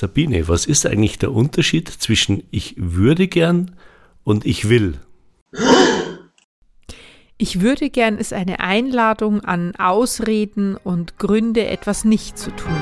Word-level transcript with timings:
Sabine, 0.00 0.48
was 0.48 0.64
ist 0.64 0.86
eigentlich 0.86 1.18
der 1.18 1.30
Unterschied 1.30 1.86
zwischen 1.86 2.42
ich 2.50 2.74
würde 2.78 3.28
gern 3.28 3.76
und 4.24 4.46
ich 4.46 4.70
will? 4.70 4.98
Ich 7.36 7.60
würde 7.60 7.90
gern 7.90 8.16
ist 8.16 8.32
eine 8.32 8.60
Einladung 8.60 9.44
an 9.44 9.76
Ausreden 9.76 10.78
und 10.78 11.18
Gründe, 11.18 11.66
etwas 11.66 12.06
nicht 12.06 12.38
zu 12.38 12.50
tun. 12.56 12.72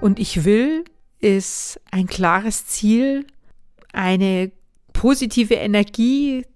Und 0.00 0.18
ich 0.18 0.46
will 0.46 0.84
ist 1.20 1.82
ein 1.90 2.06
klares 2.06 2.64
Ziel, 2.64 3.26
eine 3.92 4.52
positive 4.94 5.52
Energie, 5.52 6.46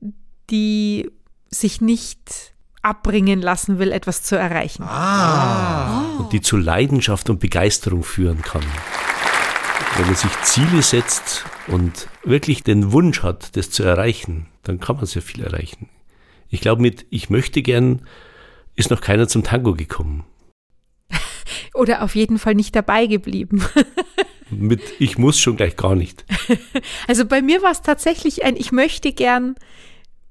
die 0.49 1.11
sich 1.51 1.83
nicht 1.83 2.52
abbringen 2.83 3.41
lassen 3.41 3.79
will, 3.79 3.93
etwas 3.93 4.23
zu 4.23 4.37
erreichen. 4.37 4.83
Ah. 4.83 6.17
Und 6.19 6.33
die 6.33 6.41
zu 6.41 6.57
Leidenschaft 6.57 7.31
und 7.31 7.41
Begeisterung 7.41 8.03
führen 8.03 8.43
kann. 8.43 8.63
Wenn 9.97 10.07
man 10.07 10.15
sich 10.15 10.31
Ziele 10.43 10.83
setzt 10.83 11.45
und 11.69 12.09
wirklich 12.25 12.63
den 12.63 12.93
Wunsch 12.93 13.23
hat, 13.23 13.57
das 13.57 13.71
zu 13.71 13.83
erreichen, 13.83 14.47
dann 14.63 14.81
kann 14.81 14.97
man 14.97 15.07
sehr 15.07 15.23
viel 15.23 15.43
erreichen. 15.43 15.89
Ich 16.49 16.61
glaube, 16.61 16.83
mit 16.83 17.07
Ich 17.11 17.31
möchte 17.31 17.63
gern 17.63 18.03
ist 18.75 18.91
noch 18.91 19.01
keiner 19.01 19.29
zum 19.29 19.43
Tango 19.43 19.75
gekommen. 19.75 20.25
Oder 21.75 22.03
auf 22.03 22.15
jeden 22.15 22.39
Fall 22.39 22.55
nicht 22.55 22.75
dabei 22.75 23.07
geblieben. 23.07 23.65
mit 24.51 24.83
Ich 24.99 25.19
muss 25.19 25.39
schon 25.39 25.57
gleich 25.57 25.77
gar 25.77 25.95
nicht. 25.95 26.25
Also 27.09 27.27
bei 27.27 27.43
mir 27.43 27.63
war 27.63 27.73
es 27.73 27.83
tatsächlich 27.83 28.45
ein 28.45 28.57
Ich 28.57 28.73
möchte 28.73 29.13
gern 29.13 29.57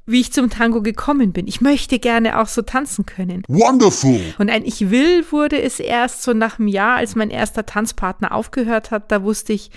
wie 0.06 0.22
ich 0.22 0.34
zum 0.34 0.50
Tango 0.50 0.82
gekommen 0.82 1.32
bin. 1.32 1.48
Ich 1.48 1.62
möchte 1.62 2.00
gerne 2.00 2.40
auch 2.40 2.48
so 2.48 2.62
tanzen 2.62 3.06
können. 3.06 3.44
Wonderful! 3.48 4.20
Und 4.38 4.50
ein 4.50 4.66
Ich 4.66 4.90
will 4.90 5.26
wurde 5.32 5.62
es 5.62 5.80
erst 5.80 6.24
so 6.24 6.34
nach 6.34 6.60
einem 6.60 6.68
Jahr, 6.68 6.98
als 6.98 7.16
mein 7.16 7.30
erster 7.30 7.66
Tanzpartner 7.66 8.34
aufgehört 8.34 8.92
hat. 8.92 9.12
Da 9.12 9.24
wusste 9.24 9.54
ich, 9.54 9.72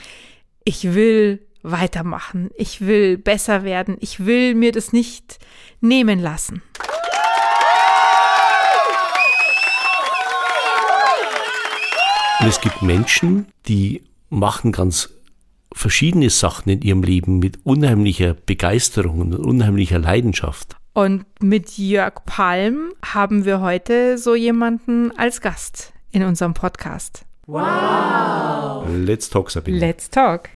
ich 0.65 0.95
will 0.95 1.47
weitermachen. 1.63 2.51
Ich 2.57 2.83
will 2.83 3.19
besser 3.19 3.65
werden. 3.65 3.97
Ich 4.01 4.25
will 4.25 4.55
mir 4.55 4.73
das 4.73 4.93
nicht 4.93 5.39
nehmen 5.81 6.21
lassen. 6.21 6.63
Und 12.41 12.49
es 12.49 12.61
gibt 12.61 12.83
Menschen, 12.83 13.47
die 13.67 14.03
machen 14.29 14.71
ganz 14.71 15.11
verschiedene 15.75 16.31
Sachen 16.31 16.71
in 16.71 16.81
ihrem 16.81 17.03
Leben 17.03 17.41
mit 17.41 17.59
unheimlicher 17.65 18.35
Begeisterung 18.35 19.21
und 19.21 19.35
unheimlicher 19.35 19.99
Leidenschaft. 19.99 20.77
Und 20.95 21.27
mit 21.41 21.77
Jörg 21.77 22.25
Palm 22.25 22.93
haben 23.05 23.45
wir 23.45 23.61
heute 23.61 24.17
so 24.17 24.35
jemanden 24.35 25.11
als 25.19 25.41
Gast 25.41 25.93
in 26.13 26.23
unserem 26.23 26.55
Podcast. 26.55 27.25
Wow! 27.47 28.87
Let's 28.89 29.29
talk, 29.29 29.51
Sabine. 29.51 29.79
Let's 29.79 30.09
talk. 30.09 30.51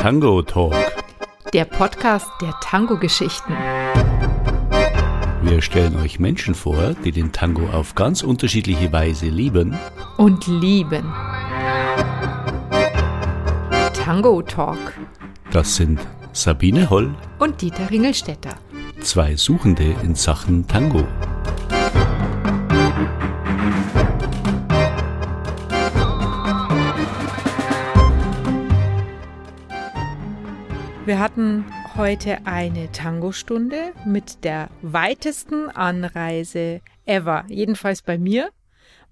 Tango 0.00 0.42
Talk. 0.42 0.74
Der 1.52 1.64
Podcast 1.64 2.28
der 2.42 2.54
Tango-Geschichten. 2.60 3.56
Wir 5.48 5.62
stellen 5.62 5.96
euch 5.96 6.18
Menschen 6.20 6.54
vor, 6.54 6.94
die 7.04 7.10
den 7.10 7.32
Tango 7.32 7.70
auf 7.70 7.94
ganz 7.94 8.22
unterschiedliche 8.22 8.92
Weise 8.92 9.28
lieben 9.28 9.78
und 10.18 10.46
lieben. 10.46 11.10
Tango 13.94 14.42
Talk. 14.42 14.92
Das 15.50 15.74
sind 15.74 16.00
Sabine 16.34 16.90
Holl 16.90 17.14
und 17.38 17.62
Dieter 17.62 17.90
Ringelstetter. 17.90 18.56
Zwei 19.00 19.36
Suchende 19.36 19.94
in 20.02 20.14
Sachen 20.14 20.66
Tango. 20.68 21.08
Wir 31.06 31.18
hatten 31.18 31.64
heute 31.98 32.46
eine 32.46 32.92
Tango-Stunde 32.92 33.92
mit 34.04 34.44
der 34.44 34.70
weitesten 34.82 35.68
Anreise 35.68 36.80
ever. 37.06 37.44
Jedenfalls 37.48 38.02
bei 38.02 38.18
mir. 38.18 38.50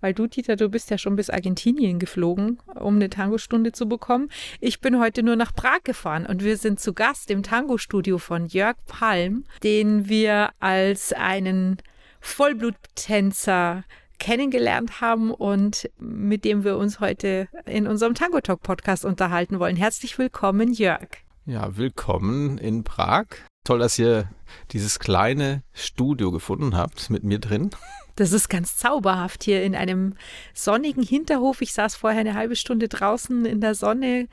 Weil 0.01 0.15
du, 0.15 0.29
Dieter, 0.29 0.55
du 0.55 0.69
bist 0.69 0.91
ja 0.91 0.97
schon 0.97 1.17
bis 1.17 1.29
Argentinien 1.29 1.99
geflogen, 1.99 2.61
um 2.79 2.95
eine 2.95 3.11
Tango-Stunde 3.11 3.73
zu 3.73 3.89
bekommen. 3.89 4.29
Ich 4.61 4.81
bin 4.81 5.01
heute 5.01 5.25
nur 5.25 5.35
nach 5.35 5.53
Prag 5.53 5.83
gefahren 5.83 6.27
und 6.27 6.45
wir 6.45 6.57
sind 6.59 6.79
zu 6.79 6.93
Gast 6.93 7.29
im 7.33 7.43
Tango-Studio 7.43 8.19
von 8.19 8.47
Jörg 8.47 8.77
Palm, 8.87 9.47
den 9.65 10.09
wir 10.09 10.51
als 10.61 11.13
einen 11.13 11.79
Vollbluttänzer 12.21 13.83
kennengelernt 14.21 15.01
haben 15.01 15.33
und 15.33 15.91
mit 15.99 16.45
dem 16.45 16.63
wir 16.63 16.77
uns 16.77 17.01
heute 17.01 17.49
in 17.65 17.89
unserem 17.89 18.15
Tango 18.15 18.41
Talk 18.41 18.63
Podcast 18.63 19.05
unterhalten 19.05 19.59
wollen. 19.59 19.75
Herzlich 19.75 20.19
willkommen, 20.19 20.73
Jörg. 20.73 21.26
Ja, 21.49 21.77
willkommen 21.77 22.59
in 22.59 22.83
Prag. 22.83 23.27
Toll, 23.63 23.79
dass 23.79 23.97
ihr 24.01 24.29
dieses 24.73 24.99
kleine 24.99 25.63
Studio 25.73 26.33
gefunden 26.33 26.77
habt 26.77 27.09
mit 27.09 27.23
mir 27.23 27.39
drin. 27.39 27.71
Das 28.17 28.33
ist 28.33 28.49
ganz 28.49 28.77
zauberhaft 28.77 29.45
hier 29.45 29.63
in 29.63 29.77
einem 29.77 30.15
sonnigen 30.55 31.05
Hinterhof. 31.05 31.63
Ich 31.63 31.73
saß 31.73 31.95
vorher 31.95 32.23
eine 32.23 32.35
halbe 32.35 32.57
Stunde 32.57 32.89
draußen 32.89 33.45
in 33.45 33.61
der 33.61 33.77
Sonne 33.77 34.27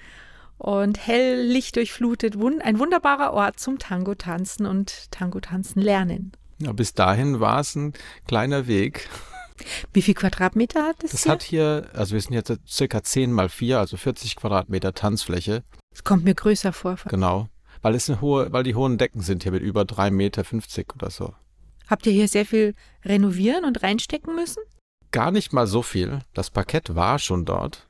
und 0.57 1.05
hell 1.05 1.39
lichtdurchflutet. 1.45 2.35
Ein 2.63 2.79
wunderbarer 2.79 3.33
Ort 3.33 3.59
zum 3.59 3.77
Tango 3.77 4.15
tanzen 4.15 4.65
und 4.65 5.11
Tango 5.11 5.39
tanzen 5.39 5.83
lernen. 5.83 6.31
Ja, 6.57 6.71
bis 6.71 6.95
dahin 6.95 7.39
war 7.39 7.59
es 7.59 7.75
ein 7.75 7.93
kleiner 8.27 8.65
Weg. 8.65 9.07
Wie 9.93 10.01
viel 10.01 10.15
Quadratmeter 10.15 10.81
hat 10.81 11.03
es? 11.03 11.11
Das 11.11 11.23
hier? 11.23 11.31
hat 11.31 11.43
hier, 11.43 11.91
also 11.93 12.13
wir 12.13 12.21
sind 12.21 12.33
jetzt 12.33 12.57
circa 12.67 13.03
10 13.03 13.31
mal 13.31 13.49
4, 13.49 13.77
also 13.77 13.97
40 13.97 14.35
Quadratmeter 14.35 14.95
Tanzfläche. 14.95 15.61
Es 15.93 16.03
kommt 16.03 16.23
mir 16.23 16.35
größer 16.35 16.73
vor. 16.73 16.97
Genau. 17.07 17.47
Weil 17.81 17.95
es 17.95 18.09
eine 18.09 18.21
hohe, 18.21 18.51
weil 18.51 18.63
die 18.63 18.75
hohen 18.75 18.97
Decken 18.97 19.21
sind 19.21 19.43
hier 19.43 19.51
mit 19.51 19.61
über 19.61 19.81
3,50 19.81 20.11
Meter 20.11 20.43
oder 20.95 21.09
so. 21.09 21.33
Habt 21.87 22.05
ihr 22.05 22.13
hier 22.13 22.27
sehr 22.27 22.45
viel 22.45 22.75
renovieren 23.03 23.65
und 23.65 23.83
reinstecken 23.83 24.35
müssen? 24.35 24.63
Gar 25.11 25.31
nicht 25.31 25.53
mal 25.53 25.67
so 25.67 25.81
viel. 25.81 26.19
Das 26.33 26.49
Parkett 26.49 26.95
war 26.95 27.19
schon 27.19 27.45
dort. 27.45 27.87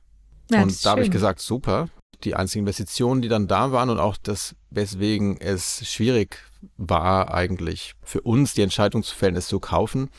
Ja, 0.51 0.63
und 0.63 0.85
da 0.85 0.91
habe 0.91 1.03
ich 1.03 1.11
gesagt, 1.11 1.39
super. 1.39 1.89
Die 2.23 2.35
einzigen 2.35 2.63
Investitionen, 2.63 3.21
die 3.21 3.27
dann 3.27 3.47
da 3.47 3.71
waren 3.71 3.89
und 3.89 3.99
auch 3.99 4.17
das, 4.17 4.55
weswegen 4.69 5.39
es 5.39 5.87
schwierig 5.89 6.37
war, 6.77 7.33
eigentlich 7.33 7.93
für 8.01 8.21
uns 8.21 8.53
die 8.53 8.61
Entscheidung 8.61 9.03
zu 9.03 9.15
fällen, 9.15 9.35
es 9.35 9.47
zu 9.47 9.59
kaufen. 9.59 10.09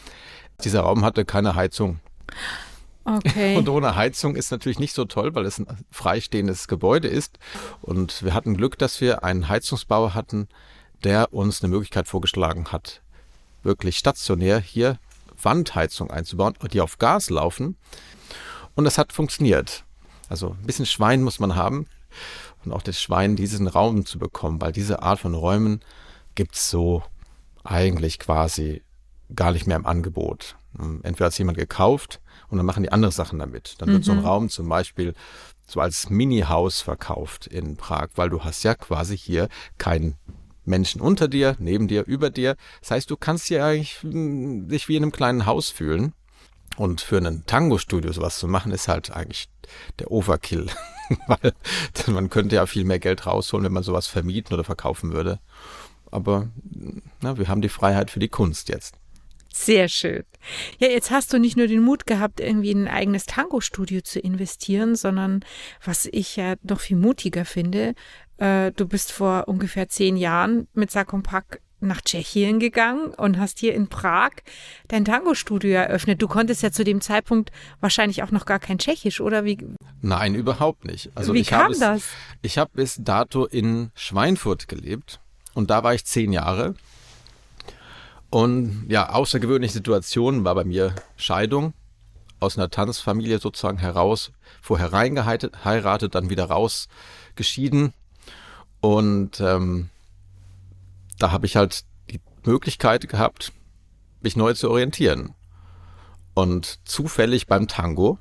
Dieser 0.62 0.80
Raum 0.80 1.04
hatte 1.04 1.24
keine 1.24 1.54
Heizung. 1.54 2.00
Okay. 3.04 3.56
Und 3.56 3.68
ohne 3.68 3.96
Heizung 3.96 4.34
ist 4.34 4.50
natürlich 4.50 4.78
nicht 4.78 4.94
so 4.94 5.04
toll, 5.04 5.34
weil 5.34 5.44
es 5.44 5.58
ein 5.58 5.66
freistehendes 5.90 6.68
Gebäude 6.68 7.08
ist. 7.08 7.38
Und 7.82 8.22
wir 8.22 8.32
hatten 8.34 8.56
Glück, 8.56 8.78
dass 8.78 9.00
wir 9.00 9.24
einen 9.24 9.48
Heizungsbauer 9.48 10.14
hatten, 10.14 10.48
der 11.02 11.32
uns 11.32 11.62
eine 11.62 11.70
Möglichkeit 11.70 12.08
vorgeschlagen 12.08 12.72
hat, 12.72 13.02
wirklich 13.62 13.98
stationär 13.98 14.58
hier 14.58 14.98
Wandheizung 15.42 16.10
einzubauen, 16.10 16.54
die 16.72 16.80
auf 16.80 16.98
Gas 16.98 17.28
laufen. 17.28 17.76
Und 18.74 18.84
das 18.84 18.96
hat 18.96 19.12
funktioniert. 19.12 19.84
Also 20.28 20.50
ein 20.50 20.66
bisschen 20.66 20.86
Schwein 20.86 21.22
muss 21.22 21.38
man 21.38 21.54
haben 21.54 21.86
und 22.64 22.72
auch 22.72 22.82
das 22.82 23.00
Schwein, 23.00 23.36
diesen 23.36 23.66
Raum 23.66 24.06
zu 24.06 24.18
bekommen, 24.18 24.60
weil 24.60 24.72
diese 24.72 25.02
Art 25.02 25.20
von 25.20 25.34
Räumen 25.34 25.80
gibt 26.34 26.54
es 26.54 26.70
so 26.70 27.02
eigentlich 27.62 28.18
quasi 28.18 28.82
gar 29.34 29.52
nicht 29.52 29.66
mehr 29.66 29.76
im 29.76 29.86
Angebot. 29.86 30.56
Entweder 30.78 31.26
hat 31.26 31.32
es 31.32 31.38
jemand 31.38 31.58
gekauft 31.58 32.20
und 32.48 32.58
dann 32.58 32.66
machen 32.66 32.82
die 32.82 32.92
andere 32.92 33.12
Sachen 33.12 33.38
damit. 33.38 33.76
Dann 33.78 33.88
wird 33.88 34.00
mhm. 34.00 34.04
so 34.04 34.12
ein 34.12 34.18
mhm. 34.18 34.26
Raum 34.26 34.48
zum 34.48 34.68
Beispiel 34.68 35.14
so 35.66 35.80
als 35.80 36.10
Mini-Haus 36.10 36.80
verkauft 36.80 37.46
in 37.46 37.76
Prag, 37.76 38.08
weil 38.16 38.30
du 38.30 38.44
hast 38.44 38.62
ja 38.64 38.74
quasi 38.74 39.16
hier 39.16 39.48
keinen 39.78 40.16
Menschen 40.64 41.00
unter 41.00 41.28
dir, 41.28 41.56
neben 41.58 41.88
dir, 41.88 42.04
über 42.04 42.30
dir. 42.30 42.56
Das 42.80 42.90
heißt, 42.90 43.10
du 43.10 43.16
kannst 43.16 43.46
hier 43.48 43.64
eigentlich 43.64 44.02
hm, 44.02 44.68
dich 44.68 44.88
wie 44.88 44.96
in 44.96 45.02
einem 45.02 45.12
kleinen 45.12 45.46
Haus 45.46 45.70
fühlen. 45.70 46.12
Und 46.76 47.00
für 47.00 47.18
ein 47.18 47.44
Tango-Studio 47.46 48.12
sowas 48.12 48.38
zu 48.38 48.48
machen, 48.48 48.72
ist 48.72 48.88
halt 48.88 49.12
eigentlich 49.12 49.48
der 50.00 50.10
Overkill. 50.10 50.66
Weil 51.28 51.52
man 52.08 52.30
könnte 52.30 52.56
ja 52.56 52.66
viel 52.66 52.84
mehr 52.84 52.98
Geld 52.98 53.26
rausholen, 53.26 53.64
wenn 53.64 53.72
man 53.72 53.84
sowas 53.84 54.08
vermieten 54.08 54.54
oder 54.54 54.64
verkaufen 54.64 55.12
würde. 55.12 55.38
Aber 56.10 56.48
na, 57.20 57.38
wir 57.38 57.48
haben 57.48 57.60
die 57.60 57.68
Freiheit 57.68 58.10
für 58.10 58.18
die 58.18 58.28
Kunst 58.28 58.68
jetzt. 58.68 58.96
Sehr 59.56 59.88
schön. 59.88 60.24
Ja, 60.78 60.88
jetzt 60.88 61.12
hast 61.12 61.32
du 61.32 61.38
nicht 61.38 61.56
nur 61.56 61.68
den 61.68 61.80
Mut 61.80 62.06
gehabt, 62.06 62.40
irgendwie 62.40 62.72
in 62.72 62.88
ein 62.88 62.92
eigenes 62.92 63.24
Tango-Studio 63.24 64.00
zu 64.00 64.18
investieren, 64.18 64.96
sondern 64.96 65.44
was 65.82 66.06
ich 66.10 66.34
ja 66.34 66.56
noch 66.64 66.80
viel 66.80 66.96
mutiger 66.96 67.44
finde, 67.44 67.94
äh, 68.38 68.72
du 68.72 68.88
bist 68.88 69.12
vor 69.12 69.46
ungefähr 69.46 69.88
zehn 69.88 70.16
Jahren 70.16 70.66
mit 70.74 70.92
Pack 71.22 71.60
nach 71.78 72.00
Tschechien 72.00 72.58
gegangen 72.58 73.14
und 73.14 73.38
hast 73.38 73.60
hier 73.60 73.74
in 73.74 73.86
Prag 73.86 74.32
dein 74.88 75.04
Tango-Studio 75.04 75.70
eröffnet. 75.70 76.20
Du 76.20 76.26
konntest 76.26 76.62
ja 76.64 76.72
zu 76.72 76.82
dem 76.82 77.00
Zeitpunkt 77.00 77.52
wahrscheinlich 77.78 78.24
auch 78.24 78.32
noch 78.32 78.46
gar 78.46 78.58
kein 78.58 78.78
Tschechisch, 78.78 79.20
oder 79.20 79.44
wie? 79.44 79.58
Nein, 80.02 80.34
überhaupt 80.34 80.84
nicht. 80.84 81.12
Also 81.14 81.32
wie 81.32 81.40
ich 81.40 81.48
kam 81.48 81.78
das? 81.78 82.02
Ich 82.42 82.58
habe 82.58 82.72
bis 82.74 82.96
dato 83.00 83.44
in 83.44 83.92
Schweinfurt 83.94 84.66
gelebt 84.66 85.20
und 85.54 85.70
da 85.70 85.84
war 85.84 85.94
ich 85.94 86.04
zehn 86.04 86.32
Jahre. 86.32 86.74
Und 88.34 88.86
ja, 88.88 89.10
außergewöhnliche 89.10 89.74
Situation 89.74 90.44
war 90.44 90.56
bei 90.56 90.64
mir 90.64 90.92
Scheidung 91.16 91.72
aus 92.40 92.58
einer 92.58 92.68
Tanzfamilie 92.68 93.38
sozusagen 93.38 93.78
heraus, 93.78 94.32
vorher 94.60 94.92
reingeheiratet, 94.92 96.16
dann 96.16 96.30
wieder 96.30 96.46
rausgeschieden. 96.46 97.92
Und 98.80 99.38
ähm, 99.38 99.88
da 101.20 101.30
habe 101.30 101.46
ich 101.46 101.54
halt 101.54 101.84
die 102.10 102.20
Möglichkeit 102.42 103.08
gehabt, 103.08 103.52
mich 104.20 104.34
neu 104.34 104.52
zu 104.54 104.68
orientieren. 104.68 105.32
Und 106.34 106.80
zufällig 106.84 107.46
beim 107.46 107.68
Tango 107.68 108.18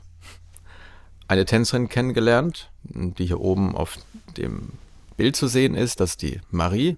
eine 1.27 1.45
Tänzerin 1.45 1.89
kennengelernt, 1.89 2.69
die 2.83 3.25
hier 3.25 3.39
oben 3.39 3.75
auf 3.75 3.97
dem 4.37 4.73
Bild 5.17 5.35
zu 5.35 5.47
sehen 5.47 5.73
ist, 5.73 5.99
das 5.99 6.11
ist 6.11 6.21
die 6.21 6.39
Marie. 6.51 6.97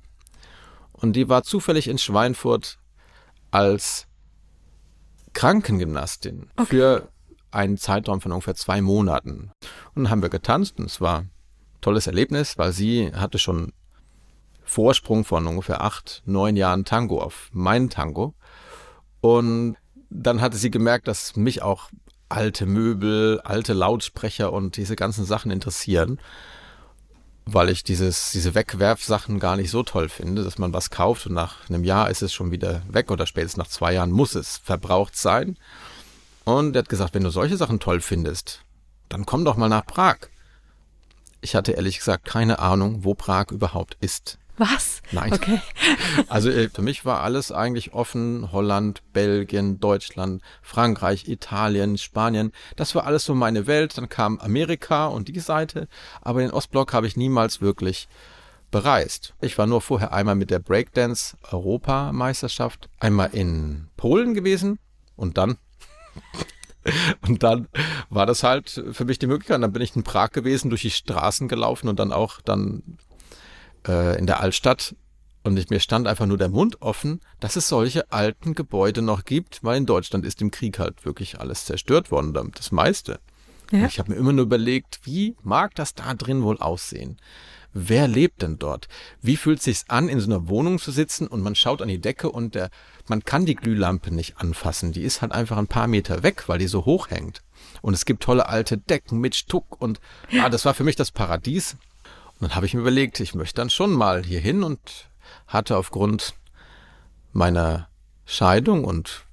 Und 0.91 1.13
die 1.13 1.29
war 1.29 1.43
zufällig 1.43 1.87
in 1.87 1.97
Schweinfurt 1.97 2.77
als 3.55 4.07
Krankengymnastin 5.31 6.49
okay. 6.57 6.65
für 6.65 7.09
einen 7.51 7.77
Zeitraum 7.77 8.19
von 8.19 8.33
ungefähr 8.33 8.55
zwei 8.55 8.81
Monaten. 8.81 9.51
Und 9.93 10.03
dann 10.03 10.09
haben 10.09 10.21
wir 10.21 10.29
getanzt 10.29 10.77
und 10.77 10.87
es 10.87 10.99
war 10.99 11.19
ein 11.19 11.31
tolles 11.79 12.05
Erlebnis, 12.05 12.57
weil 12.57 12.73
sie 12.73 13.13
hatte 13.13 13.39
schon 13.39 13.71
Vorsprung 14.65 15.23
von 15.23 15.47
ungefähr 15.47 15.81
acht, 15.81 16.21
neun 16.25 16.57
Jahren 16.57 16.83
Tango 16.83 17.21
auf 17.21 17.49
meinen 17.53 17.89
Tango. 17.89 18.33
Und 19.21 19.77
dann 20.09 20.41
hatte 20.41 20.57
sie 20.57 20.69
gemerkt, 20.69 21.07
dass 21.07 21.37
mich 21.37 21.61
auch 21.61 21.89
alte 22.27 22.65
Möbel, 22.65 23.39
alte 23.41 23.71
Lautsprecher 23.71 24.51
und 24.51 24.75
diese 24.75 24.97
ganzen 24.97 25.23
Sachen 25.23 25.49
interessieren, 25.49 26.19
weil 27.45 27.69
ich 27.69 27.83
dieses, 27.83 28.31
diese 28.31 28.55
Wegwerfsachen 28.55 29.39
gar 29.39 29.55
nicht 29.55 29.69
so 29.69 29.83
toll 29.83 30.09
finde, 30.09 30.43
dass 30.43 30.57
man 30.57 30.73
was 30.73 30.89
kauft 30.89 31.27
und 31.27 31.33
nach 31.33 31.69
einem 31.69 31.83
Jahr 31.83 32.09
ist 32.09 32.23
es 32.23 32.33
schon 32.33 32.51
wieder 32.51 32.81
weg 32.89 33.11
oder 33.11 33.27
spätestens 33.27 33.57
nach 33.57 33.67
zwei 33.67 33.93
Jahren 33.93 34.11
muss 34.11 34.35
es 34.35 34.57
verbraucht 34.57 35.15
sein. 35.15 35.57
Und 36.43 36.75
er 36.75 36.79
hat 36.79 36.89
gesagt, 36.89 37.13
wenn 37.13 37.23
du 37.23 37.29
solche 37.29 37.57
Sachen 37.57 37.79
toll 37.79 38.01
findest, 38.01 38.61
dann 39.09 39.25
komm 39.25 39.45
doch 39.45 39.57
mal 39.57 39.69
nach 39.69 39.85
Prag. 39.85 40.17
Ich 41.41 41.55
hatte 41.55 41.73
ehrlich 41.73 41.99
gesagt 41.99 42.25
keine 42.25 42.59
Ahnung, 42.59 43.03
wo 43.03 43.13
Prag 43.13 43.51
überhaupt 43.51 43.97
ist. 44.01 44.39
Was? 44.57 45.01
Nein. 45.11 45.33
Okay. 45.33 45.61
Also 46.27 46.49
äh, 46.49 46.69
für 46.69 46.81
mich 46.81 47.05
war 47.05 47.21
alles 47.21 47.51
eigentlich 47.51 47.93
offen. 47.93 48.51
Holland, 48.51 49.01
Belgien, 49.13 49.79
Deutschland, 49.79 50.41
Frankreich, 50.61 51.27
Italien, 51.27 51.97
Spanien. 51.97 52.51
Das 52.75 52.95
war 52.95 53.05
alles 53.05 53.25
so 53.25 53.35
meine 53.35 53.67
Welt. 53.67 53.97
Dann 53.97 54.09
kam 54.09 54.39
Amerika 54.39 55.07
und 55.07 55.27
die 55.27 55.39
Seite. 55.39 55.87
Aber 56.21 56.39
den 56.39 56.51
Ostblock 56.51 56.93
habe 56.93 57.07
ich 57.07 57.17
niemals 57.17 57.61
wirklich 57.61 58.07
bereist. 58.71 59.35
Ich 59.41 59.57
war 59.57 59.67
nur 59.67 59.81
vorher 59.81 60.13
einmal 60.13 60.35
mit 60.35 60.49
der 60.49 60.59
Breakdance 60.59 61.37
Europameisterschaft, 61.49 62.89
einmal 62.99 63.29
in 63.33 63.87
Polen 63.95 64.33
gewesen 64.33 64.79
und 65.15 65.37
dann 65.37 65.57
und 67.27 67.43
dann 67.43 67.67
war 68.09 68.25
das 68.25 68.43
halt 68.43 68.83
für 68.91 69.05
mich 69.05 69.19
die 69.19 69.27
Möglichkeit. 69.27 69.61
Dann 69.61 69.71
bin 69.71 69.81
ich 69.81 69.95
in 69.95 70.03
Prag 70.03 70.31
gewesen, 70.31 70.69
durch 70.69 70.81
die 70.81 70.91
Straßen 70.91 71.47
gelaufen 71.47 71.87
und 71.87 71.99
dann 71.99 72.11
auch 72.11 72.41
dann 72.41 72.97
äh, 73.87 74.17
in 74.17 74.25
der 74.25 74.39
Altstadt 74.39 74.95
und 75.45 75.57
ich, 75.57 75.69
mir 75.69 75.79
stand 75.79 76.07
einfach 76.07 76.25
nur 76.25 76.39
der 76.39 76.49
Mund 76.49 76.81
offen, 76.81 77.21
dass 77.39 77.55
es 77.55 77.67
solche 77.67 78.11
alten 78.11 78.55
Gebäude 78.55 79.03
noch 79.03 79.25
gibt, 79.25 79.63
weil 79.63 79.77
in 79.77 79.85
Deutschland 79.85 80.25
ist 80.25 80.41
im 80.41 80.49
Krieg 80.49 80.79
halt 80.79 81.05
wirklich 81.05 81.39
alles 81.39 81.65
zerstört 81.65 82.09
worden, 82.09 82.51
das 82.55 82.71
meiste. 82.71 83.19
Ja. 83.71 83.85
Ich 83.85 83.99
habe 83.99 84.11
mir 84.11 84.17
immer 84.17 84.33
nur 84.33 84.45
überlegt, 84.45 85.01
wie 85.03 85.35
mag 85.43 85.75
das 85.75 85.93
da 85.93 86.15
drin 86.15 86.41
wohl 86.41 86.57
aussehen? 86.57 87.17
Wer 87.73 88.07
lebt 88.07 88.41
denn 88.41 88.57
dort? 88.57 88.87
Wie 89.21 89.37
fühlt 89.37 89.61
sich's 89.61 89.85
an, 89.87 90.09
in 90.09 90.19
so 90.19 90.27
einer 90.27 90.47
Wohnung 90.47 90.79
zu 90.79 90.91
sitzen 90.91 91.27
und 91.27 91.41
man 91.41 91.55
schaut 91.55 91.81
an 91.81 91.89
die 91.89 92.01
Decke 92.01 92.31
und 92.31 92.55
der, 92.55 92.69
man 93.07 93.23
kann 93.23 93.45
die 93.45 93.55
Glühlampe 93.55 94.15
nicht 94.15 94.37
anfassen. 94.37 94.93
Die 94.93 95.03
ist 95.03 95.21
halt 95.21 95.31
einfach 95.31 95.57
ein 95.57 95.67
paar 95.67 95.87
Meter 95.87 96.23
weg, 96.23 96.47
weil 96.47 96.57
die 96.57 96.67
so 96.67 96.85
hoch 96.85 97.09
hängt. 97.09 97.43
Und 97.81 97.93
es 97.93 98.05
gibt 98.05 98.23
tolle 98.23 98.47
alte 98.47 98.77
Decken 98.77 99.19
mit 99.19 99.35
Stuck 99.35 99.79
und 99.79 99.99
ja. 100.31 100.45
ah, 100.45 100.49
das 100.49 100.65
war 100.65 100.73
für 100.73 100.85
mich 100.85 100.95
das 100.95 101.11
Paradies. 101.11 101.75
Und 102.35 102.49
dann 102.49 102.55
habe 102.55 102.65
ich 102.65 102.73
mir 102.73 102.81
überlegt, 102.81 103.19
ich 103.19 103.35
möchte 103.35 103.55
dann 103.55 103.69
schon 103.69 103.93
mal 103.93 104.23
hier 104.23 104.39
hin 104.39 104.63
und 104.63 105.09
hatte 105.47 105.77
aufgrund 105.77 106.35
meiner 107.31 107.87
Scheidung 108.25 108.83
und 108.83 109.25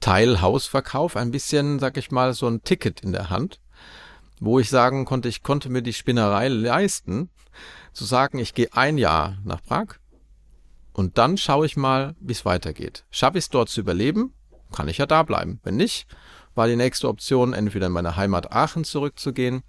Teilhausverkauf 0.00 1.16
ein 1.16 1.30
bisschen, 1.30 1.78
sag 1.78 1.96
ich 1.96 2.10
mal, 2.10 2.34
so 2.34 2.46
ein 2.46 2.62
Ticket 2.62 3.00
in 3.00 3.12
der 3.12 3.30
Hand, 3.30 3.60
wo 4.38 4.58
ich 4.58 4.68
sagen 4.68 5.04
konnte, 5.04 5.28
ich 5.28 5.42
konnte 5.42 5.70
mir 5.70 5.82
die 5.82 5.92
Spinnerei 5.92 6.48
leisten, 6.48 7.30
zu 7.92 8.04
sagen, 8.04 8.38
ich 8.38 8.54
gehe 8.54 8.68
ein 8.72 8.98
Jahr 8.98 9.38
nach 9.44 9.62
Prag 9.62 9.98
und 10.92 11.16
dann 11.18 11.38
schaue 11.38 11.66
ich 11.66 11.76
mal, 11.76 12.14
wie 12.20 12.32
es 12.32 12.44
weitergeht. 12.44 13.04
Schaffe 13.10 13.38
ich 13.38 13.44
es 13.44 13.50
dort 13.50 13.68
zu 13.68 13.80
überleben, 13.80 14.34
kann 14.72 14.88
ich 14.88 14.98
ja 14.98 15.06
da 15.06 15.22
bleiben. 15.22 15.60
Wenn 15.62 15.76
nicht, 15.76 16.06
war 16.54 16.66
die 16.66 16.76
nächste 16.76 17.08
Option, 17.08 17.52
entweder 17.52 17.86
in 17.86 17.92
meine 17.92 18.16
Heimat 18.16 18.52
Aachen 18.52 18.84
zurückzugehen 18.84 19.62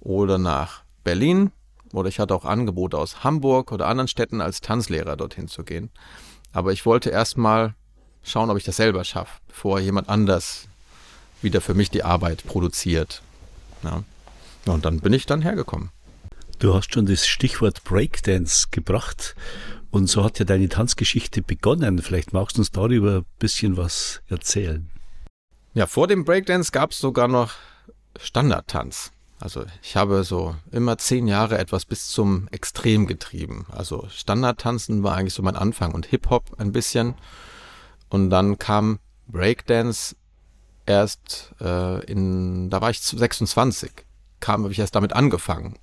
oder 0.00 0.38
nach 0.38 0.82
Berlin 1.08 1.52
oder 1.94 2.10
ich 2.10 2.18
hatte 2.18 2.34
auch 2.34 2.44
Angebote 2.44 2.98
aus 2.98 3.24
Hamburg 3.24 3.72
oder 3.72 3.86
anderen 3.86 4.08
Städten 4.08 4.42
als 4.42 4.60
Tanzlehrer 4.60 5.16
dorthin 5.16 5.48
zu 5.48 5.64
gehen. 5.64 5.88
Aber 6.52 6.70
ich 6.74 6.84
wollte 6.84 7.08
erstmal 7.08 7.74
schauen, 8.22 8.50
ob 8.50 8.58
ich 8.58 8.64
das 8.64 8.76
selber 8.76 9.04
schaffe, 9.04 9.40
bevor 9.48 9.80
jemand 9.80 10.10
anders 10.10 10.68
wieder 11.40 11.62
für 11.62 11.72
mich 11.72 11.88
die 11.88 12.04
Arbeit 12.04 12.46
produziert. 12.46 13.22
Ja. 13.82 14.04
Und 14.66 14.84
dann 14.84 15.00
bin 15.00 15.14
ich 15.14 15.24
dann 15.24 15.40
hergekommen. 15.40 15.88
Du 16.58 16.74
hast 16.74 16.92
schon 16.92 17.06
das 17.06 17.26
Stichwort 17.26 17.84
Breakdance 17.84 18.66
gebracht 18.70 19.34
und 19.90 20.08
so 20.08 20.24
hat 20.24 20.38
ja 20.38 20.44
deine 20.44 20.68
Tanzgeschichte 20.68 21.40
begonnen. 21.40 22.02
Vielleicht 22.02 22.34
magst 22.34 22.58
du 22.58 22.60
uns 22.60 22.70
darüber 22.70 23.20
ein 23.20 23.26
bisschen 23.38 23.78
was 23.78 24.20
erzählen. 24.28 24.90
Ja, 25.72 25.86
vor 25.86 26.06
dem 26.06 26.26
Breakdance 26.26 26.70
gab 26.70 26.90
es 26.90 26.98
sogar 26.98 27.28
noch 27.28 27.52
Standardtanz. 28.20 29.10
Also 29.40 29.64
ich 29.82 29.96
habe 29.96 30.24
so 30.24 30.56
immer 30.72 30.98
zehn 30.98 31.28
Jahre 31.28 31.58
etwas 31.58 31.84
bis 31.84 32.08
zum 32.08 32.48
Extrem 32.50 33.06
getrieben. 33.06 33.66
Also 33.70 34.08
Standardtanzen 34.10 35.02
war 35.02 35.16
eigentlich 35.16 35.34
so 35.34 35.42
mein 35.42 35.56
Anfang 35.56 35.94
und 35.94 36.06
Hip-Hop 36.06 36.58
ein 36.58 36.72
bisschen. 36.72 37.14
Und 38.08 38.30
dann 38.30 38.58
kam 38.58 38.98
Breakdance 39.28 40.16
erst 40.86 41.54
äh, 41.60 42.04
in, 42.06 42.70
da 42.70 42.80
war 42.80 42.90
ich 42.90 43.00
26, 43.00 43.90
kam, 44.40 44.62
habe 44.62 44.72
ich 44.72 44.78
erst 44.78 44.94
damit 44.94 45.12
angefangen. 45.12 45.78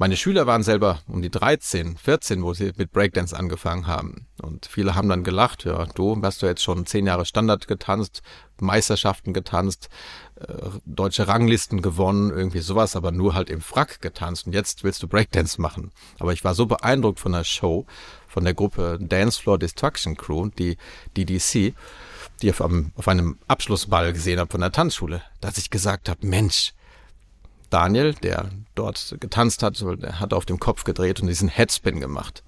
Meine 0.00 0.16
Schüler 0.16 0.46
waren 0.46 0.62
selber 0.62 1.00
um 1.08 1.20
die 1.20 1.30
13, 1.30 1.98
14, 1.98 2.42
wo 2.42 2.54
sie 2.54 2.72
mit 2.78 2.90
Breakdance 2.90 3.36
angefangen 3.36 3.86
haben. 3.86 4.26
Und 4.40 4.64
viele 4.64 4.94
haben 4.94 5.10
dann 5.10 5.24
gelacht, 5.24 5.66
ja, 5.66 5.84
du 5.94 6.18
hast 6.22 6.40
du 6.40 6.46
jetzt 6.46 6.62
schon 6.62 6.86
zehn 6.86 7.06
Jahre 7.06 7.26
Standard 7.26 7.68
getanzt, 7.68 8.22
Meisterschaften 8.58 9.34
getanzt, 9.34 9.90
äh, 10.36 10.54
deutsche 10.86 11.28
Ranglisten 11.28 11.82
gewonnen, 11.82 12.30
irgendwie 12.30 12.60
sowas, 12.60 12.96
aber 12.96 13.12
nur 13.12 13.34
halt 13.34 13.50
im 13.50 13.60
Frack 13.60 14.00
getanzt. 14.00 14.46
Und 14.46 14.54
jetzt 14.54 14.84
willst 14.84 15.02
du 15.02 15.06
Breakdance 15.06 15.60
machen. 15.60 15.90
Aber 16.18 16.32
ich 16.32 16.44
war 16.44 16.54
so 16.54 16.64
beeindruckt 16.64 17.20
von 17.20 17.32
der 17.32 17.44
Show, 17.44 17.84
von 18.26 18.44
der 18.44 18.54
Gruppe 18.54 18.96
Dancefloor 19.02 19.58
Destruction 19.58 20.16
Crew, 20.16 20.48
die 20.48 20.78
DDC, 21.18 21.74
die 22.40 22.48
ich 22.48 22.52
auf 22.52 22.62
einem, 22.62 22.92
auf 22.96 23.06
einem 23.06 23.38
Abschlussball 23.48 24.14
gesehen 24.14 24.40
habe 24.40 24.50
von 24.50 24.62
der 24.62 24.72
Tanzschule, 24.72 25.20
dass 25.42 25.58
ich 25.58 25.68
gesagt 25.68 26.08
habe, 26.08 26.26
Mensch, 26.26 26.72
Daniel, 27.70 28.14
der 28.14 28.50
dort 28.74 29.16
getanzt 29.20 29.62
hat, 29.62 29.80
hat 29.80 30.34
auf 30.34 30.44
dem 30.44 30.58
Kopf 30.58 30.84
gedreht 30.84 31.20
und 31.20 31.28
diesen 31.28 31.48
Headspin 31.48 32.00
gemacht. 32.00 32.42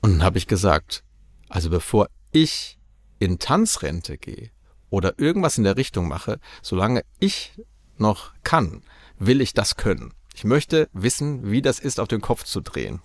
Und 0.00 0.12
dann 0.12 0.22
habe 0.22 0.38
ich 0.38 0.46
gesagt, 0.46 1.04
also 1.48 1.70
bevor 1.70 2.08
ich 2.30 2.78
in 3.18 3.38
Tanzrente 3.38 4.18
gehe 4.18 4.50
oder 4.90 5.18
irgendwas 5.18 5.58
in 5.58 5.64
der 5.64 5.76
Richtung 5.76 6.08
mache, 6.08 6.38
solange 6.62 7.02
ich 7.18 7.52
noch 7.98 8.32
kann, 8.42 8.82
will 9.18 9.40
ich 9.40 9.54
das 9.54 9.76
können. 9.76 10.12
Ich 10.34 10.44
möchte 10.44 10.88
wissen, 10.92 11.50
wie 11.50 11.62
das 11.62 11.78
ist, 11.78 12.00
auf 12.00 12.08
den 12.08 12.20
Kopf 12.20 12.44
zu 12.44 12.60
drehen. 12.60 13.00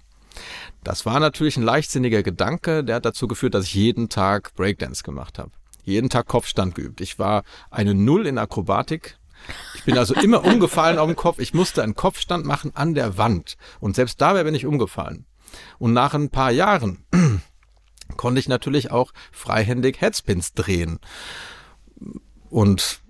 Das 0.84 1.06
war 1.06 1.20
natürlich 1.20 1.58
ein 1.58 1.64
leichtsinniger 1.64 2.24
Gedanke, 2.24 2.84
der 2.84 2.98
hat 2.98 3.06
dazu 3.06 3.28
geführt, 3.28 3.54
dass 3.54 3.66
ich 3.66 3.74
jeden 3.74 4.10
Tag 4.10 4.54
Breakdance 4.56 5.04
gemacht 5.04 5.40
habe. 5.40 5.52
Jeden 5.84 6.10
Tag 6.10 6.28
Kopfstand 6.28 6.76
geübt. 6.76 7.02
Ich 7.02 7.18
war 7.18 7.44
eine 7.72 7.94
Null 7.94 8.28
in 8.28 8.38
Akrobatik, 8.38 9.18
ich 9.76 9.84
bin 9.84 9.98
also 9.98 10.14
immer 10.16 10.44
umgefallen 10.44 11.00
auf 11.00 11.08
dem 11.08 11.16
Kopf. 11.16 11.40
Ich 11.40 11.54
musste 11.54 11.84
einen 11.84 11.96
Kopfstand 11.96 12.46
machen 12.46 12.72
an 12.76 12.94
der 12.94 13.18
Wand. 13.18 13.58
Und 13.80 13.96
selbst 13.96 14.22
dabei 14.22 14.44
bin 14.44 14.56
ich 14.56 14.66
umgefallen. 14.66 15.26
Und 15.80 15.94
nach 15.94 16.14
ein 16.14 16.30
paar 16.30 16.52
Jahren 16.52 17.06
konnte 18.18 18.40
ich 18.40 18.48
natürlich 18.48 18.92
auch 18.92 19.12
freihändig 19.32 20.02
Headspins 20.02 20.54
drehen. 20.54 21.00
Und 22.50 23.02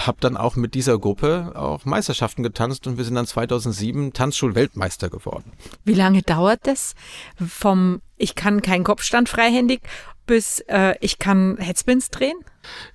habe 0.00 0.18
dann 0.20 0.36
auch 0.36 0.56
mit 0.56 0.74
dieser 0.74 0.98
Gruppe 0.98 1.52
auch 1.54 1.84
Meisterschaften 1.84 2.42
getanzt 2.42 2.86
und 2.86 2.96
wir 2.96 3.04
sind 3.04 3.14
dann 3.14 3.26
2007 3.26 4.12
Tanzschulweltmeister 4.12 5.08
geworden. 5.08 5.52
Wie 5.84 5.94
lange 5.94 6.22
dauert 6.22 6.66
das 6.66 6.94
vom 7.36 8.02
ich 8.16 8.34
kann 8.34 8.62
keinen 8.62 8.84
Kopfstand 8.84 9.28
freihändig 9.28 9.82
bis 10.26 10.60
äh, 10.68 10.94
ich 11.00 11.18
kann 11.18 11.58
Headspins 11.58 12.10
drehen? 12.10 12.36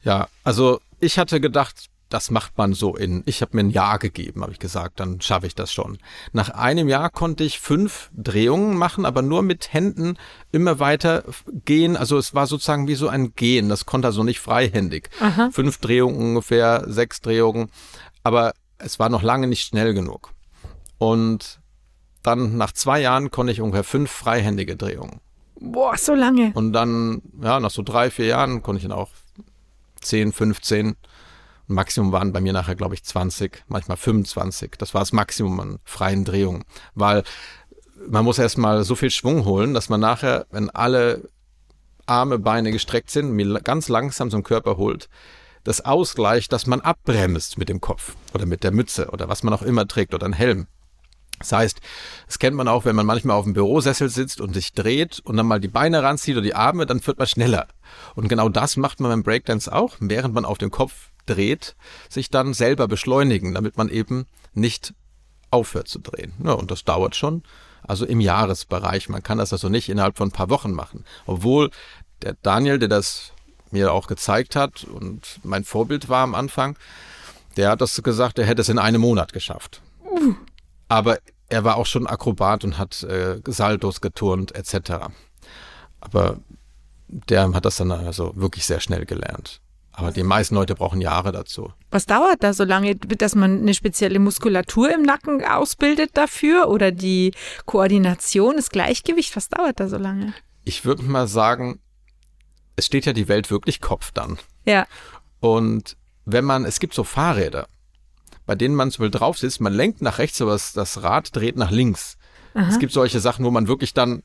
Ja, 0.04 0.28
also 0.44 0.82
ich 1.00 1.18
hatte 1.18 1.40
gedacht, 1.40 1.86
das 2.10 2.32
macht 2.32 2.58
man 2.58 2.74
so 2.74 2.96
in, 2.96 3.22
ich 3.26 3.42
habe 3.42 3.56
mir 3.56 3.64
ein 3.64 3.70
Jahr 3.70 4.00
gegeben, 4.00 4.42
habe 4.42 4.52
ich 4.52 4.60
gesagt, 4.60 5.00
dann 5.00 5.22
schaffe 5.22 5.46
ich 5.48 5.56
das 5.56 5.72
schon. 5.72 6.00
Nach 6.34 6.50
einem 6.50 6.90
Jahr 6.90 7.10
konnte 7.10 7.44
ich 7.44 7.60
fünf 7.60 8.10
Drehungen 8.16 8.78
machen, 8.78 9.06
aber 9.06 9.22
nur 9.22 9.44
mit 9.44 9.74
Händen 9.74 10.18
immer 10.52 10.80
weiter 10.80 11.24
gehen. 11.66 11.96
Also 11.96 12.18
es 12.18 12.34
war 12.34 12.48
sozusagen 12.48 12.88
wie 12.88 12.96
so 12.96 13.08
ein 13.08 13.36
Gehen, 13.36 13.70
das 13.70 13.86
konnte 13.86 14.08
also 14.08 14.24
nicht 14.24 14.40
freihändig. 14.40 15.10
Aha. 15.20 15.50
Fünf 15.52 15.78
Drehungen 15.78 16.20
ungefähr, 16.20 16.84
sechs 16.88 17.22
Drehungen, 17.22 17.70
aber 18.24 18.54
es 18.80 18.98
war 18.98 19.10
noch 19.10 19.22
lange 19.22 19.48
nicht 19.48 19.66
schnell 19.66 19.94
genug. 19.94 20.32
Und 20.98 21.60
dann 22.24 22.58
nach 22.58 22.72
zwei 22.72 23.00
Jahren 23.02 23.30
konnte 23.32 23.54
ich 23.54 23.62
ungefähr 23.62 23.84
fünf 23.84 24.12
freihändige 24.12 24.76
Drehungen. 24.76 25.22
Boah, 25.60 25.98
so 25.98 26.14
lange. 26.14 26.52
Und 26.56 26.74
dann, 26.74 27.22
ja, 27.42 27.60
nach 27.60 27.72
so 27.72 27.84
drei, 27.84 28.10
vier 28.10 28.26
Jahren 28.26 28.64
konnte 28.64 28.78
ich 28.78 28.88
dann 28.88 28.98
auch 28.98 29.10
10, 30.02 30.32
15. 30.32 30.96
Maximum 31.70 32.12
waren 32.12 32.34
bei 32.34 32.42
mir 32.42 32.54
nachher, 32.54 32.76
glaube 32.76 32.96
ich, 32.96 33.04
20, 33.04 33.64
manchmal 33.68 33.98
25. 33.98 34.72
Das 34.78 34.94
war 34.94 35.02
das 35.02 35.14
Maximum 35.14 35.60
an 35.60 35.80
freien 35.84 36.26
Drehungen. 36.26 36.64
Weil 36.96 37.24
man 38.08 38.26
muss 38.26 38.40
erstmal 38.40 38.84
so 38.84 38.96
viel 38.96 39.12
Schwung 39.12 39.46
holen, 39.46 39.74
dass 39.74 39.90
man 39.90 40.00
nachher, 40.00 40.48
wenn 40.52 40.70
alle 40.70 41.30
Arme, 42.06 42.40
Beine 42.40 42.72
gestreckt 42.72 43.12
sind, 43.12 43.32
mir 43.32 43.62
ganz 43.62 43.88
langsam 43.88 44.32
zum 44.32 44.44
Körper 44.44 44.78
holt, 44.78 45.10
das 45.64 45.86
ausgleicht, 45.86 46.52
dass 46.52 46.66
man 46.66 46.82
abbremst 46.82 47.58
mit 47.58 47.70
dem 47.70 47.82
Kopf 47.82 48.16
oder 48.34 48.46
mit 48.46 48.64
der 48.64 48.72
Mütze 48.72 49.10
oder 49.12 49.30
was 49.30 49.44
man 49.44 49.54
auch 49.54 49.62
immer 49.62 49.88
trägt 49.88 50.14
oder 50.14 50.26
ein 50.26 50.34
Helm. 50.34 50.68
Das 51.38 51.52
heißt, 51.54 51.80
das 52.28 52.40
kennt 52.40 52.56
man 52.58 52.68
auch, 52.68 52.84
wenn 52.86 52.96
man 52.96 53.06
manchmal 53.06 53.38
auf 53.38 53.46
dem 53.46 53.54
Bürosessel 53.54 54.10
sitzt 54.10 54.42
und 54.42 54.54
sich 54.54 54.74
dreht 54.74 55.20
und 55.24 55.38
dann 55.38 55.48
mal 55.48 55.60
die 55.60 55.70
Beine 55.70 56.04
ranzieht 56.04 56.36
oder 56.36 56.44
die 56.44 56.56
Arme, 56.56 56.86
dann 56.86 57.06
wird 57.06 57.18
man 57.18 57.28
schneller. 57.28 57.68
Und 58.16 58.28
genau 58.28 58.50
das 58.50 58.76
macht 58.76 59.00
man 59.00 59.12
beim 59.12 59.24
Breakdance 59.24 59.72
auch, 59.72 59.96
während 60.00 60.34
man 60.34 60.44
auf 60.44 60.58
dem 60.58 60.72
Kopf 60.72 61.12
dreht, 61.30 61.76
sich 62.10 62.30
dann 62.30 62.54
selber 62.54 62.88
beschleunigen, 62.88 63.54
damit 63.54 63.78
man 63.78 63.90
eben 63.90 64.26
nicht 64.54 64.94
aufhört 65.52 65.88
zu 65.88 66.00
drehen. 66.00 66.34
Ja, 66.44 66.54
und 66.54 66.72
das 66.72 66.84
dauert 66.84 67.16
schon, 67.16 67.44
also 67.84 68.06
im 68.06 68.20
Jahresbereich. 68.20 69.10
Man 69.10 69.24
kann 69.24 69.38
das 69.38 69.54
also 69.54 69.70
nicht 69.70 69.90
innerhalb 69.90 70.18
von 70.18 70.30
ein 70.30 70.34
paar 70.34 70.50
Wochen 70.50 70.72
machen. 70.72 71.06
Obwohl 71.26 71.72
der 72.22 72.36
Daniel, 72.42 72.80
der 72.80 72.90
das 72.90 73.32
mir 73.72 73.94
auch 73.94 74.08
gezeigt 74.08 74.56
hat 74.56 74.84
und 74.84 75.40
mein 75.44 75.64
Vorbild 75.64 76.10
war 76.10 76.24
am 76.24 76.36
Anfang, 76.36 76.78
der 77.58 77.70
hat 77.72 77.82
das 77.82 78.02
gesagt, 78.02 78.40
er 78.40 78.46
hätte 78.46 78.62
es 78.62 78.70
in 78.70 78.80
einem 78.80 79.02
Monat 79.02 79.34
geschafft. 79.34 79.82
Aber 80.88 81.20
er 81.50 81.64
war 81.64 81.78
auch 81.78 81.86
schon 81.86 82.08
Akrobat 82.08 82.64
und 82.64 82.78
hat 82.78 83.04
äh, 83.04 83.42
Saltos 83.46 84.02
geturnt 84.02 84.56
etc. 84.56 85.08
Aber 86.00 86.38
der 87.08 87.52
hat 87.54 87.66
das 87.66 87.78
dann 87.78 87.92
also 87.92 88.34
wirklich 88.36 88.66
sehr 88.66 88.80
schnell 88.80 89.06
gelernt. 89.06 89.62
Aber 90.00 90.12
die 90.12 90.24
meisten 90.24 90.56
Leute 90.56 90.76
brauchen 90.76 91.02
Jahre 91.02 91.34
dazu. 91.34 91.74
Was 91.92 92.06
dauert 92.06 92.42
da 92.42 92.54
so 92.54 92.64
lange, 92.64 92.96
dass 92.96 93.36
man 93.36 93.60
eine 93.60 93.74
spezielle 93.74 94.20
Muskulatur 94.20 94.94
im 94.94 95.02
Nacken 95.02 95.44
ausbildet 95.44 96.12
dafür 96.14 96.70
oder 96.70 96.92
die 96.92 97.34
Koordination, 97.66 98.56
das 98.56 98.70
Gleichgewicht? 98.70 99.36
Was 99.36 99.50
dauert 99.50 99.80
da 99.82 99.90
so 99.90 99.98
lange? 99.98 100.34
Ich 100.64 100.86
würde 100.86 101.04
mal 101.04 101.28
sagen, 101.28 101.80
es 102.78 102.86
steht 102.86 103.06
ja 103.06 103.14
die 103.14 103.28
Welt 103.28 103.52
wirklich 103.52 103.82
Kopf 103.82 104.12
dann. 104.14 104.40
Ja. 104.66 104.88
Und 105.42 105.98
wenn 106.24 106.46
man, 106.46 106.64
es 106.64 106.80
gibt 106.80 106.94
so 106.94 107.04
Fahrräder, 107.04 107.68
bei 108.46 108.56
denen 108.56 108.76
man 108.76 108.90
zum 108.92 109.04
Beispiel 109.04 109.20
drauf 109.20 109.38
sitzt, 109.38 109.60
man 109.60 109.74
lenkt 109.74 110.02
nach 110.02 110.18
rechts, 110.18 110.42
aber 110.42 110.52
das 110.52 111.04
Rad 111.04 111.36
dreht 111.36 111.58
nach 111.58 111.72
links. 111.72 112.18
Aha. 112.54 112.70
Es 112.70 112.80
gibt 112.80 112.94
solche 112.94 113.20
Sachen, 113.20 113.44
wo 113.44 113.52
man 113.52 113.68
wirklich 113.68 113.94
dann 113.94 114.24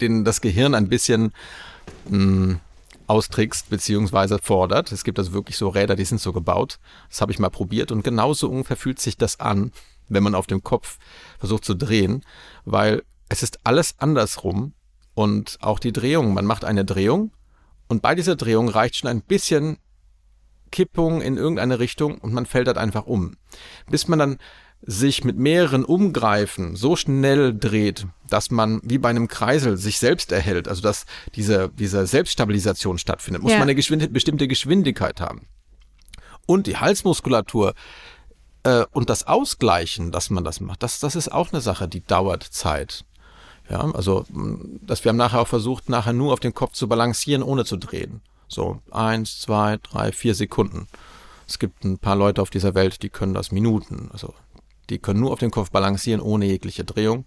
den, 0.00 0.24
das 0.24 0.40
Gehirn 0.40 0.74
ein 0.74 0.88
bisschen 0.88 1.32
mh, 2.08 2.10
hm, 2.10 2.60
austrickst 3.06 3.70
beziehungsweise 3.70 4.38
fordert. 4.42 4.92
Es 4.92 5.04
gibt 5.04 5.18
also 5.18 5.32
wirklich 5.32 5.56
so 5.56 5.68
Räder, 5.68 5.96
die 5.96 6.04
sind 6.04 6.20
so 6.20 6.32
gebaut. 6.32 6.78
Das 7.08 7.20
habe 7.20 7.32
ich 7.32 7.38
mal 7.38 7.50
probiert 7.50 7.92
und 7.92 8.02
genauso 8.02 8.50
ungefähr 8.50 8.76
fühlt 8.76 9.00
sich 9.00 9.16
das 9.16 9.40
an, 9.40 9.72
wenn 10.08 10.22
man 10.22 10.34
auf 10.34 10.46
dem 10.46 10.62
Kopf 10.62 10.98
versucht 11.38 11.64
zu 11.64 11.74
drehen, 11.74 12.24
weil 12.64 13.02
es 13.28 13.42
ist 13.42 13.60
alles 13.64 13.94
andersrum 13.98 14.72
und 15.14 15.58
auch 15.60 15.78
die 15.78 15.92
Drehung. 15.92 16.34
Man 16.34 16.46
macht 16.46 16.64
eine 16.64 16.84
Drehung 16.84 17.32
und 17.88 18.02
bei 18.02 18.14
dieser 18.14 18.36
Drehung 18.36 18.68
reicht 18.68 18.96
schon 18.96 19.10
ein 19.10 19.22
bisschen 19.22 19.78
Kippung 20.70 21.22
in 21.22 21.36
irgendeine 21.36 21.78
Richtung 21.78 22.18
und 22.18 22.32
man 22.32 22.46
fällt 22.46 22.66
halt 22.66 22.78
einfach 22.78 23.06
um. 23.06 23.36
Bis 23.88 24.08
man 24.08 24.18
dann 24.18 24.38
sich 24.82 25.24
mit 25.24 25.36
mehreren 25.36 25.84
Umgreifen 25.84 26.76
so 26.76 26.96
schnell 26.96 27.56
dreht, 27.56 28.06
dass 28.28 28.50
man 28.50 28.80
wie 28.84 28.98
bei 28.98 29.08
einem 29.08 29.28
Kreisel 29.28 29.76
sich 29.76 29.98
selbst 29.98 30.32
erhält, 30.32 30.68
also 30.68 30.82
dass 30.82 31.06
diese, 31.34 31.70
diese 31.70 32.06
Selbststabilisation 32.06 32.98
stattfindet, 32.98 33.42
muss 33.42 33.52
ja. 33.52 33.58
man 33.58 33.64
eine 33.64 33.74
Geschwind 33.74 34.12
bestimmte 34.12 34.46
Geschwindigkeit 34.46 35.20
haben. 35.20 35.46
Und 36.46 36.66
die 36.68 36.76
Halsmuskulatur 36.76 37.74
äh, 38.62 38.84
und 38.92 39.10
das 39.10 39.26
Ausgleichen, 39.26 40.12
dass 40.12 40.30
man 40.30 40.44
das 40.44 40.60
macht, 40.60 40.82
das, 40.82 41.00
das 41.00 41.16
ist 41.16 41.32
auch 41.32 41.52
eine 41.52 41.60
Sache, 41.60 41.88
die 41.88 42.04
dauert 42.04 42.44
Zeit. 42.44 43.04
Ja, 43.68 43.80
also, 43.92 44.24
dass 44.82 45.02
wir 45.04 45.08
haben 45.08 45.16
nachher 45.16 45.40
auch 45.40 45.48
versucht, 45.48 45.88
nachher 45.88 46.12
nur 46.12 46.32
auf 46.32 46.38
den 46.38 46.54
Kopf 46.54 46.74
zu 46.74 46.86
balancieren, 46.86 47.42
ohne 47.42 47.64
zu 47.64 47.76
drehen. 47.76 48.20
So 48.46 48.80
eins, 48.92 49.40
zwei, 49.40 49.78
drei, 49.82 50.12
vier 50.12 50.36
Sekunden. 50.36 50.86
Es 51.48 51.58
gibt 51.58 51.84
ein 51.84 51.98
paar 51.98 52.14
Leute 52.14 52.42
auf 52.42 52.50
dieser 52.50 52.74
Welt, 52.74 53.02
die 53.02 53.08
können 53.08 53.34
das 53.34 53.50
Minuten. 53.50 54.08
Also 54.12 54.34
die 54.90 54.98
können 54.98 55.20
nur 55.20 55.32
auf 55.32 55.38
dem 55.38 55.50
Kopf 55.50 55.70
balancieren, 55.70 56.20
ohne 56.20 56.46
jegliche 56.46 56.84
Drehung. 56.84 57.24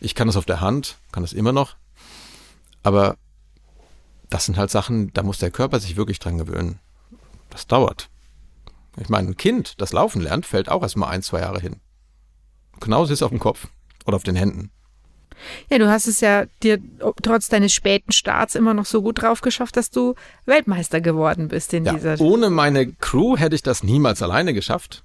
Ich 0.00 0.14
kann 0.14 0.28
das 0.28 0.36
auf 0.36 0.46
der 0.46 0.60
Hand, 0.60 0.98
kann 1.12 1.22
das 1.22 1.32
immer 1.32 1.52
noch. 1.52 1.76
Aber 2.82 3.16
das 4.30 4.46
sind 4.46 4.56
halt 4.56 4.70
Sachen, 4.70 5.12
da 5.12 5.22
muss 5.22 5.38
der 5.38 5.50
Körper 5.50 5.80
sich 5.80 5.96
wirklich 5.96 6.18
dran 6.18 6.38
gewöhnen. 6.38 6.78
Das 7.50 7.66
dauert. 7.66 8.08
Ich 9.00 9.08
meine, 9.08 9.28
ein 9.28 9.36
Kind, 9.36 9.80
das 9.80 9.92
laufen 9.92 10.22
lernt, 10.22 10.46
fällt 10.46 10.68
auch 10.68 10.82
erstmal 10.82 11.10
ein, 11.10 11.22
zwei 11.22 11.40
Jahre 11.40 11.60
hin. 11.60 11.76
Genauso 12.80 13.12
ist 13.12 13.20
es 13.20 13.22
auf 13.22 13.30
dem 13.30 13.38
Kopf 13.38 13.68
oder 14.06 14.16
auf 14.16 14.22
den 14.22 14.36
Händen. 14.36 14.70
Ja, 15.70 15.78
du 15.78 15.88
hast 15.88 16.06
es 16.06 16.20
ja 16.20 16.46
dir 16.62 16.78
trotz 17.22 17.48
deines 17.48 17.72
späten 17.72 18.12
Starts 18.12 18.54
immer 18.54 18.74
noch 18.74 18.86
so 18.86 19.02
gut 19.02 19.22
drauf 19.22 19.40
geschafft, 19.40 19.76
dass 19.76 19.90
du 19.90 20.14
Weltmeister 20.46 21.00
geworden 21.00 21.48
bist 21.48 21.72
in 21.74 21.84
ja, 21.84 21.92
dieser. 21.92 22.20
Ohne 22.20 22.50
meine 22.50 22.92
Crew 22.92 23.36
hätte 23.36 23.54
ich 23.54 23.62
das 23.62 23.82
niemals 23.82 24.20
alleine 24.20 24.52
geschafft. 24.52 25.04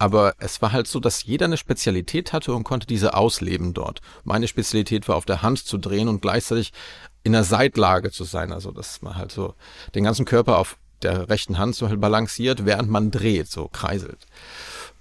Aber 0.00 0.32
es 0.38 0.62
war 0.62 0.72
halt 0.72 0.88
so, 0.88 0.98
dass 0.98 1.24
jeder 1.24 1.44
eine 1.44 1.58
Spezialität 1.58 2.32
hatte 2.32 2.54
und 2.54 2.64
konnte 2.64 2.86
diese 2.86 3.12
ausleben 3.12 3.74
dort. 3.74 4.00
Meine 4.24 4.48
Spezialität 4.48 5.06
war 5.08 5.16
auf 5.16 5.26
der 5.26 5.42
Hand 5.42 5.58
zu 5.58 5.76
drehen 5.76 6.08
und 6.08 6.22
gleichzeitig 6.22 6.72
in 7.22 7.32
der 7.32 7.44
Seitlage 7.44 8.10
zu 8.10 8.24
sein. 8.24 8.50
Also, 8.50 8.70
dass 8.70 9.02
man 9.02 9.16
halt 9.16 9.30
so 9.30 9.54
den 9.94 10.02
ganzen 10.02 10.24
Körper 10.24 10.56
auf 10.56 10.78
der 11.02 11.28
rechten 11.28 11.58
Hand 11.58 11.74
so 11.74 11.86
halt 11.86 12.00
balanciert, 12.00 12.64
während 12.64 12.88
man 12.88 13.10
dreht, 13.10 13.50
so 13.50 13.68
kreiselt. 13.68 14.26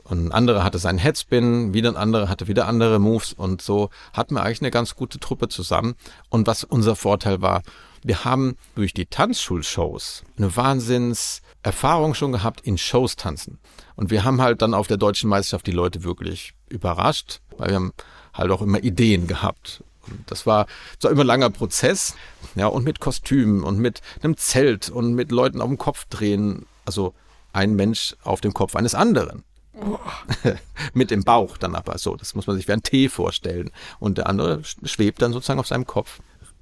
Und 0.03 0.25
ein 0.25 0.31
anderer 0.33 0.65
hatte 0.65 0.79
seinen 0.79 0.97
Headspin, 0.97 1.73
wieder 1.73 1.87
ein 1.87 1.95
anderer 1.95 2.27
hatte 2.27 2.49
wieder 2.49 2.67
andere 2.67 2.99
Moves 2.99 3.31
und 3.31 3.61
so 3.61 3.91
hatten 4.11 4.33
wir 4.33 4.43
eigentlich 4.43 4.61
eine 4.61 4.71
ganz 4.71 4.95
gute 4.95 5.19
Truppe 5.19 5.47
zusammen. 5.47 5.95
Und 6.27 6.45
was 6.45 6.65
unser 6.65 6.97
Vorteil 6.97 7.41
war, 7.41 7.61
wir 8.03 8.25
haben 8.25 8.55
durch 8.75 8.93
die 8.93 9.05
Tanzschulshows 9.05 10.23
eine 10.37 10.55
Wahnsinnserfahrung 10.55 12.13
schon 12.13 12.31
gehabt 12.31 12.61
in 12.61 12.77
Shows 12.77 13.15
tanzen. 13.15 13.59
Und 13.95 14.11
wir 14.11 14.23
haben 14.23 14.41
halt 14.41 14.61
dann 14.61 14.73
auf 14.73 14.87
der 14.87 14.97
deutschen 14.97 15.29
Meisterschaft 15.29 15.67
die 15.67 15.71
Leute 15.71 16.03
wirklich 16.03 16.53
überrascht, 16.69 17.41
weil 17.57 17.69
wir 17.69 17.75
haben 17.75 17.93
halt 18.33 18.51
auch 18.51 18.61
immer 18.61 18.83
Ideen 18.83 19.27
gehabt. 19.27 19.83
Und 20.07 20.31
das 20.31 20.45
war 20.45 20.67
so 20.99 21.09
immer 21.09 21.21
ein 21.21 21.27
langer 21.27 21.49
Prozess, 21.49 22.15
ja, 22.55 22.67
und 22.67 22.83
mit 22.83 22.99
Kostümen 22.99 23.63
und 23.63 23.79
mit 23.79 24.01
einem 24.21 24.37
Zelt 24.37 24.89
und 24.89 25.13
mit 25.13 25.31
Leuten 25.31 25.61
auf 25.61 25.67
dem 25.67 25.77
Kopf 25.77 26.05
drehen. 26.05 26.65
Also 26.85 27.13
ein 27.53 27.75
Mensch 27.75 28.15
auf 28.23 28.41
dem 28.41 28.53
Kopf 28.53 28.75
eines 28.75 28.95
anderen. 28.95 29.43
mit 30.93 31.11
dem 31.11 31.23
Bauch 31.23 31.57
dann 31.57 31.75
aber 31.75 31.97
so. 31.97 32.15
Das 32.15 32.35
muss 32.35 32.47
man 32.47 32.55
sich 32.55 32.67
wie 32.67 32.73
ein 32.73 32.83
T 32.83 33.09
vorstellen. 33.09 33.71
Und 33.99 34.17
der 34.17 34.27
andere 34.27 34.61
schwebt 34.83 35.21
dann 35.21 35.33
sozusagen 35.33 35.59
auf 35.59 35.67
seinem 35.67 35.85
Kopf. 35.85 36.19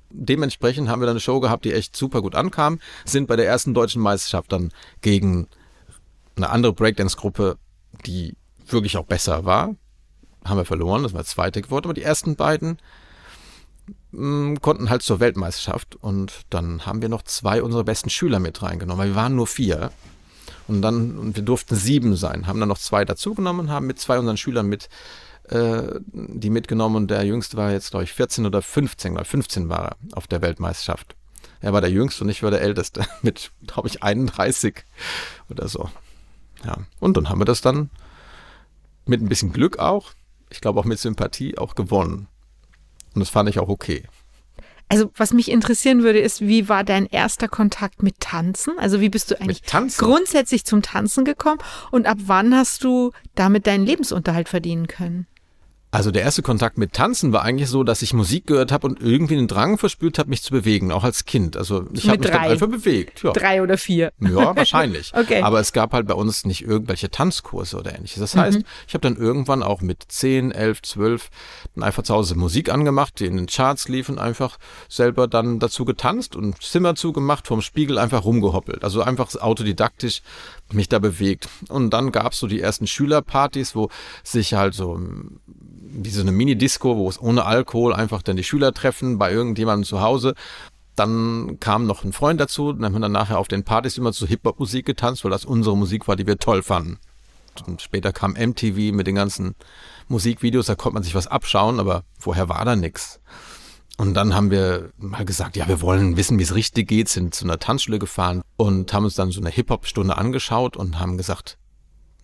Dementsprechend 0.09 0.89
haben 0.89 1.01
wir 1.01 1.05
dann 1.05 1.13
eine 1.13 1.19
Show 1.19 1.39
gehabt, 1.39 1.65
die 1.65 1.73
echt 1.73 1.95
super 1.95 2.21
gut 2.21 2.35
ankam, 2.35 2.79
sind 3.05 3.27
bei 3.27 3.35
der 3.35 3.47
ersten 3.47 3.73
deutschen 3.73 4.01
Meisterschaft 4.01 4.51
dann 4.51 4.71
gegen 5.01 5.47
eine 6.35 6.49
andere 6.49 6.73
Breakdance-Gruppe, 6.73 7.57
die 8.05 8.35
wirklich 8.67 8.97
auch 8.97 9.05
besser 9.05 9.45
war, 9.45 9.75
haben 10.45 10.57
wir 10.57 10.65
verloren, 10.65 11.03
das 11.03 11.13
war 11.13 11.21
das 11.21 11.29
zweite 11.29 11.61
geworden, 11.61 11.85
aber 11.85 11.93
die 11.93 12.03
ersten 12.03 12.35
beiden 12.35 12.77
mh, 14.11 14.51
mm, 14.51 14.61
konnten 14.61 14.89
halt 14.89 15.01
zur 15.01 15.19
Weltmeisterschaft 15.19 15.95
und 15.95 16.41
dann 16.49 16.85
haben 16.85 17.01
wir 17.01 17.09
noch 17.09 17.23
zwei 17.23 17.61
unserer 17.61 17.83
besten 17.83 18.09
Schüler 18.09 18.39
mit 18.39 18.61
reingenommen, 18.61 18.99
weil 18.99 19.09
wir 19.09 19.15
waren 19.15 19.35
nur 19.35 19.47
vier. 19.47 19.91
Und 20.67 20.81
dann, 20.81 21.17
und 21.17 21.35
wir 21.37 21.43
durften 21.43 21.75
sieben 21.75 22.17
sein, 22.17 22.45
haben 22.45 22.59
dann 22.59 22.67
noch 22.67 22.77
zwei 22.77 23.05
dazugenommen, 23.05 23.69
haben 23.69 23.87
mit 23.87 23.99
zwei 23.99 24.19
unseren 24.19 24.35
Schülern 24.35 24.67
mit, 24.67 24.89
äh, 25.49 25.99
die 26.11 26.49
mitgenommen 26.49 26.95
und 26.95 27.11
der 27.11 27.23
Jüngste 27.23 27.57
war 27.57 27.71
jetzt, 27.71 27.91
glaube 27.91 28.03
ich, 28.03 28.13
14 28.13 28.45
oder 28.45 28.61
15, 28.61 29.13
glaube 29.13 29.25
15 29.25 29.69
war 29.69 29.89
er 29.89 29.97
auf 30.13 30.27
der 30.27 30.41
Weltmeisterschaft. 30.41 31.15
Er 31.59 31.73
war 31.73 31.81
der 31.81 31.89
Jüngste 31.89 32.23
und 32.23 32.29
ich 32.29 32.43
war 32.43 32.51
der 32.51 32.61
Älteste 32.61 33.05
mit, 33.21 33.51
glaube 33.65 33.87
ich, 33.87 34.03
31 34.03 34.83
oder 35.49 35.67
so. 35.67 35.89
Ja, 36.65 36.77
und 36.99 37.17
dann 37.17 37.29
haben 37.29 37.39
wir 37.39 37.45
das 37.45 37.61
dann 37.61 37.89
mit 39.05 39.21
ein 39.21 39.29
bisschen 39.29 39.53
Glück 39.53 39.79
auch, 39.79 40.11
ich 40.49 40.61
glaube 40.61 40.79
auch 40.79 40.85
mit 40.85 40.99
Sympathie 40.99 41.57
auch 41.57 41.75
gewonnen. 41.75 42.27
Und 43.13 43.19
das 43.21 43.29
fand 43.29 43.49
ich 43.49 43.59
auch 43.59 43.69
okay. 43.69 44.03
Also 44.89 45.11
was 45.15 45.33
mich 45.33 45.51
interessieren 45.51 46.03
würde, 46.03 46.19
ist, 46.19 46.41
wie 46.41 46.69
war 46.69 46.83
dein 46.83 47.07
erster 47.07 47.49
Kontakt 47.49 48.03
mit 48.03 48.19
Tanzen? 48.19 48.79
Also 48.79 49.01
wie 49.01 49.09
bist 49.09 49.31
du 49.31 49.39
eigentlich 49.39 49.63
grundsätzlich 49.97 50.65
zum 50.65 50.81
Tanzen 50.81 51.25
gekommen 51.25 51.59
und 51.91 52.05
ab 52.07 52.17
wann 52.25 52.55
hast 52.55 52.83
du 52.83 53.11
damit 53.35 53.67
deinen 53.67 53.85
Lebensunterhalt 53.85 54.47
verdienen 54.47 54.87
können? 54.87 55.27
Also 55.89 56.11
der 56.11 56.23
erste 56.23 56.41
Kontakt 56.41 56.77
mit 56.77 56.91
Tanzen 56.91 57.31
war 57.31 57.43
eigentlich 57.43 57.69
so, 57.69 57.85
dass 57.85 58.01
ich 58.01 58.13
Musik 58.13 58.45
gehört 58.45 58.73
habe 58.73 58.85
und 58.85 59.01
irgendwie 59.01 59.37
einen 59.37 59.47
Drang 59.47 59.77
verspürt 59.77 60.19
habe, 60.19 60.29
mich 60.29 60.43
zu 60.43 60.51
bewegen, 60.51 60.91
auch 60.91 61.05
als 61.05 61.23
Kind. 61.23 61.55
Also 61.55 61.85
ich 61.93 62.09
habe 62.09 62.19
mich 62.19 62.29
dann 62.29 62.41
einfach 62.41 62.67
bewegt. 62.67 63.23
Ja. 63.23 63.31
Drei 63.31 63.61
oder 63.61 63.77
vier. 63.77 64.11
Ja, 64.19 64.53
wahrscheinlich. 64.53 65.13
okay. 65.15 65.41
Aber 65.43 65.61
es 65.61 65.71
gab 65.71 65.93
halt 65.93 66.05
bei 66.05 66.13
uns 66.13 66.43
nicht 66.45 66.65
irgendwelche 66.65 67.09
Tanzkurse 67.09 67.77
oder 67.77 67.95
ähnliches. 67.95 68.19
Das 68.19 68.35
heißt, 68.35 68.59
mhm. 68.59 68.65
ich 68.85 68.95
habe 68.95 69.01
dann 69.01 69.15
irgendwann 69.15 69.63
auch 69.63 69.81
mit 69.81 70.03
zehn, 70.09 70.51
elf, 70.51 70.81
zwölf 70.81 71.29
dann 71.73 71.85
einfach 71.85 72.03
zu 72.03 72.13
Hause 72.13 72.35
Musik 72.35 72.69
angemacht, 72.69 73.21
die 73.21 73.25
in 73.25 73.37
den 73.37 73.47
Charts 73.47 73.87
liefen, 73.87 74.19
einfach 74.19 74.57
selber 74.89 75.29
dann 75.29 75.59
dazu 75.59 75.85
getanzt 75.85 76.35
und 76.35 76.61
Zimmer 76.61 76.95
zugemacht, 76.95 77.47
vorm 77.47 77.61
Spiegel 77.61 77.97
einfach 77.97 78.25
rumgehoppelt. 78.25 78.83
Also 78.83 79.03
einfach 79.03 79.33
autodidaktisch 79.35 80.21
mich 80.73 80.89
da 80.89 80.99
bewegt. 80.99 81.47
Und 81.69 81.91
dann 81.91 82.11
gab 82.11 82.33
es 82.33 82.39
so 82.39 82.47
die 82.47 82.59
ersten 82.59 82.87
Schülerpartys, 82.87 83.73
wo 83.73 83.89
sich 84.23 84.53
halt 84.53 84.73
so 84.73 84.99
wie 85.97 86.09
so 86.09 86.21
eine 86.21 86.31
Mini-Disco, 86.31 86.95
wo 86.95 87.09
es 87.09 87.19
ohne 87.19 87.45
Alkohol 87.45 87.93
einfach 87.93 88.21
dann 88.21 88.37
die 88.37 88.43
Schüler 88.43 88.73
treffen 88.73 89.17
bei 89.17 89.31
irgendjemandem 89.31 89.83
zu 89.83 90.01
Hause. 90.01 90.35
Dann 90.95 91.57
kam 91.59 91.85
noch 91.85 92.03
ein 92.03 92.13
Freund 92.13 92.39
dazu, 92.39 92.73
dann 92.73 92.85
haben 92.85 92.93
wir 92.93 92.99
dann 92.99 93.11
nachher 93.11 93.39
auf 93.39 93.47
den 93.47 93.63
Partys 93.63 93.97
immer 93.97 94.13
zu 94.13 94.27
Hip-Hop-Musik 94.27 94.85
getanzt, 94.85 95.23
weil 95.23 95.31
das 95.31 95.45
unsere 95.45 95.75
Musik 95.75 96.07
war, 96.07 96.15
die 96.15 96.27
wir 96.27 96.37
toll 96.37 96.63
fanden. 96.63 96.97
Und 97.65 97.81
später 97.81 98.13
kam 98.13 98.33
MTV 98.33 98.93
mit 98.93 99.07
den 99.07 99.15
ganzen 99.15 99.55
Musikvideos, 100.07 100.67
da 100.67 100.75
konnte 100.75 100.95
man 100.95 101.03
sich 101.03 101.15
was 101.15 101.27
abschauen, 101.27 101.79
aber 101.79 102.03
vorher 102.19 102.49
war 102.49 102.63
da 102.63 102.75
nichts. 102.75 103.19
Und 103.97 104.13
dann 104.13 104.35
haben 104.35 104.51
wir 104.51 104.91
mal 104.97 105.25
gesagt, 105.25 105.57
ja, 105.57 105.67
wir 105.67 105.81
wollen 105.81 106.17
wissen, 106.17 106.37
wie 106.37 106.43
es 106.43 106.53
richtig 106.53 106.87
geht, 106.87 107.09
sind 107.09 107.33
zu 107.33 107.45
einer 107.45 107.57
Tanzschule 107.57 107.97
gefahren 107.97 108.43
und 108.55 108.93
haben 108.93 109.05
uns 109.05 109.15
dann 109.15 109.31
so 109.31 109.41
eine 109.41 109.49
Hip-Hop-Stunde 109.49 110.15
angeschaut 110.15 110.77
und 110.77 110.99
haben 110.99 111.17
gesagt, 111.17 111.57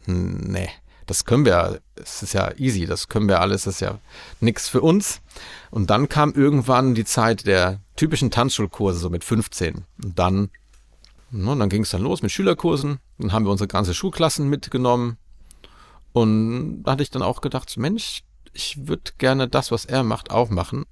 nee, 0.05 0.69
das 1.05 1.25
können 1.25 1.45
wir, 1.45 1.81
es 1.95 2.23
ist 2.23 2.33
ja 2.33 2.51
easy, 2.57 2.85
das 2.85 3.07
können 3.07 3.27
wir 3.27 3.41
alles, 3.41 3.63
das 3.63 3.75
ist 3.75 3.79
ja 3.81 3.99
nichts 4.39 4.69
für 4.69 4.81
uns. 4.81 5.21
Und 5.71 5.89
dann 5.89 6.09
kam 6.09 6.33
irgendwann 6.33 6.95
die 6.95 7.05
Zeit 7.05 7.45
der 7.45 7.79
typischen 7.95 8.31
Tanzschulkurse, 8.31 8.99
so 8.99 9.09
mit 9.09 9.23
15. 9.23 9.85
Und 10.03 10.19
dann, 10.19 10.49
no, 11.31 11.55
dann 11.55 11.69
ging 11.69 11.83
es 11.83 11.89
dann 11.89 12.01
los 12.01 12.21
mit 12.21 12.31
Schülerkursen. 12.31 12.99
Dann 13.17 13.31
haben 13.31 13.45
wir 13.45 13.51
unsere 13.51 13.67
ganze 13.67 13.93
Schulklassen 13.93 14.49
mitgenommen. 14.49 15.17
Und 16.11 16.83
da 16.83 16.91
hatte 16.91 17.03
ich 17.03 17.09
dann 17.09 17.23
auch 17.23 17.41
gedacht, 17.41 17.75
Mensch, 17.77 18.23
ich 18.53 18.87
würde 18.87 19.11
gerne 19.17 19.47
das, 19.47 19.71
was 19.71 19.85
er 19.85 20.03
macht, 20.03 20.31
auch 20.31 20.49
machen. 20.49 20.85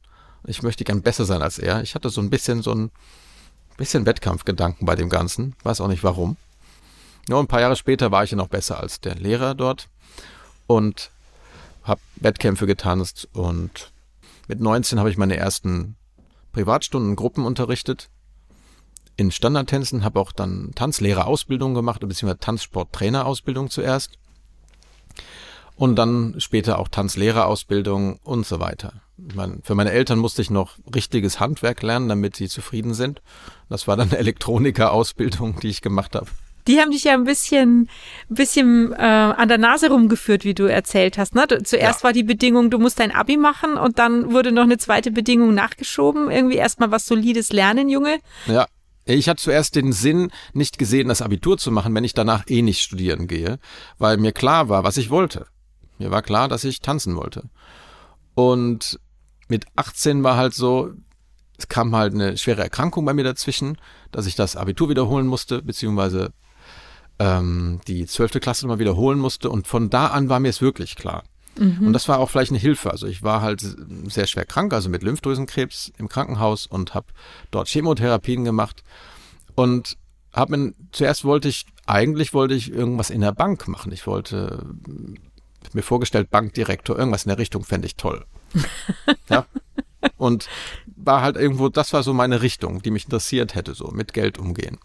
Ich 0.48 0.63
möchte 0.63 0.84
gern 0.84 1.03
besser 1.03 1.25
sein 1.25 1.44
als 1.44 1.60
er. 1.60 1.84
Ich 1.84 1.94
hatte 1.94 2.10
so 2.10 2.22
ein 2.22 2.32
bisschen 2.32 2.63
so 2.63 2.74
ein 2.74 2.91
bisschen 3.77 4.06
Wettkampfgedanken 4.06 4.86
bei 4.86 4.96
dem 4.96 5.10
Ganzen. 5.10 5.56
Weiß 5.63 5.80
auch 5.82 5.88
nicht 5.88 6.03
warum. 6.03 6.38
Ja, 7.30 7.39
ein 7.39 7.48
paar 7.48 7.62
Jahre 7.62 7.75
später 7.75 8.12
war 8.12 8.24
ich 8.24 8.32
ja 8.32 8.38
noch 8.38 8.48
besser 8.48 8.80
als 8.80 9.00
der 9.00 9.15
Lehrer 9.15 9.53
dort 9.53 9.89
und 10.68 11.12
habe 11.84 12.01
Wettkämpfe 12.15 12.68
getanzt 12.68 13.27
und 13.34 13.91
mit 14.48 14.60
19 14.60 15.00
habe 15.00 15.10
ich 15.10 15.18
meine 15.18 15.38
ersten 15.38 15.96
Privatstunden 16.51 17.15
Gruppen 17.15 17.46
unterrichtet 17.46 18.10
in 19.15 19.32
Standardtänzen, 19.32 20.03
habe 20.03 20.20
auch 20.20 20.32
dann 20.32 20.72
Tanzlehrerausbildung 20.75 21.74
gemacht, 21.74 22.01
beziehungsweise 22.01 22.39
Tanzsporttrainerausbildung 22.39 23.70
zuerst 23.70 24.18
und 25.75 25.96
dann 25.96 26.36
später 26.39 26.80
auch 26.80 26.88
Tanzlehrerausbildung 26.88 28.20
und 28.24 28.46
so 28.46 28.60
weiter. 28.60 29.01
Meine, 29.18 29.60
für 29.63 29.75
meine 29.75 29.91
Eltern 29.91 30.20
musste 30.20 30.41
ich 30.41 30.50
noch 30.50 30.77
richtiges 30.94 31.39
Handwerk 31.39 31.82
lernen, 31.82 32.10
damit 32.10 32.36
sie 32.36 32.50
zufrieden 32.50 32.94
sind. 32.94 33.22
Das 33.70 33.88
war 33.88 33.98
dann 33.98 34.10
eine 34.12 34.18
Elektronikerausbildung, 34.18 35.60
die 35.60 35.70
ich 35.70 35.82
gemacht 35.82 36.15
habe. 36.15 36.27
Die 36.68 36.80
haben 36.80 36.91
dich 36.91 37.03
ja 37.03 37.13
ein 37.13 37.24
bisschen, 37.24 37.89
bisschen 38.30 38.94
äh, 38.94 38.96
an 38.96 39.48
der 39.48 39.58
Nase 39.58 39.89
rumgeführt, 39.89 40.44
wie 40.44 40.53
du 40.53 40.65
erzählt 40.65 41.18
hast. 41.18 41.36
Ne? 41.36 41.48
Zuerst 41.63 42.00
ja. 42.00 42.03
war 42.03 42.13
die 42.13 42.24
Bedingung, 42.24 42.70
du 42.70 42.80
musst 42.80 43.00
dein 43.00 43.12
Abi 43.12 43.38
machen 43.38 43.75
und 43.75 44.00
dann 44.00 44.32
wurde 44.32 44.51
noch 44.51 44.63
eine 44.63 44.77
zweite 44.77 45.12
Bedingung 45.12 45.53
nachgeschoben. 45.53 46.30
Irgendwie 46.30 46.58
erstmal 46.58 46.91
was 46.91 47.06
Solides 47.06 47.51
lernen, 47.51 47.89
Junge. 47.89 48.20
Ja. 48.48 48.68
Ich 49.06 49.27
hatte 49.27 49.41
zuerst 49.41 49.75
den 49.75 49.94
Sinn 49.94 50.32
nicht 50.53 50.77
gesehen, 50.77 51.08
das 51.08 51.24
Abitur 51.24 51.58
zu 51.58 51.72
machen, 51.72 51.94
wenn 51.96 52.03
ich 52.03 52.13
danach 52.13 52.44
eh 52.48 52.62
nicht 52.62 52.82
studieren 52.82 53.27
gehe, 53.27 53.58
weil 53.97 54.17
mir 54.17 54.32
klar 54.32 54.69
war, 54.69 54.84
was 54.84 54.97
ich 54.97 55.10
wollte. 55.10 55.47
Mir 55.97 56.12
war 56.12 56.21
klar, 56.21 56.47
dass 56.47 56.63
ich 56.63 56.82
tanzen 56.82 57.15
wollte. 57.15 57.43
Und 58.36 59.00
mit 59.47 59.65
18 59.76 60.24
war 60.24 60.38
halt 60.38 60.54
so, 60.54 60.91
es 61.58 61.67
kam 61.67 61.95
halt 61.95 62.13
eine 62.13 62.38
schwere 62.38 62.62
Erkrankung 62.63 63.06
bei 63.06 63.13
mir 63.13 63.24
dazwischen, 63.24 63.78
dass 64.12 64.26
ich 64.26 64.36
das 64.36 64.56
Abitur 64.56 64.89
wiederholen 64.89 65.28
musste, 65.28 65.62
beziehungsweise 65.62 66.32
ähm, 67.21 67.79
die 67.88 68.07
zwölfte 68.07 68.39
Klasse 68.39 68.65
mal 68.65 68.79
wiederholen 68.79 69.19
musste. 69.19 69.51
Und 69.51 69.67
von 69.67 69.91
da 69.91 70.07
an 70.07 70.27
war 70.29 70.39
mir 70.39 70.49
es 70.49 70.62
wirklich 70.62 70.95
klar. 70.95 71.23
Mhm. 71.55 71.88
Und 71.88 71.93
das 71.93 72.07
war 72.07 72.17
auch 72.17 72.29
vielleicht 72.29 72.51
eine 72.51 72.60
Hilfe. 72.60 72.89
Also 72.89 73.05
ich 73.05 73.21
war 73.21 73.41
halt 73.41 73.63
sehr 74.07 74.25
schwer 74.25 74.45
krank, 74.45 74.73
also 74.73 74.89
mit 74.89 75.03
Lymphdrüsenkrebs 75.03 75.93
im 75.97 76.10
Krankenhaus 76.10 76.65
und 76.65 76.95
habe 76.95 77.07
dort 77.51 77.67
Chemotherapien 77.67 78.43
gemacht. 78.43 78.84
Und 79.53 79.97
habe 80.34 80.57
mir 80.57 80.73
zuerst 80.91 81.23
wollte 81.23 81.47
ich, 81.47 81.67
eigentlich 81.86 82.34
wollte 82.34 82.55
ich 82.55 82.71
irgendwas 82.71 83.12
in 83.12 83.21
der 83.21 83.34
Bank 83.34 83.67
machen. 83.67 83.91
Ich 83.91 84.07
wollte 84.07 84.65
mir 85.73 85.84
vorgestellt, 85.84 86.31
Bankdirektor, 86.31 86.97
irgendwas 86.97 87.25
in 87.25 87.29
der 87.29 87.38
Richtung 87.38 87.63
fände 87.63 87.86
ich 87.86 87.97
toll. 87.97 88.25
ja. 89.29 89.45
Und 90.17 90.49
war 90.95 91.21
halt 91.21 91.36
irgendwo, 91.36 91.69
das 91.69 91.93
war 91.93 92.01
so 92.01 92.13
meine 92.13 92.41
Richtung, 92.41 92.81
die 92.81 92.89
mich 92.89 93.03
interessiert 93.03 93.53
hätte, 93.53 93.75
so 93.75 93.89
mit 93.89 94.13
Geld 94.13 94.39
umgehen. 94.39 94.79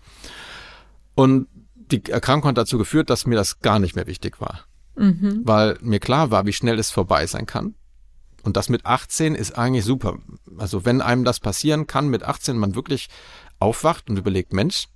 Und 1.14 1.46
die 1.90 2.04
Erkrankung 2.06 2.50
hat 2.50 2.58
dazu 2.58 2.78
geführt, 2.78 3.10
dass 3.10 3.26
mir 3.26 3.36
das 3.36 3.60
gar 3.60 3.78
nicht 3.78 3.96
mehr 3.96 4.06
wichtig 4.06 4.40
war. 4.40 4.64
Mhm. 4.96 5.42
Weil 5.44 5.78
mir 5.80 6.00
klar 6.00 6.30
war, 6.30 6.46
wie 6.46 6.52
schnell 6.52 6.78
es 6.78 6.90
vorbei 6.90 7.26
sein 7.26 7.46
kann. 7.46 7.74
Und 8.42 8.56
das 8.56 8.68
mit 8.68 8.86
18 8.86 9.34
ist 9.34 9.58
eigentlich 9.58 9.84
super. 9.84 10.18
Also 10.56 10.84
wenn 10.84 11.00
einem 11.00 11.24
das 11.24 11.40
passieren 11.40 11.86
kann, 11.86 12.08
mit 12.08 12.22
18 12.22 12.56
man 12.56 12.74
wirklich 12.74 13.08
aufwacht 13.58 14.08
und 14.08 14.16
überlegt, 14.16 14.52
Mensch, 14.52 14.88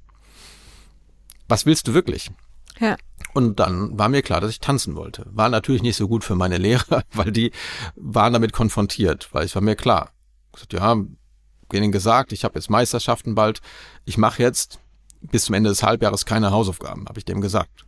was 1.49 1.67
willst 1.67 1.89
du 1.89 1.95
wirklich? 1.95 2.31
Ja. 2.79 2.97
Und 3.35 3.61
dann 3.61 3.99
war 3.99 4.09
mir 4.09 4.23
klar, 4.23 4.41
dass 4.41 4.51
ich 4.51 4.61
tanzen 4.61 4.95
wollte. 4.95 5.27
War 5.31 5.49
natürlich 5.49 5.83
nicht 5.83 5.97
so 5.97 6.09
gut 6.09 6.25
für 6.25 6.37
meine 6.37 6.59
Lehrer, 6.59 7.03
weil 7.13 7.33
die 7.33 7.51
waren 7.97 8.33
damit 8.33 8.53
konfrontiert, 8.53 9.29
weil 9.33 9.45
es 9.45 9.55
war 9.55 9.63
mir 9.63 9.77
klar. 9.77 10.11
Ich 10.55 10.69
gesagt, 10.69 10.73
ja, 10.73 10.97
denen 11.73 11.93
gesagt, 11.93 12.33
ich 12.33 12.45
habe 12.45 12.57
jetzt 12.57 12.71
Meisterschaften 12.71 13.35
bald, 13.35 13.61
ich 14.05 14.19
mache 14.19 14.43
jetzt 14.43 14.81
bis 15.21 15.45
zum 15.45 15.55
Ende 15.55 15.71
des 15.71 15.83
Halbjahres 15.83 16.27
keine 16.27 16.51
Hausaufgaben, 16.51 17.07
habe 17.09 17.19
ich 17.19 17.25
dem 17.25 17.41
gesagt. 17.41 17.85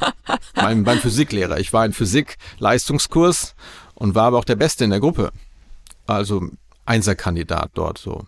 mein, 0.54 0.84
beim 0.84 0.98
Physiklehrer. 0.98 1.58
Ich 1.58 1.72
war 1.72 1.84
in 1.84 1.92
Physik-Leistungskurs 1.92 3.54
und 3.94 4.14
war 4.14 4.24
aber 4.24 4.38
auch 4.38 4.44
der 4.44 4.56
Beste 4.56 4.84
in 4.84 4.90
der 4.90 5.00
Gruppe. 5.00 5.32
Also 6.06 6.48
Einserkandidat 6.84 7.70
dort 7.74 7.98
so. 7.98 8.24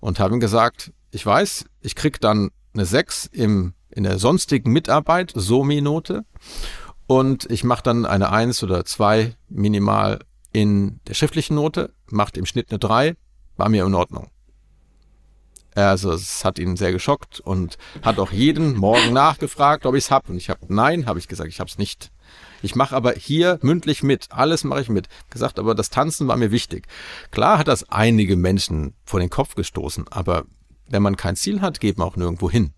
Und 0.00 0.18
habe 0.18 0.34
ihm 0.34 0.40
gesagt, 0.40 0.92
ich 1.10 1.24
weiß, 1.24 1.64
ich 1.80 1.94
krieg 1.94 2.20
dann 2.20 2.50
eine 2.74 2.84
6 2.84 3.26
im, 3.26 3.74
in 3.90 4.02
der 4.02 4.18
sonstigen 4.18 4.72
Mitarbeit, 4.72 5.32
SOMI-Note. 5.34 6.24
Und 7.06 7.50
ich 7.50 7.64
mache 7.64 7.82
dann 7.82 8.06
eine 8.06 8.30
1 8.30 8.62
oder 8.62 8.84
2 8.84 9.36
minimal 9.48 10.20
in 10.52 11.00
der 11.06 11.14
schriftlichen 11.14 11.54
Note, 11.54 11.92
macht 12.06 12.36
im 12.36 12.46
Schnitt 12.46 12.70
eine 12.70 12.78
3, 12.78 13.16
war 13.56 13.68
mir 13.68 13.84
in 13.84 13.94
Ordnung. 13.94 14.30
Also 15.74 16.12
es 16.12 16.44
hat 16.44 16.58
ihn 16.58 16.76
sehr 16.76 16.92
geschockt 16.92 17.40
und 17.40 17.78
hat 18.02 18.18
auch 18.18 18.30
jeden 18.32 18.76
Morgen 18.76 19.12
nachgefragt, 19.12 19.86
ob 19.86 19.94
ich 19.94 20.04
es 20.04 20.10
hab. 20.10 20.28
Und 20.28 20.36
ich 20.36 20.50
habe 20.50 20.60
nein, 20.68 21.06
habe 21.06 21.18
ich 21.18 21.28
gesagt, 21.28 21.48
ich 21.48 21.60
habe 21.60 21.68
es 21.68 21.78
nicht. 21.78 22.12
Ich 22.62 22.74
mache 22.74 22.96
aber 22.96 23.12
hier 23.12 23.58
mündlich 23.60 24.02
mit, 24.02 24.28
alles 24.30 24.64
mache 24.64 24.80
ich 24.80 24.88
mit. 24.88 25.08
Gesagt, 25.30 25.58
aber 25.58 25.74
das 25.74 25.90
Tanzen 25.90 26.28
war 26.28 26.36
mir 26.36 26.50
wichtig. 26.50 26.86
Klar 27.30 27.58
hat 27.58 27.68
das 27.68 27.90
einige 27.90 28.36
Menschen 28.36 28.94
vor 29.04 29.20
den 29.20 29.30
Kopf 29.30 29.54
gestoßen, 29.54 30.06
aber 30.10 30.44
wenn 30.88 31.02
man 31.02 31.16
kein 31.16 31.36
Ziel 31.36 31.60
hat, 31.60 31.80
geht 31.80 31.98
man 31.98 32.08
auch 32.08 32.16
nirgendwo 32.16 32.50
hin. 32.50 32.72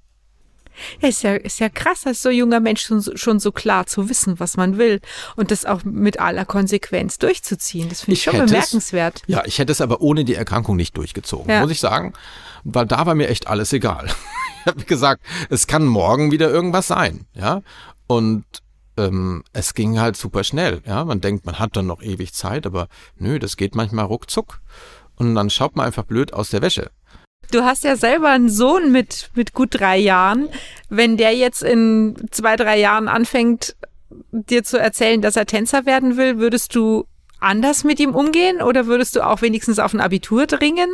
Ja, 1.00 1.08
ist 1.08 1.22
ja, 1.22 1.34
ist 1.34 1.60
ja 1.60 1.68
krass, 1.68 2.06
als 2.06 2.22
so 2.22 2.30
junger 2.30 2.60
Mensch 2.60 2.82
schon, 2.82 3.02
schon 3.16 3.40
so 3.40 3.52
klar 3.52 3.86
zu 3.86 4.08
wissen, 4.08 4.38
was 4.40 4.56
man 4.56 4.78
will 4.78 5.00
und 5.36 5.50
das 5.50 5.64
auch 5.64 5.84
mit 5.84 6.20
aller 6.20 6.44
Konsequenz 6.44 7.18
durchzuziehen. 7.18 7.88
Das 7.88 8.02
finde 8.02 8.14
ich, 8.14 8.18
ich, 8.20 8.24
schon 8.24 8.46
bemerkenswert. 8.46 9.22
Es, 9.26 9.28
ja, 9.28 9.42
ich 9.44 9.58
hätte 9.58 9.72
es 9.72 9.80
aber 9.80 10.00
ohne 10.00 10.24
die 10.24 10.34
Erkrankung 10.34 10.76
nicht 10.76 10.96
durchgezogen, 10.96 11.50
ja. 11.50 11.60
muss 11.60 11.70
ich 11.70 11.80
sagen, 11.80 12.12
weil 12.64 12.86
da 12.86 13.06
war 13.06 13.14
mir 13.14 13.28
echt 13.28 13.46
alles 13.46 13.72
egal. 13.72 14.06
ich 14.60 14.66
habe 14.66 14.84
gesagt, 14.84 15.22
es 15.50 15.66
kann 15.66 15.86
morgen 15.86 16.30
wieder 16.30 16.50
irgendwas 16.50 16.86
sein, 16.86 17.26
ja, 17.34 17.62
und 18.06 18.44
ähm, 18.96 19.44
es 19.52 19.74
ging 19.74 20.00
halt 20.00 20.16
super 20.16 20.44
schnell, 20.44 20.82
ja. 20.86 21.04
Man 21.04 21.20
denkt, 21.20 21.46
man 21.46 21.58
hat 21.58 21.76
dann 21.76 21.86
noch 21.86 22.02
ewig 22.02 22.32
Zeit, 22.32 22.66
aber 22.66 22.88
nö, 23.16 23.38
das 23.38 23.56
geht 23.56 23.74
manchmal 23.74 24.06
ruckzuck 24.06 24.60
und 25.16 25.34
dann 25.34 25.50
schaut 25.50 25.76
man 25.76 25.86
einfach 25.86 26.04
blöd 26.04 26.32
aus 26.32 26.50
der 26.50 26.62
Wäsche. 26.62 26.90
Du 27.50 27.62
hast 27.62 27.84
ja 27.84 27.96
selber 27.96 28.30
einen 28.30 28.48
Sohn 28.48 28.92
mit, 28.92 29.30
mit 29.34 29.52
gut 29.52 29.68
drei 29.72 29.98
Jahren. 29.98 30.48
Wenn 30.88 31.16
der 31.16 31.34
jetzt 31.36 31.62
in 31.62 32.16
zwei, 32.30 32.56
drei 32.56 32.78
Jahren 32.78 33.08
anfängt, 33.08 33.76
dir 34.30 34.64
zu 34.64 34.78
erzählen, 34.78 35.20
dass 35.22 35.36
er 35.36 35.46
Tänzer 35.46 35.86
werden 35.86 36.16
will, 36.16 36.38
würdest 36.38 36.74
du 36.74 37.06
anders 37.40 37.84
mit 37.84 38.00
ihm 38.00 38.14
umgehen 38.14 38.62
oder 38.62 38.86
würdest 38.86 39.16
du 39.16 39.26
auch 39.26 39.42
wenigstens 39.42 39.78
auf 39.78 39.94
ein 39.94 40.00
Abitur 40.00 40.46
dringen? 40.46 40.88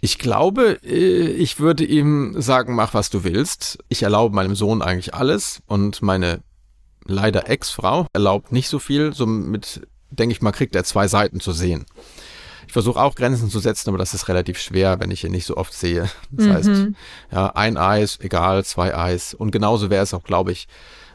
Ich 0.00 0.18
glaube, 0.18 0.78
äh, 0.82 1.30
ich 1.30 1.60
würde 1.60 1.84
ihm 1.84 2.34
sagen, 2.40 2.74
mach 2.74 2.92
was 2.92 3.08
du 3.08 3.24
willst. 3.24 3.78
Ich 3.88 4.02
erlaube 4.02 4.34
meinem 4.34 4.56
Sohn 4.56 4.82
eigentlich 4.82 5.14
alles 5.14 5.62
und 5.66 6.02
meine 6.02 6.42
leider 7.04 7.48
Ex-Frau 7.48 8.06
erlaubt 8.12 8.52
nicht 8.52 8.68
so 8.68 8.78
viel. 8.78 9.12
Somit 9.14 9.82
denke 10.10 10.32
ich 10.32 10.42
mal, 10.42 10.52
kriegt 10.52 10.74
er 10.74 10.84
zwei 10.84 11.08
Seiten 11.08 11.40
zu 11.40 11.52
sehen. 11.52 11.86
Ich 12.72 12.74
versuche 12.74 13.02
auch 13.02 13.16
Grenzen 13.16 13.50
zu 13.50 13.58
setzen, 13.58 13.90
aber 13.90 13.98
das 13.98 14.14
ist 14.14 14.28
relativ 14.28 14.58
schwer, 14.58 14.98
wenn 14.98 15.10
ich 15.10 15.24
ihn 15.24 15.32
nicht 15.32 15.44
so 15.44 15.58
oft 15.58 15.74
sehe. 15.74 16.08
Das 16.30 16.46
mhm. 16.46 16.52
heißt, 16.54 16.70
ja, 17.30 17.48
ein 17.48 17.76
Eis, 17.76 18.18
egal, 18.20 18.64
zwei 18.64 18.96
Eis. 18.96 19.34
Und 19.34 19.50
genauso 19.50 19.90
wäre 19.90 20.02
es 20.02 20.14
auch, 20.14 20.24
glaube 20.24 20.52
ich, 20.52 20.68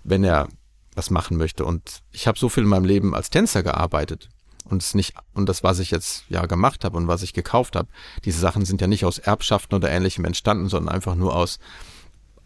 wenn 0.03 0.23
er 0.23 0.49
was 0.93 1.09
machen 1.09 1.35
möchte. 1.35 1.65
Und 1.65 2.03
ich 2.11 2.27
habe 2.27 2.37
so 2.37 2.47
viel 2.47 2.61
in 2.61 2.69
meinem 2.69 2.85
Leben 2.85 3.15
als 3.15 3.31
Tänzer 3.31 3.63
gearbeitet 3.63 4.29
und 4.65 4.83
es 4.83 4.93
nicht 4.93 5.15
und 5.33 5.49
das 5.49 5.63
was 5.63 5.79
ich 5.79 5.89
jetzt 5.89 6.25
ja 6.29 6.45
gemacht 6.45 6.85
habe 6.85 6.95
und 6.95 7.07
was 7.07 7.23
ich 7.23 7.33
gekauft 7.33 7.75
habe, 7.75 7.87
diese 8.23 8.39
Sachen 8.39 8.63
sind 8.63 8.79
ja 8.79 8.85
nicht 8.85 9.03
aus 9.03 9.17
Erbschaften 9.17 9.73
oder 9.73 9.89
ähnlichem 9.89 10.25
entstanden, 10.25 10.69
sondern 10.69 10.93
einfach 10.93 11.15
nur 11.15 11.35
aus 11.35 11.57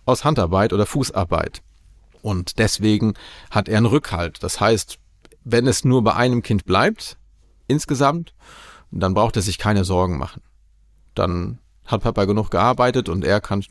aus 0.05 0.23
Handarbeit 0.23 0.71
oder 0.71 0.85
Fußarbeit. 0.85 1.61
Und 2.21 2.59
deswegen 2.59 3.15
hat 3.49 3.67
er 3.67 3.75
einen 3.75 3.87
Rückhalt. 3.87 4.41
Das 4.41 4.61
heißt, 4.61 4.99
wenn 5.43 5.67
es 5.67 5.83
nur 5.83 6.01
bei 6.01 6.15
einem 6.15 6.43
Kind 6.43 6.63
bleibt 6.63 7.17
insgesamt, 7.67 8.33
dann 8.99 9.13
braucht 9.13 9.35
er 9.35 9.41
sich 9.41 9.57
keine 9.57 9.83
Sorgen 9.83 10.17
machen. 10.17 10.41
Dann 11.15 11.59
hat 11.85 12.01
Papa 12.01 12.25
genug 12.25 12.51
gearbeitet 12.51 13.09
und 13.09 13.23
er 13.25 13.41
kann 13.41 13.63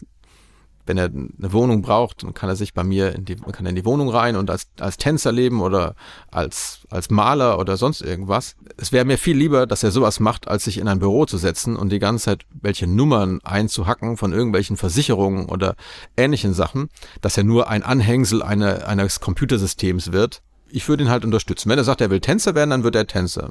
wenn 0.90 0.98
er 0.98 1.04
eine 1.04 1.52
Wohnung 1.52 1.82
braucht, 1.82 2.24
dann 2.24 2.34
kann 2.34 2.48
er 2.48 2.56
sich 2.56 2.74
bei 2.74 2.82
mir 2.82 3.14
in 3.14 3.24
die, 3.24 3.36
kann 3.36 3.64
in 3.64 3.76
die 3.76 3.84
Wohnung 3.84 4.08
rein 4.08 4.34
und 4.34 4.50
als, 4.50 4.66
als 4.80 4.96
Tänzer 4.96 5.30
leben 5.30 5.60
oder 5.60 5.94
als, 6.32 6.80
als 6.90 7.10
Maler 7.10 7.60
oder 7.60 7.76
sonst 7.76 8.00
irgendwas. 8.00 8.56
Es 8.76 8.90
wäre 8.90 9.04
mir 9.04 9.16
viel 9.16 9.36
lieber, 9.36 9.68
dass 9.68 9.84
er 9.84 9.92
sowas 9.92 10.18
macht, 10.18 10.48
als 10.48 10.64
sich 10.64 10.78
in 10.78 10.88
ein 10.88 10.98
Büro 10.98 11.26
zu 11.26 11.38
setzen 11.38 11.76
und 11.76 11.90
die 11.90 12.00
ganze 12.00 12.24
Zeit 12.24 12.46
welche 12.60 12.88
Nummern 12.88 13.38
einzuhacken 13.44 14.16
von 14.16 14.32
irgendwelchen 14.32 14.76
Versicherungen 14.76 15.46
oder 15.46 15.76
ähnlichen 16.16 16.54
Sachen, 16.54 16.88
dass 17.20 17.36
er 17.36 17.44
nur 17.44 17.68
ein 17.68 17.84
Anhängsel 17.84 18.42
eine, 18.42 18.88
eines 18.88 19.20
Computersystems 19.20 20.10
wird. 20.10 20.42
Ich 20.68 20.88
würde 20.88 21.04
ihn 21.04 21.10
halt 21.10 21.24
unterstützen. 21.24 21.68
Wenn 21.68 21.78
er 21.78 21.84
sagt, 21.84 22.00
er 22.00 22.10
will 22.10 22.20
Tänzer 22.20 22.56
werden, 22.56 22.70
dann 22.70 22.84
wird 22.84 22.96
er 22.96 23.06
Tänzer. 23.06 23.50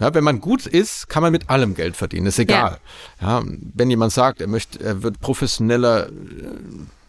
Ja, 0.00 0.14
wenn 0.14 0.24
man 0.24 0.40
gut 0.40 0.66
ist, 0.66 1.08
kann 1.08 1.22
man 1.22 1.30
mit 1.30 1.50
allem 1.50 1.74
Geld 1.74 1.94
verdienen, 1.94 2.26
ist 2.26 2.38
egal. 2.38 2.78
Ja. 3.20 3.40
ja 3.40 3.46
wenn 3.74 3.90
jemand 3.90 4.12
sagt, 4.12 4.40
er 4.40 4.48
möchte, 4.48 4.82
er 4.82 5.02
wird 5.02 5.20
professioneller 5.20 6.08
äh, 6.08 6.12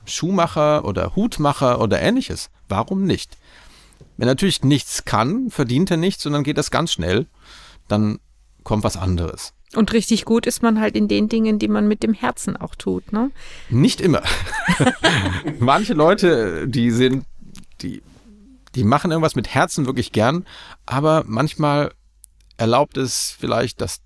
Schuhmacher 0.05 0.83
oder 0.83 1.15
Hutmacher 1.15 1.79
oder 1.79 2.01
ähnliches, 2.01 2.49
warum 2.67 3.05
nicht? 3.05 3.37
Wenn 4.17 4.27
er 4.27 4.33
natürlich 4.33 4.63
nichts 4.63 5.05
kann, 5.05 5.49
verdient 5.49 5.89
er 5.89 5.97
nichts 5.97 6.25
und 6.25 6.33
dann 6.33 6.43
geht 6.43 6.57
das 6.57 6.69
ganz 6.69 6.91
schnell, 6.91 7.27
dann 7.87 8.19
kommt 8.63 8.83
was 8.83 8.97
anderes. 8.97 9.53
Und 9.73 9.93
richtig 9.93 10.25
gut 10.25 10.45
ist 10.45 10.61
man 10.61 10.81
halt 10.81 10.97
in 10.97 11.07
den 11.07 11.29
Dingen, 11.29 11.59
die 11.59 11.69
man 11.69 11.87
mit 11.87 12.03
dem 12.03 12.13
Herzen 12.13 12.57
auch 12.57 12.75
tut, 12.75 13.13
ne? 13.13 13.31
Nicht 13.69 14.01
immer. 14.01 14.21
Manche 15.59 15.93
Leute, 15.93 16.67
die 16.67 16.91
sind, 16.91 17.25
die, 17.81 18.01
die 18.75 18.83
machen 18.83 19.11
irgendwas 19.11 19.35
mit 19.35 19.47
Herzen 19.47 19.85
wirklich 19.85 20.11
gern, 20.11 20.45
aber 20.85 21.23
manchmal 21.25 21.93
erlaubt 22.57 22.97
es 22.97 23.35
vielleicht, 23.39 23.81
das 23.81 24.01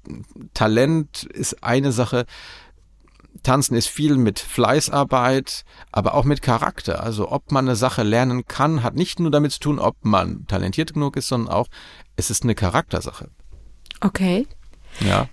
Talent 0.53 1.23
ist 1.23 1.63
eine 1.63 1.91
Sache. 1.91 2.25
Tanzen 3.43 3.75
ist 3.75 3.87
viel 3.87 4.17
mit 4.17 4.39
Fleißarbeit, 4.39 5.65
aber 5.91 6.15
auch 6.15 6.23
mit 6.23 6.41
Charakter. 6.41 7.03
Also 7.03 7.31
ob 7.31 7.51
man 7.51 7.67
eine 7.67 7.75
Sache 7.75 8.03
lernen 8.03 8.45
kann, 8.45 8.81
hat 8.81 8.95
nicht 8.95 9.19
nur 9.19 9.29
damit 9.29 9.51
zu 9.51 9.59
tun, 9.59 9.79
ob 9.79 10.03
man 10.03 10.47
talentiert 10.47 10.93
genug 10.93 11.15
ist, 11.17 11.27
sondern 11.27 11.53
auch, 11.53 11.67
es 12.15 12.29
ist 12.29 12.43
eine 12.43 12.55
Charaktersache. 12.55 13.29
Okay. 14.01 14.47
Ja. 15.01 15.27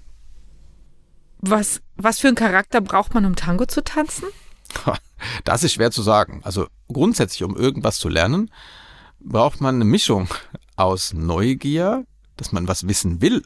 Was, 1.38 1.80
was 1.96 2.18
für 2.18 2.28
einen 2.28 2.36
Charakter 2.36 2.80
braucht 2.80 3.14
man, 3.14 3.24
um 3.24 3.36
Tango 3.36 3.66
zu 3.66 3.82
tanzen? 3.82 4.26
Das 5.44 5.62
ist 5.62 5.74
schwer 5.74 5.90
zu 5.90 6.02
sagen. 6.02 6.40
Also 6.44 6.66
grundsätzlich, 6.88 7.44
um 7.44 7.56
irgendwas 7.56 7.98
zu 7.98 8.08
lernen, 8.08 8.50
braucht 9.20 9.60
man 9.60 9.76
eine 9.76 9.84
Mischung 9.84 10.28
aus 10.76 11.12
Neugier, 11.12 12.04
dass 12.42 12.52
man 12.52 12.68
was 12.68 12.88
wissen 12.88 13.20
will. 13.20 13.42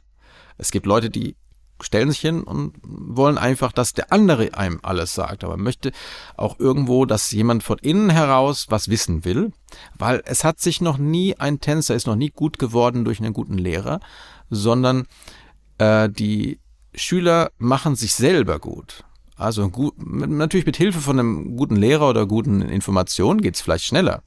Es 0.59 0.71
gibt 0.71 0.87
Leute, 0.87 1.11
die 1.11 1.37
stellen 1.83 2.11
sich 2.11 2.21
hin 2.21 2.43
und 2.43 2.73
wollen 2.83 3.37
einfach, 3.37 3.71
dass 3.71 3.93
der 3.93 4.11
andere 4.11 4.55
einem 4.55 4.81
alles 4.83 5.15
sagt. 5.15 5.45
Aber 5.45 5.59
möchte 5.59 5.93
auch 6.37 6.59
irgendwo, 6.59 7.05
dass 7.05 7.31
jemand 7.31 7.63
von 7.63 7.79
innen 7.79 8.09
heraus 8.09 8.67
was 8.71 8.89
wissen 8.89 9.25
will, 9.25 9.53
weil 9.99 10.23
es 10.25 10.45
hat 10.45 10.61
sich 10.61 10.81
noch 10.81 10.97
nie, 10.97 11.37
ein 11.37 11.61
Tänzer 11.61 11.95
ist 11.95 12.07
noch 12.07 12.17
nie 12.17 12.31
gut 12.31 12.59
geworden 12.59 13.05
durch 13.05 13.21
einen 13.21 13.35
guten 13.35 13.59
Lehrer, 13.59 14.01
sondern 14.49 15.07
äh, 15.77 16.09
die 16.09 16.61
Schüler 16.95 17.51
machen 17.59 17.95
sich 17.95 18.15
selber 18.15 18.59
gut. 18.59 19.05
Also 19.37 19.69
gut, 19.69 19.95
natürlich 19.99 20.65
mit 20.65 20.79
Hilfe 20.79 21.01
von 21.01 21.19
einem 21.19 21.57
guten 21.59 21.77
Lehrer 21.77 22.09
oder 22.09 22.25
guten 22.25 22.63
Informationen 22.63 23.43
geht's 23.43 23.61
vielleicht 23.61 23.85
schneller. 23.85 24.23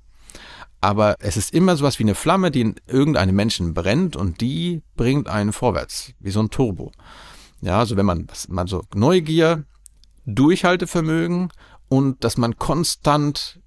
Aber 0.81 1.15
es 1.19 1.35
ist 1.35 1.53
immer 1.53 1.75
sowas 1.75 1.99
wie 1.99 2.03
eine 2.03 2.15
Flamme, 2.15 2.51
die 2.51 2.61
in 2.61 2.75
irgendeinem 2.87 3.35
Menschen 3.35 3.73
brennt 3.73 4.15
und 4.15 4.39
die 4.41 4.81
bringt 4.95 5.27
einen 5.27 5.51
vorwärts, 5.51 6.13
wie 6.19 6.31
so 6.31 6.39
ein 6.39 6.49
Turbo. 6.49 6.91
Ja, 7.61 7.79
also 7.79 7.97
wenn 7.97 8.05
man, 8.05 8.27
man 8.47 8.67
so 8.67 8.83
Neugier, 8.93 9.65
Durchhaltevermögen 10.25 11.51
und 11.89 12.23
dass 12.23 12.37
man 12.37 12.57
konstant 12.57 13.59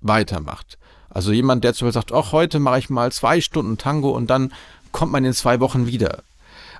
weitermacht. 0.00 0.78
Also 1.10 1.32
jemand, 1.32 1.64
der 1.64 1.74
zum 1.74 1.86
Beispiel 1.86 2.00
sagt, 2.00 2.12
ach, 2.12 2.32
heute 2.32 2.60
mache 2.60 2.78
ich 2.78 2.90
mal 2.90 3.10
zwei 3.12 3.40
Stunden 3.40 3.76
Tango 3.76 4.10
und 4.10 4.30
dann 4.30 4.52
kommt 4.92 5.12
man 5.12 5.24
in 5.24 5.32
zwei 5.32 5.58
Wochen 5.60 5.86
wieder. 5.86 6.22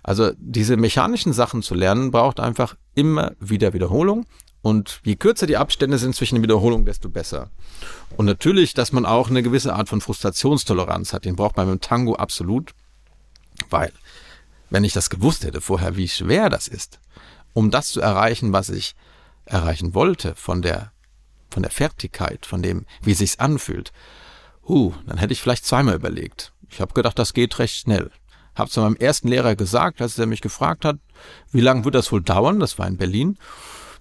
Also 0.03 0.33
diese 0.39 0.77
mechanischen 0.77 1.33
Sachen 1.33 1.63
zu 1.63 1.75
lernen, 1.75 2.11
braucht 2.11 2.41
einfach 2.41 2.77
immer 2.95 3.33
wieder 3.41 3.73
Wiederholung 3.73 4.27
und 4.63 5.01
je 5.05 5.17
kürzer 5.17 5.47
die 5.47 5.57
Abstände 5.57 5.99
sind 5.99 6.15
zwischen 6.15 6.37
den 6.37 6.43
Wiederholungen, 6.43 6.87
desto 6.87 7.09
besser. 7.09 7.51
Und 8.17 8.27
natürlich, 8.27 8.75
dass 8.75 8.93
man 8.93 9.05
auch 9.05 9.29
eine 9.29 9.43
gewisse 9.43 9.75
Art 9.75 9.89
von 9.89 10.01
Frustrationstoleranz 10.01 11.13
hat. 11.13 11.25
Den 11.25 11.37
braucht 11.37 11.57
man 11.57 11.67
beim 11.67 11.81
Tango 11.81 12.15
absolut. 12.15 12.73
Weil, 13.71 13.93
wenn 14.71 14.85
ich 14.85 14.93
das 14.93 15.11
gewusst 15.11 15.45
hätte 15.45 15.61
vorher, 15.61 15.97
wie 15.97 16.09
schwer 16.09 16.49
das 16.49 16.69
ist, 16.69 17.01
um 17.53 17.71
das 17.71 17.89
zu 17.89 18.01
erreichen, 18.01 18.53
was 18.53 18.71
ich 18.71 18.95
erreichen 19.45 19.95
wollte, 19.95 20.35
von 20.37 20.63
der, 20.63 20.93
von 21.51 21.63
der 21.63 21.73
Fertigkeit, 21.73 22.47
von 22.47 22.63
dem, 22.63 22.87
wie 23.03 23.15
sich's 23.15 23.41
anfühlt, 23.41 23.93
uh, 24.67 24.93
dann 25.07 25.19
hätte 25.19 25.33
ich 25.33 25.41
vielleicht 25.41 25.67
zweimal 25.67 25.97
überlegt. 25.97 26.53
Ich 26.71 26.81
habe 26.81 26.95
gedacht, 26.95 27.19
das 27.19 27.35
geht 27.35 27.59
recht 27.59 27.77
schnell. 27.77 28.11
Habe 28.55 28.71
zu 28.71 28.81
meinem 28.81 28.97
ersten 28.97 29.29
Lehrer 29.29 29.57
gesagt, 29.57 30.01
als 30.01 30.19
er 30.19 30.27
mich 30.27 30.41
gefragt 30.41 30.85
hat, 30.85 30.99
wie 31.51 31.61
lange 31.61 31.85
wird 31.85 31.95
das 31.95 32.13
wohl 32.13 32.23
dauern? 32.23 32.61
Das 32.61 32.79
war 32.79 32.87
in 32.87 32.97
Berlin. 32.97 33.39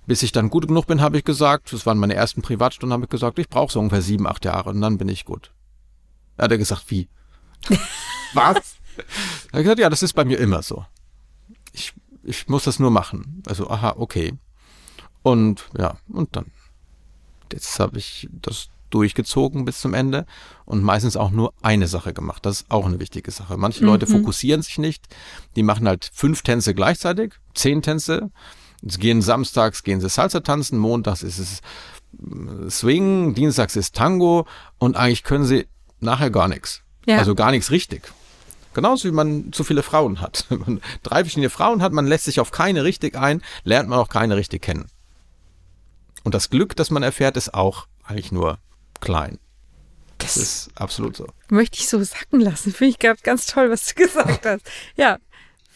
Bis 0.05 0.23
ich 0.23 0.31
dann 0.31 0.49
gut 0.49 0.67
genug 0.67 0.87
bin, 0.87 1.01
habe 1.01 1.17
ich 1.17 1.23
gesagt, 1.23 1.71
das 1.73 1.85
waren 1.85 1.97
meine 1.97 2.15
ersten 2.15 2.41
Privatstunden, 2.41 2.93
habe 2.93 3.05
ich 3.05 3.09
gesagt, 3.09 3.37
ich 3.39 3.49
brauche 3.49 3.71
so 3.71 3.79
ungefähr 3.79 4.01
sieben, 4.01 4.27
acht 4.27 4.45
Jahre 4.45 4.69
und 4.69 4.81
dann 4.81 4.97
bin 4.97 5.09
ich 5.09 5.25
gut. 5.25 5.51
Da 6.37 6.45
hat 6.45 6.51
er 6.51 6.57
gesagt, 6.57 6.85
wie? 6.89 7.07
Was? 8.33 8.77
Er 9.51 9.59
hat 9.59 9.63
gesagt, 9.63 9.79
ja, 9.79 9.89
das 9.89 10.03
ist 10.03 10.13
bei 10.13 10.25
mir 10.25 10.39
immer 10.39 10.63
so. 10.63 10.85
Ich, 11.73 11.93
ich 12.23 12.47
muss 12.47 12.63
das 12.63 12.79
nur 12.79 12.91
machen. 12.91 13.43
Also, 13.47 13.69
aha, 13.69 13.95
okay. 13.97 14.33
Und 15.23 15.69
ja, 15.77 15.97
und 16.09 16.35
dann. 16.35 16.51
Jetzt 17.51 17.79
habe 17.79 17.97
ich 17.97 18.27
das 18.31 18.69
durchgezogen 18.91 19.65
bis 19.65 19.79
zum 19.81 19.93
Ende 19.93 20.25
und 20.65 20.83
meistens 20.83 21.17
auch 21.17 21.31
nur 21.31 21.53
eine 21.61 21.87
Sache 21.87 22.13
gemacht. 22.13 22.45
Das 22.45 22.61
ist 22.61 22.71
auch 22.71 22.85
eine 22.85 22.99
wichtige 22.99 23.31
Sache. 23.31 23.57
Manche 23.57 23.83
Leute 23.83 24.05
mhm. 24.05 24.11
fokussieren 24.11 24.61
sich 24.61 24.77
nicht. 24.77 25.07
Die 25.55 25.63
machen 25.63 25.87
halt 25.87 26.09
fünf 26.13 26.43
Tänze 26.43 26.73
gleichzeitig, 26.73 27.33
zehn 27.53 27.81
Tänze 27.81 28.31
Sie 28.81 28.99
gehen 28.99 29.21
samstags 29.21 29.83
gehen 29.83 30.01
sie 30.01 30.09
Salsa 30.09 30.39
tanzen, 30.39 30.77
montags 30.77 31.23
ist 31.23 31.37
es 31.37 31.61
äh, 32.19 32.69
Swing, 32.69 33.35
dienstags 33.35 33.75
ist 33.75 33.95
Tango 33.95 34.47
und 34.79 34.97
eigentlich 34.97 35.23
können 35.23 35.45
sie 35.45 35.67
nachher 35.99 36.31
gar 36.31 36.47
nichts. 36.47 36.81
Ja. 37.05 37.17
Also 37.17 37.35
gar 37.35 37.51
nichts 37.51 37.71
richtig. 37.71 38.11
Genauso 38.73 39.07
wie 39.07 39.11
man 39.11 39.51
zu 39.51 39.63
viele 39.63 39.83
Frauen 39.83 40.21
hat. 40.21 40.45
Wenn 40.49 40.59
man 40.59 40.81
drei 41.03 41.23
verschiedene 41.23 41.49
Frauen 41.49 41.81
hat, 41.81 41.91
man 41.91 42.07
lässt 42.07 42.25
sich 42.25 42.39
auf 42.39 42.51
keine 42.51 42.83
richtig 42.83 43.15
ein, 43.15 43.41
lernt 43.63 43.89
man 43.89 43.99
auch 43.99 44.09
keine 44.09 44.35
richtig 44.35 44.61
kennen. 44.61 44.87
Und 46.23 46.33
das 46.35 46.49
Glück, 46.49 46.75
das 46.75 46.91
man 46.91 47.03
erfährt, 47.03 47.37
ist 47.37 47.53
auch 47.53 47.87
eigentlich 48.03 48.31
nur 48.31 48.59
klein. 48.99 49.39
Das, 50.17 50.35
das 50.35 50.43
ist 50.43 50.71
absolut 50.75 51.17
so. 51.17 51.27
Möchte 51.49 51.79
ich 51.79 51.87
so 51.87 52.01
sacken 52.03 52.39
lassen. 52.39 52.71
Finde 52.71 52.91
ich 52.91 52.99
ganz, 52.99 53.23
ganz 53.23 53.45
toll, 53.47 53.71
was 53.71 53.87
du 53.87 53.95
gesagt 54.03 54.45
hast. 54.45 54.61
Ja, 54.95 55.17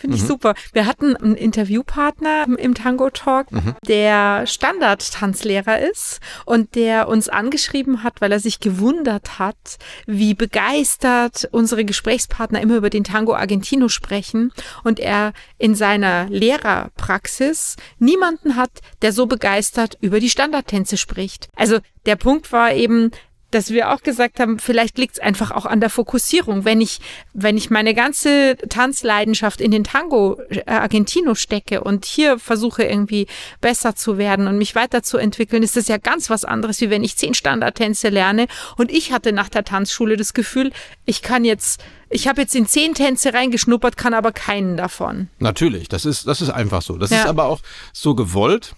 Finde 0.06 0.18
ich 0.18 0.24
mhm. 0.24 0.28
super. 0.28 0.54
Wir 0.72 0.86
hatten 0.86 1.16
einen 1.16 1.34
Interviewpartner 1.34 2.46
im 2.60 2.76
Tango 2.76 3.10
Talk, 3.10 3.52
mhm. 3.52 3.74
der 3.88 4.46
Standard-Tanzlehrer 4.46 5.80
ist 5.80 6.20
und 6.46 6.76
der 6.76 7.08
uns 7.08 7.28
angeschrieben 7.28 8.04
hat, 8.04 8.22
weil 8.22 8.32
er 8.32 8.40
sich 8.40 8.60
gewundert 8.60 9.40
hat, 9.40 9.78
wie 10.06 10.36
begeistert 10.36 11.50
unsere 11.52 11.86
Gesprächspartner 11.86 12.62
immer 12.62 12.76
über 12.76 12.92
den 12.92 13.04
Tango 13.04 13.34
Argentino 13.34 13.90
sprechen 13.90 14.54
und 14.84 15.00
er 15.00 15.34
in 15.58 15.74
seiner 15.74 16.30
Lehrerpraxis 16.30 17.76
niemanden 17.98 18.58
hat, 18.58 18.82
der 19.02 19.12
so 19.12 19.26
begeistert 19.26 19.98
über 20.02 20.20
die 20.20 20.30
Standardtänze 20.30 20.98
spricht. 20.98 21.50
Also 21.56 21.80
der 22.06 22.16
Punkt 22.16 22.52
war 22.52 22.74
eben, 22.74 23.10
dass 23.52 23.70
wir 23.70 23.92
auch 23.92 24.02
gesagt 24.02 24.40
haben, 24.40 24.60
vielleicht 24.60 24.98
liegt 24.98 25.14
es 25.14 25.20
einfach 25.20 25.52
auch 25.52 25.66
an 25.66 25.80
der 25.80 25.90
Fokussierung. 25.90 26.66
Wenn 26.66 26.82
ich, 26.82 27.00
wenn 27.34 27.58
ich 27.58 27.70
meine 27.70 27.94
ganze 27.94 28.58
Tanzleidenschaft 28.70 29.62
in 29.62 29.72
den 29.72 29.84
Tango 29.84 30.40
äh, 30.50 30.64
Argentino 30.66 31.36
stecke 31.36 31.84
und 31.84 32.06
hier 32.06 32.40
versuche 32.40 32.84
irgendwie 32.84 33.28
besser 33.62 33.96
zu 33.96 34.18
werden 34.18 34.48
und 34.48 34.58
mich 34.58 34.76
weiterzuentwickeln, 34.76 35.64
ist 35.64 35.78
das 35.78 35.88
ja 35.88 35.98
ganz 35.98 36.30
was 36.30 36.44
anderes, 36.44 36.82
wie 36.82 36.90
wenn 36.90 37.04
ich 37.04 37.18
zehn 37.18 37.34
Standardtänze 37.34 38.10
lerne. 38.10 38.48
Und 38.78 38.92
ich 38.92 39.12
hatte 39.12 39.32
nach 39.32 39.50
der 39.50 39.64
Tanzschule 39.64 40.18
das 40.18 40.34
Gefühl, 40.34 40.72
ich 41.06 41.22
kann 41.22 41.46
jetzt 41.46 41.84
ich 42.10 42.28
habe 42.28 42.42
jetzt 42.42 42.56
in 42.56 42.68
zehn 42.68 42.94
Tänze 42.94 43.34
reingeschnuppert, 43.34 43.98
kann 43.98 44.14
aber 44.14 44.32
keinen 44.32 44.78
davon. 44.78 45.28
Natürlich, 45.40 45.90
das 45.90 46.06
ist, 46.06 46.28
das 46.28 46.40
ist 46.40 46.50
einfach 46.50 46.84
so. 46.84 46.98
Das 46.98 47.10
ja. 47.10 47.22
ist 47.22 47.26
aber 47.26 47.46
auch 47.46 47.62
so 47.94 48.14
gewollt 48.14 48.76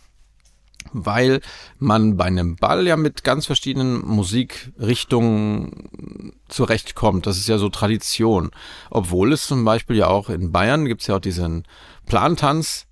weil 0.93 1.41
man 1.80 2.17
bei 2.17 2.26
einem 2.26 2.56
Ball 2.56 2.88
ja 2.88 2.97
mit 2.97 3.23
ganz 3.23 3.45
verschiedenen 3.45 4.06
Musikrichtungen 4.06 6.34
zurechtkommt. 6.47 7.28
Das 7.28 7.38
ist 7.38 7.47
ja 7.47 7.58
so 7.58 7.69
Tradition. 7.69 8.52
Obwohl 8.89 9.34
es 9.34 9.47
zum 9.47 9.65
Beispiel 9.65 9.97
ja 9.97 10.08
auch 10.08 10.30
in 10.30 10.52
Bayern 10.52 10.86
gibt 10.86 11.02
es 11.02 11.08
ja 11.08 11.15
auch 11.15 11.21
diesen 11.21 11.63
Plantanz, 12.06 12.86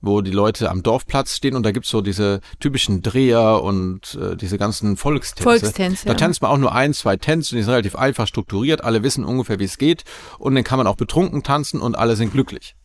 wo 0.00 0.20
die 0.20 0.30
Leute 0.30 0.70
am 0.70 0.82
Dorfplatz 0.82 1.34
stehen 1.34 1.56
und 1.56 1.64
da 1.64 1.72
gibt's 1.72 1.90
so 1.90 2.00
diese 2.00 2.40
typischen 2.60 3.02
Dreher 3.02 3.62
und 3.62 4.18
äh, 4.20 4.36
diese 4.36 4.58
ganzen 4.58 4.96
Volkstänze. 4.96 5.42
Volkstänze. 5.42 6.06
Da 6.06 6.12
ja. 6.12 6.18
tanzt 6.18 6.42
man 6.42 6.50
auch 6.50 6.58
nur 6.58 6.72
ein, 6.72 6.94
zwei 6.94 7.16
Tänze 7.16 7.54
und 7.54 7.58
die 7.58 7.62
sind 7.64 7.72
relativ 7.72 7.96
einfach 7.96 8.26
strukturiert, 8.26 8.84
alle 8.84 9.02
wissen 9.02 9.24
ungefähr, 9.24 9.58
wie 9.58 9.64
es 9.64 9.78
geht 9.78 10.04
und 10.38 10.54
dann 10.54 10.64
kann 10.64 10.78
man 10.78 10.86
auch 10.86 10.96
betrunken 10.96 11.42
tanzen 11.42 11.80
und 11.80 11.96
alle 11.96 12.16
sind 12.16 12.32
glücklich. 12.32 12.76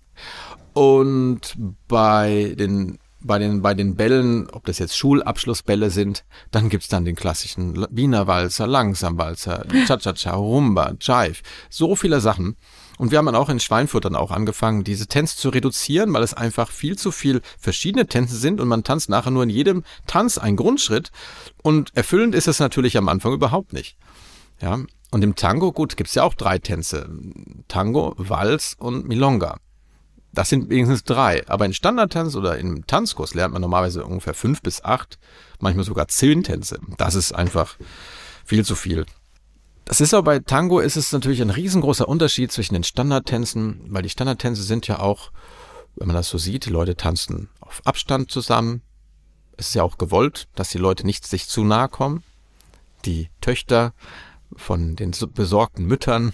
Und 0.73 1.56
bei 1.88 2.56
den 2.58 2.97
bei 3.23 3.39
den, 3.39 3.62
bei 3.62 3.73
den 3.73 3.95
Bällen, 3.95 4.49
ob 4.49 4.65
das 4.65 4.79
jetzt 4.79 4.97
Schulabschlussbälle 4.97 5.89
sind, 5.89 6.25
dann 6.51 6.69
gibt's 6.69 6.88
dann 6.88 7.05
den 7.05 7.15
klassischen 7.15 7.86
Wiener 7.89 8.27
Walzer, 8.27 8.67
Langsamwalzer, 8.67 9.65
Cha-Cha-Cha, 9.88 10.36
Rumba, 10.36 10.93
Jive, 10.99 11.41
so 11.69 11.95
viele 11.95 12.21
Sachen. 12.21 12.55
Und 12.97 13.12
wir 13.12 13.17
haben 13.17 13.25
dann 13.25 13.36
auch 13.36 13.49
in 13.49 13.59
Schweinfurt 13.59 14.05
dann 14.05 14.15
auch 14.15 14.31
angefangen, 14.31 14.83
diese 14.83 15.07
Tänze 15.07 15.38
zu 15.38 15.49
reduzieren, 15.49 16.13
weil 16.13 16.23
es 16.23 16.33
einfach 16.33 16.69
viel 16.69 16.97
zu 16.97 17.12
viel 17.12 17.41
verschiedene 17.57 18.07
Tänze 18.07 18.38
sind 18.38 18.62
und 18.62 18.67
man 18.67 18.83
tanzt 18.83 19.09
nachher 19.09 19.31
nur 19.31 19.43
in 19.43 19.49
jedem 19.49 19.83
Tanz 20.05 20.38
einen 20.38 20.57
Grundschritt. 20.57 21.12
Und 21.63 21.95
erfüllend 21.95 22.36
ist 22.36 22.47
es 22.47 22.59
natürlich 22.59 22.97
am 22.97 23.09
Anfang 23.09 23.33
überhaupt 23.33 23.73
nicht. 23.73 23.97
Ja. 24.62 24.79
Und 25.12 25.23
im 25.23 25.36
Tango, 25.36 25.71
gut, 25.71 25.97
gibt's 25.97 26.15
ja 26.15 26.23
auch 26.23 26.33
drei 26.33 26.59
Tänze. 26.59 27.09
Tango, 27.67 28.13
Walz 28.17 28.75
und 28.79 29.07
Milonga. 29.07 29.57
Das 30.34 30.50
sind 30.50 30.69
wenigstens 30.69 31.04
drei. 31.04 31.48
Aber 31.48 31.65
in 31.65 31.74
Standardtanz 31.74 32.36
oder 32.36 32.58
im 32.58 32.88
Tanzkurs 32.88 33.36
lernt 33.36 33.54
man 33.54 33.62
normalerweise 33.62 34.06
ungefähr 34.06 34.34
fünf 34.34 34.62
bis 34.62 34.84
acht, 34.84 35.19
manchmal 35.60 35.86
sogar 35.86 36.08
zehn 36.08 36.43
Tänze. 36.43 36.80
Das 36.98 37.15
ist 37.15 37.34
einfach 37.34 37.78
viel 38.43 38.65
zu 38.65 38.76
viel. 38.76 39.06
Das 39.86 40.02
ist 40.02 40.13
aber 40.13 40.24
bei 40.24 40.39
Tango 40.39 40.80
ist 40.80 40.96
es 40.96 41.12
natürlich 41.12 41.41
ein 41.41 41.50
riesengroßer 41.50 42.08
Unterschied 42.08 42.52
zwischen 42.52 42.74
den 42.74 42.84
Standardtänzen, 42.84 43.82
weil 43.89 44.02
die 44.02 44.10
Standardtänze 44.10 44.63
sind 44.63 44.88
ja 44.88 45.00
auch, 45.00 45.32
wenn 45.96 46.08
man 46.08 46.15
das 46.15 46.30
so 46.30 46.38
sieht, 46.38 46.65
die 46.65 46.72
Leute 46.72 46.96
tanzen 46.96 47.50
auf 47.60 47.82
Abstand 47.86 48.32
zusammen. 48.32 48.82
Es 49.58 49.67
ist 49.67 49.76
ja 49.76 49.84
auch 49.84 49.98
gewollt, 49.98 50.48
dass 50.56 50.69
die 50.69 50.78
Leute 50.78 51.06
nicht 51.06 51.28
sich 51.28 51.48
zu 51.48 51.63
nahe 51.63 51.89
kommen. 51.89 52.24
Die 53.06 53.30
Töchter 53.41 53.93
von 54.56 54.96
den 54.96 55.12
besorgten 55.34 55.86
Müttern. 55.86 56.34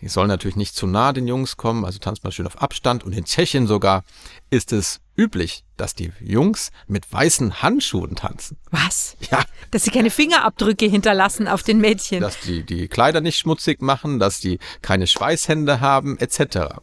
Die 0.00 0.08
sollen 0.08 0.28
natürlich 0.28 0.56
nicht 0.56 0.74
zu 0.74 0.86
nah 0.86 1.12
den 1.12 1.26
Jungs 1.26 1.56
kommen, 1.56 1.84
also 1.84 1.98
tanzt 1.98 2.22
man 2.22 2.32
schön 2.32 2.46
auf 2.46 2.60
Abstand. 2.60 3.04
Und 3.04 3.12
in 3.12 3.24
Tschechien 3.24 3.66
sogar 3.66 4.04
ist 4.50 4.72
es 4.72 5.00
üblich, 5.16 5.64
dass 5.76 5.94
die 5.94 6.12
Jungs 6.20 6.70
mit 6.86 7.10
weißen 7.10 7.62
Handschuhen 7.62 8.14
tanzen. 8.14 8.58
Was? 8.70 9.16
Ja. 9.30 9.42
Dass 9.70 9.84
sie 9.84 9.90
keine 9.90 10.10
Fingerabdrücke 10.10 10.86
hinterlassen 10.86 11.48
auf 11.48 11.62
den 11.62 11.80
Mädchen. 11.80 12.20
Dass 12.20 12.40
die 12.40 12.62
die 12.62 12.88
Kleider 12.88 13.20
nicht 13.20 13.38
schmutzig 13.38 13.80
machen, 13.80 14.18
dass 14.18 14.40
die 14.40 14.58
keine 14.82 15.06
Schweißhände 15.06 15.80
haben, 15.80 16.18
etc. 16.18 16.76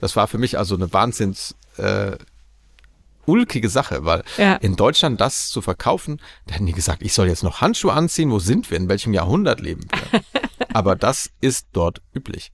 Das 0.00 0.14
war 0.16 0.28
für 0.28 0.38
mich 0.38 0.58
also 0.58 0.76
eine 0.76 0.92
Wahnsinns 0.92 1.56
äh, 1.76 2.12
ulkige 3.26 3.68
Sache, 3.68 4.04
weil 4.04 4.24
ja. 4.36 4.54
in 4.56 4.76
Deutschland 4.76 5.20
das 5.20 5.48
zu 5.48 5.60
verkaufen, 5.60 6.20
da 6.46 6.54
hätten 6.54 6.66
die 6.66 6.72
gesagt, 6.72 7.02
ich 7.02 7.14
soll 7.14 7.28
jetzt 7.28 7.42
noch 7.42 7.60
Handschuhe 7.60 7.92
anziehen, 7.92 8.30
wo 8.30 8.38
sind 8.38 8.70
wir, 8.70 8.76
in 8.78 8.88
welchem 8.88 9.12
Jahrhundert 9.12 9.60
leben 9.60 9.86
wir? 9.90 10.20
Aber 10.72 10.96
das 10.96 11.30
ist 11.40 11.68
dort 11.72 12.02
üblich. 12.14 12.52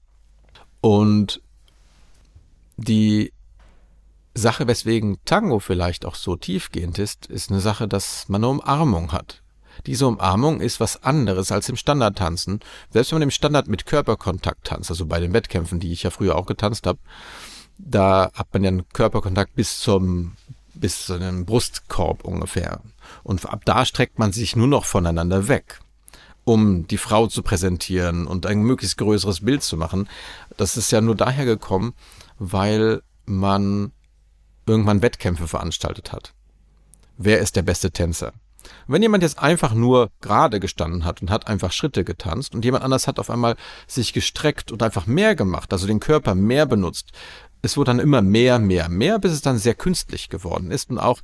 Und 0.81 1.41
die 2.77 3.33
Sache, 4.33 4.67
weswegen 4.67 5.17
Tango 5.25 5.59
vielleicht 5.59 6.05
auch 6.05 6.15
so 6.15 6.35
tiefgehend 6.35 6.99
ist, 6.99 7.25
ist 7.27 7.51
eine 7.51 7.59
Sache, 7.59 7.87
dass 7.87 8.29
man 8.29 8.43
eine 8.43 8.51
Umarmung 8.51 9.11
hat. 9.11 9.41
Diese 9.85 10.07
Umarmung 10.07 10.61
ist 10.61 10.79
was 10.79 11.03
anderes 11.03 11.51
als 11.51 11.69
im 11.69 11.75
Standardtanzen. 11.75 12.59
Selbst 12.89 13.11
wenn 13.11 13.17
man 13.17 13.23
im 13.23 13.31
Standard 13.31 13.67
mit 13.67 13.85
Körperkontakt 13.85 14.67
tanzt, 14.67 14.89
also 14.89 15.05
bei 15.05 15.19
den 15.19 15.33
Wettkämpfen, 15.33 15.79
die 15.79 15.91
ich 15.91 16.03
ja 16.03 16.09
früher 16.09 16.35
auch 16.35 16.45
getanzt 16.45 16.85
habe, 16.85 16.99
da 17.77 18.29
hat 18.33 18.53
man 18.53 18.63
ja 18.63 18.69
einen 18.69 18.89
Körperkontakt 18.89 19.55
bis 19.55 19.79
zum 19.79 20.33
bis 20.79 21.05
zu 21.05 21.13
einem 21.13 21.45
Brustkorb 21.45 22.23
ungefähr. 22.23 22.81
Und 23.23 23.45
ab 23.45 23.63
da 23.65 23.85
streckt 23.85 24.19
man 24.19 24.31
sich 24.31 24.55
nur 24.55 24.67
noch 24.67 24.85
voneinander 24.85 25.47
weg, 25.47 25.79
um 26.45 26.87
die 26.87 26.97
Frau 26.97 27.27
zu 27.27 27.41
präsentieren 27.43 28.27
und 28.27 28.45
ein 28.45 28.61
möglichst 28.61 28.97
größeres 28.97 29.41
Bild 29.43 29.63
zu 29.63 29.77
machen. 29.77 30.09
Das 30.57 30.77
ist 30.77 30.91
ja 30.91 31.01
nur 31.01 31.15
daher 31.15 31.45
gekommen, 31.45 31.93
weil 32.37 33.01
man 33.25 33.91
irgendwann 34.65 35.01
Wettkämpfe 35.01 35.47
veranstaltet 35.47 36.11
hat. 36.11 36.33
Wer 37.17 37.39
ist 37.39 37.55
der 37.55 37.63
beste 37.63 37.91
Tänzer? 37.91 38.33
Wenn 38.87 39.01
jemand 39.01 39.23
jetzt 39.23 39.39
einfach 39.39 39.73
nur 39.73 40.11
gerade 40.21 40.59
gestanden 40.59 41.05
hat 41.05 41.21
und 41.21 41.29
hat 41.29 41.47
einfach 41.47 41.71
Schritte 41.71 42.03
getanzt 42.03 42.53
und 42.53 42.65
jemand 42.65 42.83
anders 42.83 43.07
hat 43.07 43.19
auf 43.19 43.29
einmal 43.29 43.55
sich 43.87 44.13
gestreckt 44.13 44.71
und 44.71 44.83
einfach 44.83 45.05
mehr 45.05 45.35
gemacht, 45.35 45.71
also 45.71 45.87
den 45.87 45.99
Körper 45.99 46.35
mehr 46.35 46.65
benutzt, 46.65 47.11
es 47.61 47.77
wurde 47.77 47.91
dann 47.91 47.99
immer 47.99 48.21
mehr, 48.21 48.59
mehr, 48.59 48.89
mehr, 48.89 49.19
bis 49.19 49.33
es 49.33 49.41
dann 49.41 49.57
sehr 49.57 49.75
künstlich 49.75 50.29
geworden 50.29 50.71
ist 50.71 50.89
und 50.89 50.97
auch 50.97 51.19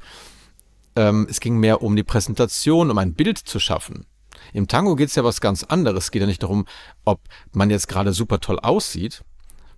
ähm, 0.96 1.28
es 1.30 1.40
ging 1.40 1.58
mehr 1.58 1.82
um 1.82 1.96
die 1.96 2.04
Präsentation, 2.04 2.92
um 2.92 2.98
ein 2.98 3.14
Bild 3.14 3.38
zu 3.38 3.60
schaffen. 3.60 4.06
Im 4.54 4.68
Tango 4.68 4.96
geht 4.96 5.10
es 5.10 5.16
ja 5.16 5.24
was 5.24 5.42
ganz 5.42 5.64
anderes. 5.64 6.06
Es 6.06 6.12
geht 6.12 6.22
ja 6.22 6.28
nicht 6.28 6.44
darum, 6.44 6.66
ob 7.04 7.22
man 7.52 7.70
jetzt 7.70 7.88
gerade 7.88 8.14
super 8.14 8.40
toll 8.40 8.60
aussieht. 8.60 9.24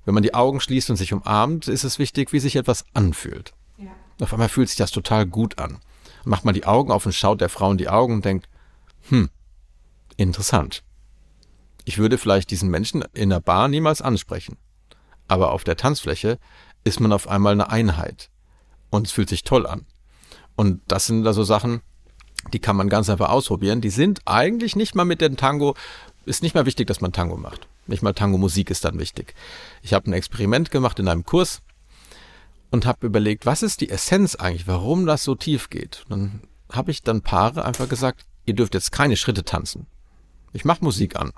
Wenn 0.06 0.14
man 0.14 0.24
die 0.24 0.34
Augen 0.34 0.60
schließt 0.60 0.90
und 0.90 0.96
sich 0.96 1.14
umarmt, 1.14 1.68
ist 1.68 1.84
es 1.84 2.00
wichtig, 2.00 2.34
wie 2.34 2.40
sich 2.40 2.56
etwas 2.56 2.86
anfühlt. 2.94 3.54
Ja. 3.78 3.92
Auf 4.22 4.34
einmal 4.34 4.50
fühlt 4.50 4.70
sich 4.70 4.78
das 4.78 4.92
total 4.92 5.26
gut 5.26 5.58
an. 5.58 5.80
Macht 6.26 6.46
man 6.46 6.54
die 6.54 6.66
Augen 6.66 6.92
auf 6.92 7.06
und 7.06 7.14
schaut 7.14 7.42
der 7.42 7.50
Frau 7.50 7.72
in 7.72 7.78
die 7.78 7.90
Augen 7.90 8.16
und 8.16 8.26
denkt, 8.26 8.50
hm, 9.10 9.30
interessant. 10.16 10.84
Ich 11.86 11.98
würde 11.98 12.18
vielleicht 12.18 12.52
diesen 12.52 12.70
Menschen 12.70 13.04
in 13.14 13.30
der 13.30 13.40
Bar 13.40 13.68
niemals 13.68 14.02
ansprechen 14.02 14.58
aber 15.28 15.52
auf 15.52 15.64
der 15.64 15.78
Tanzfläche 15.78 16.40
ist 16.84 17.00
man 17.00 17.12
auf 17.12 17.28
einmal 17.28 17.54
eine 17.54 17.70
Einheit 17.70 18.30
und 18.90 19.08
es 19.08 19.14
fühlt 19.14 19.30
sich 19.30 19.44
toll 19.44 19.66
an. 19.66 19.86
Und 20.56 20.82
das 20.88 21.06
sind 21.06 21.26
also 21.28 21.44
Sachen, 21.44 21.82
die 22.54 22.60
kann 22.60 22.76
man 22.76 22.90
ganz 22.90 23.10
einfach 23.10 23.30
ausprobieren. 23.30 23.82
Die 23.82 23.90
sind 23.90 24.22
eigentlich 24.26 24.76
nicht 24.76 24.96
mal 24.96 25.06
mit 25.06 25.22
dem 25.22 25.38
Tango, 25.38 25.76
ist 26.26 26.44
nicht 26.44 26.56
mal 26.56 26.66
wichtig, 26.66 26.88
dass 26.88 27.02
man 27.02 27.14
Tango 27.14 27.38
macht. 27.38 27.68
Nicht 27.88 28.04
mal 28.04 28.14
Tango-Musik 28.14 28.70
ist 28.70 28.84
dann 28.86 29.00
wichtig. 29.00 29.34
Ich 29.82 29.94
habe 29.94 30.10
ein 30.10 30.14
Experiment 30.14 30.72
gemacht 30.72 31.00
in 31.00 31.08
einem 31.08 31.26
Kurs 31.26 31.62
und 32.70 32.86
habe 32.86 33.06
überlegt, 33.08 33.46
was 33.46 33.64
ist 33.64 33.82
die 33.82 33.90
Essenz 33.90 34.36
eigentlich, 34.36 34.68
warum 34.68 35.06
das 35.06 35.24
so 35.24 35.36
tief 35.36 35.70
geht. 35.70 36.04
Dann 36.10 36.42
habe 36.72 36.92
ich 36.92 37.02
dann 37.02 37.22
Paare 37.22 37.64
einfach 37.64 37.88
gesagt, 37.88 38.26
ihr 38.46 38.56
dürft 38.56 38.74
jetzt 38.74 38.92
keine 38.92 39.16
Schritte 39.16 39.46
tanzen. 39.46 39.88
Ich 40.54 40.66
mache 40.66 40.84
Musik 40.84 41.16
an. 41.16 41.32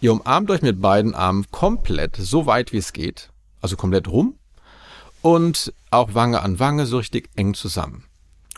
Ihr 0.00 0.12
umarmt 0.12 0.50
euch 0.50 0.60
mit 0.60 0.82
beiden 0.82 1.14
Armen 1.14 1.46
komplett, 1.50 2.16
so 2.16 2.44
weit 2.44 2.72
wie 2.72 2.76
es 2.78 2.92
geht, 2.92 3.30
also 3.62 3.76
komplett 3.76 4.08
rum 4.08 4.34
und 5.22 5.72
auch 5.90 6.12
Wange 6.12 6.42
an 6.42 6.58
Wange 6.58 6.84
so 6.84 6.98
richtig 6.98 7.30
eng 7.34 7.54
zusammen. 7.54 8.04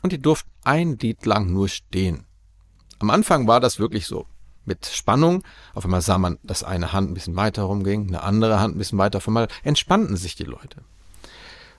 Und 0.03 0.13
ihr 0.13 0.19
durft 0.19 0.47
ein 0.65 0.99
Lied 0.99 1.25
lang 1.27 1.53
nur 1.53 1.69
stehen. 1.69 2.25
Am 2.99 3.11
Anfang 3.11 3.47
war 3.47 3.61
das 3.61 3.79
wirklich 3.79 4.07
so. 4.07 4.27
Mit 4.65 4.85
Spannung. 4.87 5.45
Auf 5.75 5.85
einmal 5.85 6.03
sah 6.03 6.19
man, 6.19 6.39
dass 6.43 6.63
eine 6.63 6.93
Hand 6.93 7.11
ein 7.11 7.15
bisschen 7.15 7.37
weiter 7.37 7.63
rumging, 7.63 8.09
eine 8.09 8.23
andere 8.23 8.61
Hand 8.61 8.75
ein 8.75 8.79
bisschen 8.79 8.99
weiter. 8.99 9.19
Auf 9.19 9.29
einmal 9.29 9.49
entspannten 9.63 10.17
sich 10.17 10.35
die 10.35 10.45
Leute. 10.45 10.83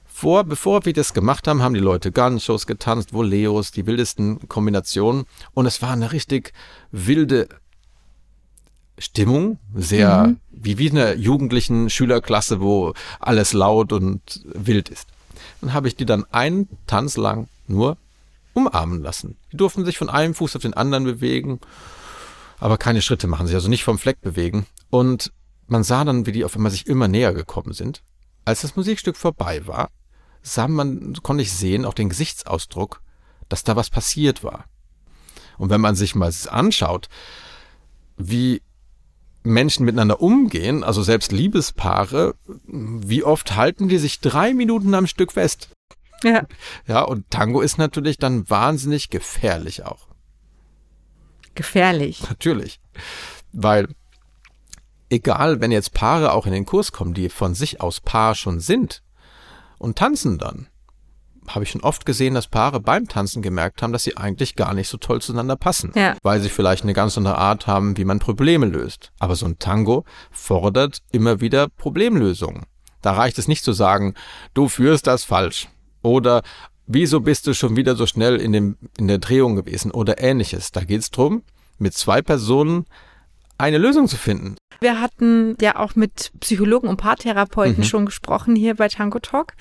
Vor, 0.06 0.44
bevor 0.44 0.86
wir 0.86 0.94
das 0.94 1.14
gemacht 1.14 1.48
haben, 1.48 1.62
haben 1.62 1.76
die 1.76 1.80
Leute 1.80 2.12
Ganchos 2.12 2.66
getanzt, 2.66 3.14
Voleos, 3.14 3.72
die 3.72 3.86
wildesten 3.86 4.50
Kombinationen. 4.50 5.26
Und 5.54 5.66
es 5.66 5.82
war 5.82 5.92
eine 5.92 6.12
richtig 6.12 6.54
wilde 6.92 7.48
Stimmung, 9.00 9.60
sehr 9.76 10.28
mhm. 10.28 10.38
wie 10.52 10.78
wie 10.78 10.90
eine 10.90 11.16
jugendlichen 11.16 11.90
Schülerklasse, 11.90 12.62
wo 12.62 12.94
alles 13.20 13.54
laut 13.54 13.94
und 13.94 14.44
wild 14.46 14.90
ist. 14.90 15.08
Dann 15.62 15.74
habe 15.74 15.88
ich 15.88 15.96
die 15.96 16.06
dann 16.06 16.26
einen 16.32 16.68
Tanz 16.88 17.18
lang 17.18 17.48
nur 17.68 17.98
umarmen 18.54 19.02
lassen. 19.02 19.38
Die 19.52 19.58
durften 19.58 19.86
sich 19.86 19.98
von 19.98 20.10
einem 20.10 20.34
Fuß 20.34 20.56
auf 20.56 20.62
den 20.62 20.74
anderen 20.74 21.04
bewegen, 21.04 21.60
aber 22.60 22.78
keine 22.78 23.02
Schritte 23.02 23.28
machen, 23.28 23.48
sich 23.48 23.56
also 23.56 23.70
nicht 23.70 23.84
vom 23.84 23.98
Fleck 23.98 24.22
bewegen. 24.22 24.66
Und 24.90 25.32
man 25.68 25.84
sah 25.84 26.04
dann, 26.04 26.26
wie 26.26 26.32
die 26.32 26.44
auf 26.44 26.56
einmal 26.56 26.72
sich 26.72 26.88
immer 26.88 27.08
näher 27.08 27.34
gekommen 27.34 27.74
sind. 27.74 28.04
Als 28.46 28.62
das 28.62 28.76
Musikstück 28.76 29.16
vorbei 29.16 29.66
war, 29.68 29.90
sah 30.42 30.68
man, 30.68 31.14
konnte 31.22 31.44
ich 31.44 31.54
sehen, 31.54 31.86
auch 31.86 31.94
den 31.94 32.10
Gesichtsausdruck, 32.10 33.02
dass 33.48 33.64
da 33.64 33.76
was 33.76 33.90
passiert 33.90 34.44
war. 34.44 34.66
Und 35.58 35.70
wenn 35.70 35.82
man 35.82 35.96
sich 35.96 36.16
mal 36.16 36.34
anschaut, 36.50 37.10
wie 38.18 38.62
Menschen 39.44 39.86
miteinander 39.86 40.22
umgehen, 40.22 40.84
also 40.84 41.02
selbst 41.02 41.32
Liebespaare, 41.32 42.36
wie 42.66 43.24
oft 43.24 43.56
halten 43.56 43.88
die 43.88 43.98
sich 43.98 44.20
drei 44.20 44.54
Minuten 44.54 44.94
am 44.94 45.08
Stück 45.08 45.32
fest? 45.32 45.70
Ja. 46.24 46.46
Ja, 46.86 47.02
und 47.02 47.30
Tango 47.30 47.62
ist 47.62 47.78
natürlich 47.78 48.18
dann 48.18 48.50
wahnsinnig 48.50 49.10
gefährlich 49.10 49.86
auch. 49.86 50.08
Gefährlich. 51.56 52.22
Natürlich. 52.28 52.80
Weil, 53.52 53.88
egal, 55.10 55.62
wenn 55.62 55.72
jetzt 55.72 55.94
Paare 55.94 56.34
auch 56.34 56.46
in 56.46 56.52
den 56.52 56.66
Kurs 56.66 56.92
kommen, 56.92 57.14
die 57.14 57.30
von 57.30 57.56
sich 57.56 57.82
aus 57.82 58.02
Paar 58.02 58.36
schon 58.36 58.60
sind 58.60 59.04
und 59.78 59.98
tanzen 59.98 60.38
dann, 60.38 60.68
habe 61.56 61.64
ich 61.64 61.72
schon 61.72 61.82
oft 61.82 62.06
gesehen, 62.06 62.34
dass 62.34 62.48
Paare 62.48 62.80
beim 62.80 63.08
Tanzen 63.08 63.42
gemerkt 63.42 63.82
haben, 63.82 63.94
dass 63.94 64.04
sie 64.04 64.18
eigentlich 64.18 64.56
gar 64.56 64.74
nicht 64.74 64.88
so 64.88 64.98
toll 64.98 65.22
zueinander 65.22 65.56
passen. 65.56 65.92
Ja. 65.96 66.16
Weil 66.24 66.40
sie 66.42 66.50
vielleicht 66.50 66.84
eine 66.84 66.94
ganz 66.94 67.18
andere 67.18 67.38
Art 67.38 67.68
haben, 67.68 67.98
wie 67.98 68.06
man 68.06 68.20
Probleme 68.20 68.66
löst. 68.66 69.12
Aber 69.20 69.36
so 69.36 69.46
ein 69.46 69.60
Tango 69.60 70.06
fordert 70.32 71.00
immer 71.12 71.42
wieder 71.42 71.68
Problemlösungen. 71.70 72.64
Da 73.02 73.14
reicht 73.14 73.38
es 73.40 73.48
nicht 73.48 73.64
zu 73.64 73.72
sagen, 73.74 74.14
du 74.54 74.68
führst 74.68 75.08
das 75.08 75.24
falsch. 75.24 75.70
Oder 76.02 76.42
wieso 76.86 77.20
bist 77.22 77.48
du 77.48 77.54
schon 77.54 77.76
wieder 77.76 77.96
so 77.96 78.06
schnell 78.06 78.38
in, 78.38 78.52
dem, 78.52 78.78
in 78.98 79.08
der 79.08 79.20
Drehung 79.20 79.56
gewesen 79.56 79.92
oder 79.92 80.22
ähnliches. 80.22 80.72
Da 80.72 80.84
geht 80.84 81.02
es 81.02 81.12
darum, 81.12 81.44
mit 81.78 81.94
zwei 81.94 82.22
Personen 82.22 82.86
eine 83.58 83.78
Lösung 83.78 84.08
zu 84.08 84.18
finden. 84.18 84.56
Wir 84.82 85.02
hatten 85.02 85.56
ja 85.60 85.76
auch 85.76 85.96
mit 85.96 86.32
Psychologen 86.40 86.88
und 86.88 86.98
Paartherapeuten 86.98 87.80
Mhm. 87.80 87.84
schon 87.84 88.06
gesprochen 88.06 88.56
hier 88.56 88.76
bei 88.76 88.88
Tango 88.88 89.20
Talk. 89.20 89.54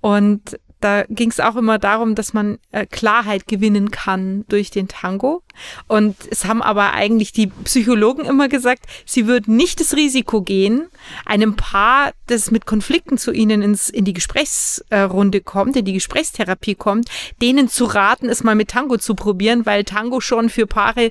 Und 0.00 0.58
da 0.80 1.04
ging 1.08 1.30
es 1.30 1.40
auch 1.40 1.56
immer 1.56 1.78
darum, 1.78 2.14
dass 2.14 2.34
man 2.34 2.58
äh, 2.70 2.86
Klarheit 2.86 3.46
gewinnen 3.46 3.90
kann 3.90 4.44
durch 4.48 4.70
den 4.70 4.88
Tango. 4.88 5.42
Und 5.88 6.16
es 6.30 6.44
haben 6.44 6.62
aber 6.62 6.92
eigentlich 6.92 7.32
die 7.32 7.46
Psychologen 7.46 8.26
immer 8.26 8.48
gesagt, 8.48 8.84
sie 9.06 9.26
würden 9.26 9.56
nicht 9.56 9.80
das 9.80 9.94
Risiko 9.94 10.42
gehen, 10.42 10.88
einem 11.24 11.56
Paar, 11.56 12.12
das 12.26 12.50
mit 12.50 12.66
Konflikten 12.66 13.16
zu 13.16 13.32
ihnen 13.32 13.62
ins, 13.62 13.88
in 13.88 14.04
die 14.04 14.12
Gesprächsrunde 14.12 15.40
kommt, 15.40 15.76
in 15.76 15.84
die 15.84 15.94
Gesprächstherapie 15.94 16.74
kommt, 16.74 17.08
denen 17.40 17.68
zu 17.68 17.86
raten, 17.86 18.28
es 18.28 18.44
mal 18.44 18.54
mit 18.54 18.68
Tango 18.68 18.98
zu 18.98 19.14
probieren, 19.14 19.64
weil 19.64 19.84
Tango 19.84 20.20
schon 20.20 20.50
für 20.50 20.66
Paare, 20.66 21.10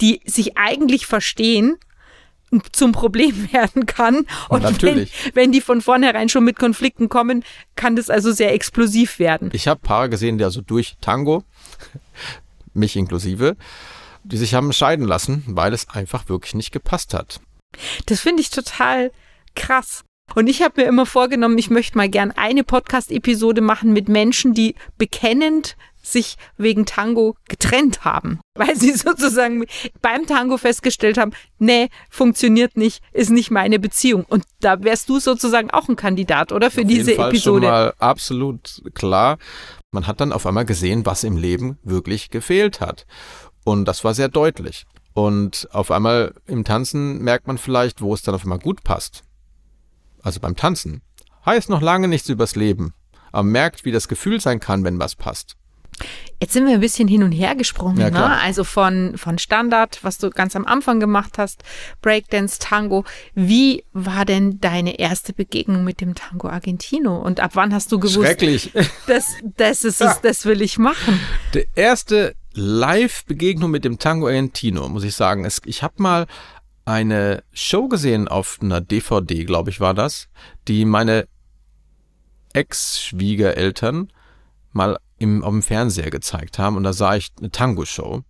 die 0.00 0.20
sich 0.24 0.56
eigentlich 0.58 1.06
verstehen, 1.06 1.76
zum 2.72 2.92
Problem 2.92 3.48
werden 3.52 3.86
kann. 3.86 4.26
Und 4.48 4.62
Natürlich. 4.62 5.12
Wenn, 5.26 5.34
wenn 5.34 5.52
die 5.52 5.60
von 5.60 5.80
vornherein 5.80 6.28
schon 6.28 6.44
mit 6.44 6.58
Konflikten 6.58 7.08
kommen, 7.08 7.44
kann 7.76 7.96
das 7.96 8.10
also 8.10 8.32
sehr 8.32 8.52
explosiv 8.52 9.18
werden. 9.18 9.50
Ich 9.52 9.68
habe 9.68 9.80
Paare 9.80 10.08
gesehen, 10.08 10.38
die 10.38 10.44
also 10.44 10.60
durch 10.60 10.96
Tango, 11.00 11.44
mich 12.74 12.96
inklusive, 12.96 13.56
die 14.24 14.36
sich 14.36 14.54
haben 14.54 14.72
scheiden 14.72 15.06
lassen, 15.06 15.44
weil 15.46 15.72
es 15.72 15.88
einfach 15.88 16.28
wirklich 16.28 16.54
nicht 16.54 16.72
gepasst 16.72 17.14
hat. 17.14 17.40
Das 18.06 18.20
finde 18.20 18.42
ich 18.42 18.50
total 18.50 19.10
krass. 19.54 20.04
Und 20.34 20.46
ich 20.46 20.62
habe 20.62 20.82
mir 20.82 20.88
immer 20.88 21.06
vorgenommen, 21.06 21.58
ich 21.58 21.70
möchte 21.70 21.96
mal 21.96 22.08
gern 22.08 22.32
eine 22.32 22.64
Podcast-Episode 22.64 23.60
machen 23.60 23.92
mit 23.92 24.08
Menschen, 24.08 24.54
die 24.54 24.74
bekennend 24.98 25.76
sich 26.02 26.36
wegen 26.56 26.86
Tango 26.86 27.36
getrennt 27.48 28.04
haben, 28.04 28.40
weil 28.54 28.76
sie 28.76 28.92
sozusagen 28.92 29.64
beim 30.00 30.26
Tango 30.26 30.56
festgestellt 30.56 31.18
haben, 31.18 31.32
nee, 31.58 31.88
funktioniert 32.10 32.76
nicht, 32.76 33.02
ist 33.12 33.30
nicht 33.30 33.50
meine 33.50 33.78
Beziehung. 33.78 34.24
Und 34.28 34.44
da 34.60 34.82
wärst 34.82 35.08
du 35.08 35.20
sozusagen 35.20 35.70
auch 35.70 35.88
ein 35.88 35.96
Kandidat, 35.96 36.52
oder? 36.52 36.70
Für 36.70 36.82
Auf 36.82 36.88
diese 36.88 37.10
jeden 37.10 37.20
Fall 37.20 37.30
Episode. 37.30 37.66
Schon 37.66 37.72
mal 37.72 37.94
absolut 37.98 38.82
klar. 38.94 39.38
Man 39.90 40.06
hat 40.06 40.20
dann 40.20 40.32
auf 40.32 40.46
einmal 40.46 40.64
gesehen, 40.64 41.06
was 41.06 41.24
im 41.24 41.36
Leben 41.36 41.78
wirklich 41.82 42.30
gefehlt 42.30 42.80
hat. 42.80 43.06
Und 43.64 43.86
das 43.86 44.04
war 44.04 44.14
sehr 44.14 44.28
deutlich. 44.28 44.86
Und 45.14 45.68
auf 45.72 45.90
einmal 45.90 46.34
im 46.46 46.64
Tanzen 46.64 47.18
merkt 47.22 47.46
man 47.46 47.58
vielleicht, 47.58 48.00
wo 48.00 48.14
es 48.14 48.22
dann 48.22 48.34
auf 48.34 48.44
einmal 48.44 48.60
gut 48.60 48.84
passt. 48.84 49.24
Also 50.22 50.40
beim 50.40 50.56
Tanzen. 50.56 51.02
Heißt 51.46 51.70
noch 51.70 51.80
lange 51.80 52.08
nichts 52.08 52.28
übers 52.28 52.56
Leben. 52.56 52.92
Aber 53.32 53.42
merkt, 53.42 53.84
wie 53.84 53.92
das 53.92 54.08
Gefühl 54.08 54.40
sein 54.40 54.60
kann, 54.60 54.84
wenn 54.84 54.98
was 54.98 55.14
passt. 55.14 55.56
Jetzt 56.40 56.52
sind 56.52 56.66
wir 56.66 56.74
ein 56.74 56.80
bisschen 56.80 57.08
hin 57.08 57.24
und 57.24 57.32
her 57.32 57.56
gesprungen, 57.56 57.98
Ja, 57.98 58.10
ne? 58.10 58.38
Also 58.38 58.62
von, 58.62 59.18
von 59.18 59.38
Standard, 59.38 59.98
was 60.02 60.18
du 60.18 60.30
ganz 60.30 60.54
am 60.54 60.64
Anfang 60.66 61.00
gemacht 61.00 61.36
hast, 61.36 61.64
Breakdance, 62.00 62.60
Tango. 62.60 63.04
Wie 63.34 63.84
war 63.92 64.24
denn 64.24 64.60
deine 64.60 65.00
erste 65.00 65.32
Begegnung 65.32 65.82
mit 65.82 66.00
dem 66.00 66.14
Tango 66.14 66.48
Argentino? 66.48 67.16
Und 67.16 67.40
ab 67.40 67.52
wann 67.54 67.74
hast 67.74 67.90
du 67.90 67.98
gewusst, 67.98 68.14
Schrecklich. 68.14 68.70
das, 69.08 69.34
das 69.42 69.82
ist 69.82 70.00
es, 70.00 70.20
das 70.20 70.44
will 70.44 70.62
ich 70.62 70.78
machen? 70.78 71.18
Die 71.54 71.66
erste 71.74 72.36
Live-Begegnung 72.52 73.70
mit 73.72 73.84
dem 73.84 73.98
Tango 73.98 74.28
Argentino, 74.28 74.88
muss 74.88 75.02
ich 75.02 75.16
sagen. 75.16 75.44
Es, 75.44 75.60
ich 75.64 75.82
habe 75.82 75.94
mal 75.98 76.26
eine 76.88 77.44
Show 77.52 77.86
gesehen 77.88 78.28
auf 78.28 78.58
einer 78.62 78.80
DVD, 78.80 79.44
glaube 79.44 79.68
ich, 79.68 79.78
war 79.78 79.92
das, 79.92 80.28
die 80.68 80.86
meine 80.86 81.28
Ex-Schwiegereltern 82.54 84.10
mal 84.72 84.98
im, 85.18 85.44
auf 85.44 85.50
dem 85.50 85.62
Fernseher 85.62 86.10
gezeigt 86.10 86.58
haben. 86.58 86.76
Und 86.76 86.84
da 86.84 86.94
sah 86.94 87.14
ich 87.14 87.28
eine 87.38 87.50
Tango-Show. 87.50 88.22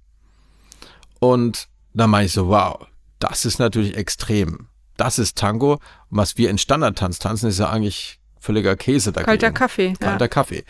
Und 1.21 1.69
da 1.95 2.09
meine 2.09 2.27
ich 2.27 2.33
so, 2.33 2.49
wow, 2.49 2.85
das 3.21 3.45
ist 3.45 3.61
natürlich 3.61 3.97
extrem. 3.97 4.67
Das 4.97 5.21
ist 5.21 5.39
Tango. 5.39 5.75
Und 5.75 5.81
was 6.19 6.37
wir 6.37 6.51
in 6.51 6.59
Standardtanz 6.59 7.21
tanzen, 7.21 7.51
ist 7.51 7.61
ja 7.61 7.71
eigentlich 7.71 8.19
völliger 8.41 8.75
Käse 8.75 9.13
dagegen. 9.13 9.27
Kalter 9.27 9.53
Kaffee. 9.53 9.91
Ja. 9.91 9.95
Kalter 10.09 10.29
Kaffee. 10.29 10.65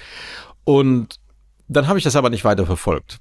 Und 0.64 1.20
dann 1.68 1.86
habe 1.86 1.96
ich 1.96 2.04
das 2.04 2.16
aber 2.16 2.28
nicht 2.28 2.44
weiter 2.44 2.66
verfolgt. 2.66 3.18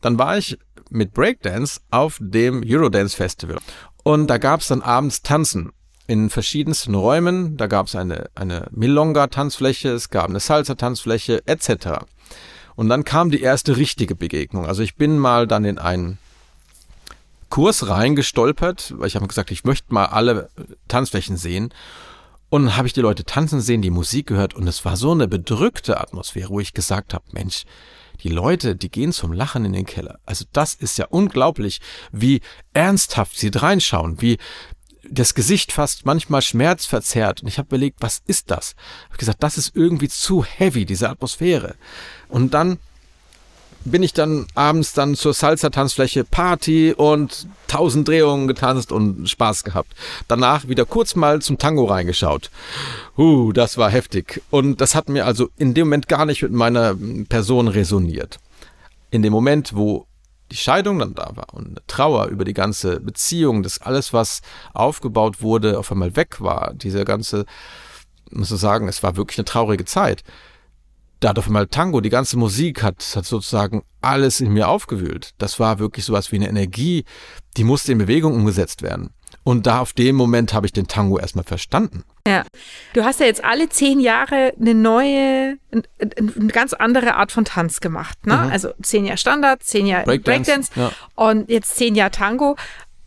Dann 0.00 0.18
war 0.18 0.38
ich 0.38 0.58
mit 0.90 1.12
Breakdance 1.12 1.80
auf 1.90 2.18
dem 2.20 2.62
Eurodance 2.66 3.16
Festival. 3.16 3.58
Und 4.02 4.28
da 4.28 4.38
gab 4.38 4.60
es 4.60 4.68
dann 4.68 4.82
abends 4.82 5.22
Tanzen 5.22 5.72
in 6.06 6.30
verschiedensten 6.30 6.94
Räumen. 6.94 7.56
Da 7.56 7.66
gab 7.66 7.86
es 7.86 7.94
eine, 7.94 8.30
eine 8.34 8.68
Milonga-Tanzfläche, 8.70 9.90
es 9.90 10.10
gab 10.10 10.28
eine 10.28 10.40
Salsa-Tanzfläche 10.40 11.42
etc. 11.46 12.04
Und 12.74 12.88
dann 12.88 13.04
kam 13.04 13.30
die 13.30 13.42
erste 13.42 13.76
richtige 13.76 14.14
Begegnung. 14.14 14.66
Also 14.66 14.82
ich 14.82 14.96
bin 14.96 15.18
mal 15.18 15.46
dann 15.46 15.64
in 15.64 15.78
einen 15.78 16.18
Kurs 17.50 17.88
reingestolpert, 17.88 18.94
weil 18.96 19.08
ich 19.08 19.16
habe 19.16 19.26
gesagt, 19.26 19.50
ich 19.50 19.64
möchte 19.64 19.92
mal 19.92 20.06
alle 20.06 20.48
Tanzflächen 20.88 21.36
sehen. 21.36 21.72
Und 22.50 22.78
habe 22.78 22.86
ich 22.86 22.94
die 22.94 23.02
Leute 23.02 23.24
tanzen 23.24 23.60
sehen, 23.60 23.82
die 23.82 23.90
Musik 23.90 24.28
gehört 24.28 24.54
und 24.54 24.66
es 24.66 24.82
war 24.86 24.96
so 24.96 25.12
eine 25.12 25.28
bedrückte 25.28 26.00
Atmosphäre, 26.00 26.48
wo 26.48 26.60
ich 26.60 26.72
gesagt 26.72 27.12
habe, 27.12 27.24
Mensch, 27.32 27.64
die 28.22 28.28
Leute, 28.28 28.76
die 28.76 28.90
gehen 28.90 29.12
zum 29.12 29.32
Lachen 29.32 29.64
in 29.64 29.72
den 29.72 29.86
Keller. 29.86 30.18
Also 30.26 30.44
das 30.52 30.74
ist 30.74 30.98
ja 30.98 31.06
unglaublich, 31.06 31.80
wie 32.12 32.40
ernsthaft 32.72 33.36
sie 33.36 33.50
reinschauen, 33.54 34.20
wie 34.20 34.38
das 35.10 35.34
Gesicht 35.34 35.72
fast 35.72 36.04
manchmal 36.04 36.42
schmerzverzerrt. 36.42 37.42
Und 37.42 37.48
ich 37.48 37.58
habe 37.58 37.68
überlegt, 37.68 37.98
was 38.00 38.20
ist 38.26 38.50
das? 38.50 38.74
Ich 38.76 39.08
habe 39.08 39.18
gesagt, 39.18 39.42
das 39.42 39.56
ist 39.56 39.74
irgendwie 39.74 40.08
zu 40.08 40.44
heavy, 40.44 40.84
diese 40.84 41.08
Atmosphäre. 41.08 41.76
Und 42.28 42.54
dann 42.54 42.78
bin 43.88 44.02
ich 44.02 44.12
dann 44.12 44.46
abends 44.54 44.92
dann 44.92 45.14
zur 45.14 45.34
Salsa-Tanzfläche 45.34 46.24
Party 46.24 46.92
und 46.96 47.46
tausend 47.66 48.08
Drehungen 48.08 48.48
getanzt 48.48 48.92
und 48.92 49.28
Spaß 49.28 49.64
gehabt. 49.64 49.92
Danach 50.28 50.68
wieder 50.68 50.84
kurz 50.84 51.14
mal 51.14 51.42
zum 51.42 51.58
Tango 51.58 51.84
reingeschaut. 51.84 52.50
Uh, 53.16 53.52
das 53.52 53.78
war 53.78 53.90
heftig. 53.90 54.42
Und 54.50 54.80
das 54.80 54.94
hat 54.94 55.08
mir 55.08 55.26
also 55.26 55.48
in 55.56 55.74
dem 55.74 55.88
Moment 55.88 56.08
gar 56.08 56.24
nicht 56.24 56.42
mit 56.42 56.52
meiner 56.52 56.96
Person 57.28 57.68
resoniert. 57.68 58.38
In 59.10 59.22
dem 59.22 59.32
Moment, 59.32 59.74
wo 59.74 60.06
die 60.50 60.56
Scheidung 60.56 60.98
dann 60.98 61.14
da 61.14 61.30
war 61.34 61.52
und 61.52 61.68
eine 61.68 61.86
Trauer 61.86 62.26
über 62.26 62.44
die 62.44 62.54
ganze 62.54 63.00
Beziehung, 63.00 63.62
das 63.62 63.80
alles, 63.80 64.12
was 64.12 64.40
aufgebaut 64.72 65.42
wurde, 65.42 65.78
auf 65.78 65.92
einmal 65.92 66.16
weg 66.16 66.40
war, 66.40 66.72
diese 66.74 67.04
ganze, 67.04 67.44
muss 68.30 68.50
ich 68.50 68.58
sagen, 68.58 68.88
es 68.88 69.02
war 69.02 69.16
wirklich 69.16 69.38
eine 69.38 69.44
traurige 69.44 69.84
Zeit 69.84 70.24
da 71.20 71.30
hat 71.30 71.38
auf 71.38 71.46
einmal 71.46 71.66
Tango, 71.66 72.00
die 72.00 72.10
ganze 72.10 72.36
Musik 72.38 72.82
hat, 72.82 73.04
hat 73.14 73.24
sozusagen 73.24 73.82
alles 74.00 74.40
in 74.40 74.52
mir 74.52 74.68
aufgewühlt. 74.68 75.34
Das 75.38 75.58
war 75.58 75.78
wirklich 75.78 76.04
sowas 76.04 76.30
wie 76.32 76.36
eine 76.36 76.48
Energie, 76.48 77.04
die 77.56 77.64
musste 77.64 77.92
in 77.92 77.98
Bewegung 77.98 78.34
umgesetzt 78.34 78.82
werden. 78.82 79.10
Und 79.44 79.66
da 79.66 79.80
auf 79.80 79.92
dem 79.92 80.14
Moment 80.14 80.52
habe 80.52 80.66
ich 80.66 80.72
den 80.72 80.88
Tango 80.88 81.18
erstmal 81.18 81.44
verstanden. 81.44 82.04
Ja. 82.26 82.44
Du 82.92 83.04
hast 83.04 83.20
ja 83.20 83.26
jetzt 83.26 83.42
alle 83.44 83.68
zehn 83.68 83.98
Jahre 83.98 84.52
eine 84.60 84.74
neue, 84.74 85.56
eine 85.72 86.48
ganz 86.48 86.74
andere 86.74 87.14
Art 87.14 87.32
von 87.32 87.44
Tanz 87.44 87.80
gemacht. 87.80 88.26
Ne? 88.26 88.36
Mhm. 88.36 88.50
Also 88.50 88.70
zehn 88.82 89.06
Jahre 89.06 89.18
Standard, 89.18 89.62
zehn 89.62 89.86
Jahre 89.86 90.04
Breakdance, 90.04 90.50
Breakdance, 90.50 90.72
ja. 90.78 90.92
und 91.14 91.48
jetzt 91.48 91.76
zehn 91.76 91.94
Jahre 91.94 92.10
Tango. 92.10 92.56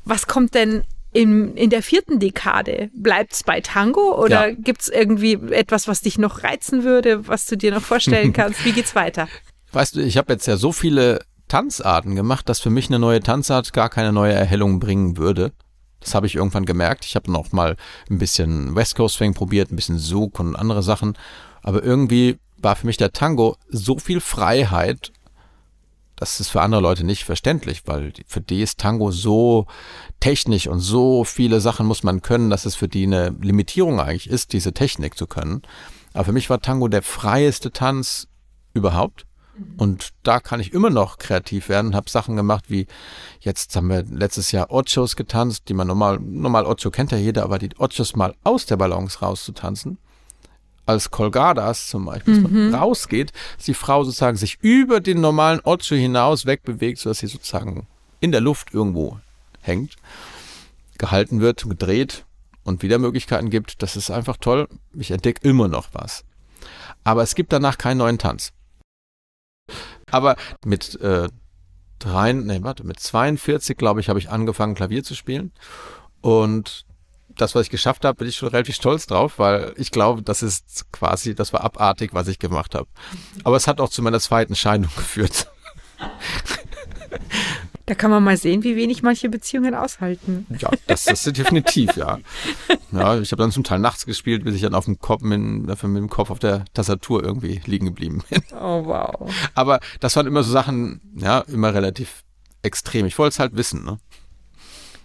Was 0.04 0.26
kommt 0.26 0.56
denn 0.56 0.84
in, 1.14 1.56
in 1.56 1.70
der 1.70 1.84
vierten 1.84 2.20
Dekade? 2.20 2.90
Bleibt 2.94 3.34
es 3.34 3.44
bei 3.44 3.62
Tango 3.62 4.18
oder 4.18 4.50
Ja. 4.50 4.54
gibt 4.56 4.82
es 4.82 4.88
irgendwie 4.90 5.34
etwas, 5.52 5.88
was 5.88 6.02
dich 6.02 6.18
noch 6.18 6.44
reizen 6.44 6.84
würde, 6.84 7.28
was 7.28 7.46
du 7.46 7.58
dir 7.58 7.72
noch 7.74 7.82
vorstellen 7.82 8.34
kannst? 8.34 8.64
Wie 8.66 8.72
geht's 8.72 8.96
weiter? 8.96 9.28
Weißt 9.74 9.96
du, 9.96 10.02
ich 10.02 10.18
habe 10.18 10.34
jetzt 10.34 10.46
ja 10.48 10.58
so 10.58 10.72
viele 10.72 11.22
Tanzarten 11.48 12.16
gemacht, 12.16 12.48
dass 12.48 12.60
für 12.62 12.70
mich 12.70 12.88
eine 12.88 13.00
neue 13.00 13.20
Tanzart 13.20 13.74
gar 13.74 13.90
keine 13.90 14.14
neue 14.14 14.34
Erhellung 14.34 14.80
bringen 14.80 15.18
würde. 15.18 15.52
Das 16.00 16.16
habe 16.16 16.26
ich 16.26 16.36
irgendwann 16.36 16.66
gemerkt. 16.66 17.06
Ich 17.06 17.16
habe 17.16 17.32
noch 17.32 17.52
mal 17.52 17.76
ein 18.10 18.18
bisschen 18.18 18.74
West 18.76 18.96
Coast 18.96 19.16
Swing 19.18 19.34
probiert, 19.34 19.72
ein 19.72 19.76
bisschen 19.76 20.00
Zouk 20.00 20.40
und 20.40 20.56
andere 20.56 20.82
Sachen. 20.82 21.18
Aber 21.62 21.84
irgendwie 21.84 22.38
war 22.58 22.76
für 22.76 22.88
mich 22.88 22.98
der 22.98 23.12
Tango 23.12 23.58
so 23.70 23.98
viel 24.00 24.20
Freiheit, 24.20 25.11
das 26.22 26.40
ist 26.40 26.50
für 26.50 26.62
andere 26.62 26.82
Leute 26.82 27.04
nicht 27.04 27.24
verständlich, 27.24 27.82
weil 27.86 28.14
für 28.28 28.42
die 28.42 28.62
ist 28.62 28.78
Tango 28.80 29.10
so 29.10 29.66
technisch 30.20 30.68
und 30.68 30.80
so 30.80 31.24
viele 31.24 31.60
Sachen 31.60 31.88
muss 31.88 32.04
man 32.04 32.22
können, 32.22 32.52
dass 32.52 32.66
es 32.66 32.76
für 32.76 32.88
die 32.88 33.08
eine 33.08 33.36
Limitierung 33.42 34.00
eigentlich 34.00 34.30
ist, 34.30 34.54
diese 34.54 34.72
Technik 34.72 35.18
zu 35.18 35.26
können. 35.26 35.64
Aber 36.14 36.26
für 36.26 36.32
mich 36.32 36.48
war 36.52 36.62
Tango 36.62 36.90
der 36.90 37.02
freieste 37.02 37.72
Tanz 37.72 38.28
überhaupt. 38.76 39.26
Und 39.78 40.10
da 40.22 40.40
kann 40.40 40.60
ich 40.60 40.74
immer 40.74 40.92
noch 40.92 41.18
kreativ 41.18 41.70
werden, 41.70 41.96
habe 41.96 42.10
Sachen 42.10 42.36
gemacht 42.36 42.66
wie, 42.68 42.86
jetzt 43.40 43.76
haben 43.76 43.90
wir 43.90 44.04
letztes 44.04 44.52
Jahr 44.52 44.70
Ochos 44.70 45.16
getanzt, 45.16 45.70
die 45.70 45.74
man 45.74 45.88
normal, 45.88 46.20
normal 46.20 46.68
Ocho 46.68 46.92
kennt 46.92 47.12
ja 47.12 47.18
jeder, 47.18 47.44
aber 47.44 47.58
die 47.58 47.72
Ochos 47.80 48.16
mal 48.16 48.36
aus 48.44 48.68
der 48.68 48.78
Balance 48.78 49.20
rauszutanzen 49.22 49.98
als 50.92 51.12
Colgadas 51.12 51.88
zum 51.88 52.06
Beispiel, 52.06 52.36
dass 52.36 52.44
man 52.44 52.68
mhm. 52.68 52.76
rausgeht, 52.76 53.32
dass 53.58 53.66
die 53.66 53.74
Frau 53.74 54.04
sozusagen 54.04 54.38
sich 54.38 54.60
über 54.62 55.00
den 55.00 55.22
normalen 55.22 55.60
Ocho 55.64 55.96
hinaus 55.96 56.46
wegbewegt, 56.46 57.00
sodass 57.00 57.20
sie 57.20 57.28
sozusagen 57.28 57.88
in 58.20 58.32
der 58.32 58.42
Luft 58.42 58.74
irgendwo 58.74 59.20
hängt, 59.62 59.96
gehalten 60.98 61.42
wird, 61.42 61.68
gedreht 61.68 62.26
und 62.64 62.84
wieder 62.84 63.00
Möglichkeiten 63.00 63.50
gibt. 63.50 63.82
Das 63.82 63.96
ist 63.96 64.12
einfach 64.12 64.38
toll. 64.38 64.68
Ich 64.94 65.12
entdecke 65.12 65.48
immer 65.48 65.68
noch 65.68 65.90
was. 65.94 66.24
Aber 67.04 67.24
es 67.24 67.36
gibt 67.36 67.52
danach 67.52 67.78
keinen 67.78 67.98
neuen 67.98 68.20
Tanz. 68.20 68.54
Aber 70.12 70.36
mit 70.66 71.00
äh, 71.02 71.30
drei, 72.00 72.34
nee, 72.34 72.62
warte, 72.62 72.86
mit 72.86 73.00
42, 73.00 73.78
glaube 73.78 74.00
ich, 74.02 74.10
habe 74.10 74.20
ich 74.20 74.30
angefangen, 74.30 74.76
Klavier 74.76 75.04
zu 75.04 75.16
spielen. 75.16 75.52
Und 76.22 76.86
das, 77.36 77.56
was 77.56 77.64
ich 77.64 77.70
geschafft 77.70 78.06
habe, 78.06 78.18
bin 78.18 78.28
ich 78.28 78.36
schon 78.36 78.50
relativ 78.50 78.76
stolz 78.76 79.08
drauf, 79.08 79.40
weil 79.40 79.74
ich 79.78 79.92
glaube, 79.92 80.22
das 80.22 80.44
ist 80.44 80.92
quasi, 80.92 81.36
das 81.36 81.54
war 81.54 81.64
abartig, 81.64 82.14
was 82.14 82.28
ich 82.28 82.40
gemacht 82.40 82.76
habe. 82.76 82.88
Aber 83.44 83.56
es 83.56 83.68
hat 83.68 83.80
auch 83.80 83.90
zu 83.90 84.02
meiner 84.02 84.20
zweiten 84.20 84.56
Scheidung 84.56 84.90
geführt. 84.96 85.48
Da 87.86 87.96
kann 87.96 88.12
man 88.12 88.24
mal 88.24 88.38
sehen, 88.38 88.64
wie 88.64 88.76
wenig 88.76 89.04
manche 89.04 89.28
Beziehungen 89.28 89.76
aushalten. 89.76 90.46
Ja, 90.60 90.70
das, 90.88 91.06
das 91.06 91.28
ist 91.28 91.38
definitiv, 91.38 91.98
ja. 91.98 92.20
Ja, 92.92 93.20
ich 93.20 93.32
habe 93.32 93.42
dann 93.42 93.52
zum 93.52 93.66
Teil 93.66 93.80
nachts 93.80 94.06
gespielt, 94.06 94.46
bis 94.46 94.56
ich 94.56 94.62
dann 94.62 94.76
auf 94.76 94.86
dem 94.86 95.00
Kopf 95.00 95.24
mit, 95.24 95.40
mit 95.40 95.82
dem 95.82 96.10
Kopf 96.10 96.30
auf 96.30 96.40
der 96.40 96.66
Tastatur 96.74 97.24
irgendwie 97.24 97.62
liegen 97.66 97.88
geblieben 97.88 98.24
bin. 98.30 98.44
Oh 98.54 98.86
wow. 98.86 99.30
Aber 99.56 99.80
das 100.00 100.16
waren 100.16 100.28
immer 100.28 100.44
so 100.44 100.52
Sachen, 100.52 101.02
ja, 101.16 101.40
immer 101.40 101.74
relativ 101.74 102.24
extrem. 102.62 103.06
Ich 103.08 103.18
wollte 103.18 103.34
es 103.34 103.40
halt 103.40 103.58
wissen, 103.58 103.84
ne? 103.84 103.98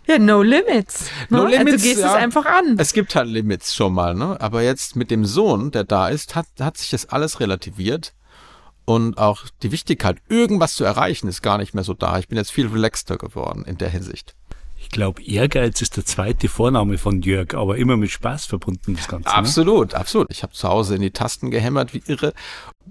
Ja, 0.07 0.19
no 0.19 0.43
limits. 0.43 1.11
Ne? 1.29 1.39
No 1.39 1.45
also 1.45 1.57
limits. 1.57 1.73
Also 1.75 1.85
gehst 1.85 2.01
ja. 2.01 2.09
es 2.09 2.15
einfach 2.15 2.47
an. 2.47 2.77
Es 2.79 2.93
gibt 2.93 3.15
halt 3.15 3.29
Limits 3.29 3.75
schon 3.75 3.93
mal, 3.93 4.15
ne? 4.15 4.41
Aber 4.41 4.63
jetzt 4.63 4.97
mit 4.97 5.11
dem 5.11 5.25
Sohn, 5.25 5.71
der 5.73 5.85
da 5.85 6.09
ist, 6.09 6.35
hat, 6.35 6.47
hat 6.61 6.77
sich 6.77 6.91
das 6.91 7.07
alles 7.07 7.41
relativiert. 7.41 8.15
Und 8.85 9.19
auch 9.19 9.47
die 9.65 9.73
Wichtigkeit, 9.73 10.19
irgendwas 10.29 10.75
zu 10.75 10.85
erreichen, 10.85 11.27
ist 11.27 11.43
gar 11.43 11.59
nicht 11.59 11.75
mehr 11.75 11.83
so 11.83 11.93
da. 11.93 12.21
Ich 12.21 12.29
bin 12.29 12.39
jetzt 12.39 12.53
viel 12.53 12.69
relaxter 12.69 13.17
geworden 13.17 13.65
in 13.67 13.79
der 13.79 13.89
Hinsicht. 13.89 14.37
Ich 14.87 14.93
glaube, 14.93 15.21
Ehrgeiz 15.21 15.83
ist 15.83 15.97
der 15.97 16.05
zweite 16.05 16.49
Vorname 16.49 16.97
von 16.97 17.21
Jörg, 17.21 17.55
aber 17.55 17.77
immer 17.77 17.97
mit 17.97 18.13
Spaß 18.13 18.47
verbunden, 18.47 18.95
das 18.95 19.09
Ganze. 19.09 19.29
Absolut, 19.29 19.93
ne? 19.93 19.99
absolut. 19.99 20.29
Ich 20.31 20.45
habe 20.45 20.53
zu 20.53 20.69
Hause 20.69 20.95
in 20.95 21.03
die 21.03 21.11
Tasten 21.11 21.51
gehämmert 21.51 21.93
wie 21.93 22.05
irre. 22.07 22.33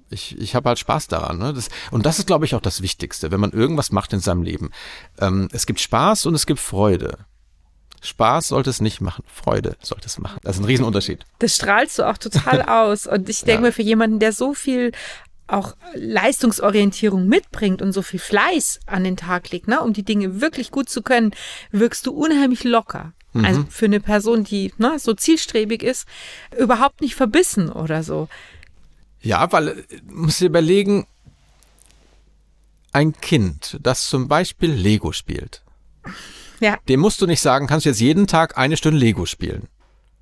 Ich, 0.10 0.38
ich 0.38 0.56
habe 0.56 0.68
halt 0.68 0.78
Spaß 0.78 1.08
daran. 1.08 1.38
Ne? 1.38 1.54
Das, 1.54 1.70
und 1.92 2.06
das 2.06 2.20
ist, 2.20 2.28
glaube 2.28 2.44
ich, 2.44 2.54
auch 2.54 2.60
das 2.60 2.82
Wichtigste, 2.82 3.32
wenn 3.32 3.40
man 3.40 3.52
irgendwas 3.52 3.94
macht 3.94 4.12
in 4.12 4.20
seinem 4.20 4.44
Leben. 4.44 4.72
Ähm, 5.22 5.48
es 5.54 5.66
gibt 5.66 5.80
Spaß 5.80 6.26
und 6.26 6.36
es 6.36 6.46
gibt 6.46 6.60
Freude. 6.60 7.18
Spaß 8.02 8.50
sollte 8.50 8.70
es 8.70 8.82
nicht 8.82 9.00
machen, 9.00 9.24
Freude 9.26 9.78
sollte 9.82 10.08
es 10.08 10.20
machen. 10.20 10.40
Das 10.44 10.58
ist 10.58 10.62
ein 10.62 10.66
Riesenunterschied. 10.66 11.24
Das 11.40 11.56
strahlst 11.56 11.98
du 11.98 12.04
auch 12.04 12.18
total 12.18 12.62
aus. 12.68 13.08
Und 13.08 13.30
ich 13.30 13.40
denke 13.40 13.54
ja. 13.54 13.68
mir, 13.70 13.72
für 13.72 13.82
jemanden, 13.84 14.20
der 14.20 14.34
so 14.34 14.54
viel 14.54 14.92
auch 15.48 15.76
Leistungsorientierung 15.94 17.28
mitbringt 17.28 17.82
und 17.82 17.92
so 17.92 18.02
viel 18.02 18.20
Fleiß 18.20 18.80
an 18.86 19.04
den 19.04 19.18
Tag 19.18 19.52
legt, 19.52 19.68
ne, 19.68 19.82
um 19.82 19.94
die 19.94 20.04
Dinge 20.04 20.42
wirklich 20.42 20.72
gut 20.72 20.90
zu 20.90 21.02
können, 21.02 21.32
wirkst 21.72 22.08
du 22.08 22.14
unheimlich 22.14 22.64
locker. 22.64 23.14
Mhm. 23.34 23.46
Also 23.46 23.66
für 23.70 23.86
eine 23.86 24.00
Person, 24.00 24.44
die 24.44 24.74
ne, 24.78 24.98
so 24.98 25.14
zielstrebig 25.14 25.84
ist, 25.84 26.08
überhaupt 26.58 27.02
nicht 27.02 27.16
verbissen 27.16 27.70
oder 27.72 28.02
so. 28.02 28.28
Ja, 29.22 29.52
weil 29.52 29.70
äh, 29.70 29.84
muss 30.10 30.42
überlegen, 30.42 31.06
ein 32.92 33.14
Kind, 33.14 33.78
das 33.82 34.08
zum 34.08 34.28
Beispiel 34.28 34.72
Lego 34.72 35.12
spielt, 35.12 35.64
ja. 36.60 36.78
dem 36.88 37.02
musst 37.02 37.22
du 37.22 37.28
nicht 37.28 37.42
sagen, 37.42 37.68
kannst 37.68 37.86
du 37.86 37.90
jetzt 37.90 38.00
jeden 38.00 38.26
Tag 38.26 38.58
eine 38.58 38.78
Stunde 38.78 39.00
Lego 39.00 39.26
spielen. 39.26 39.68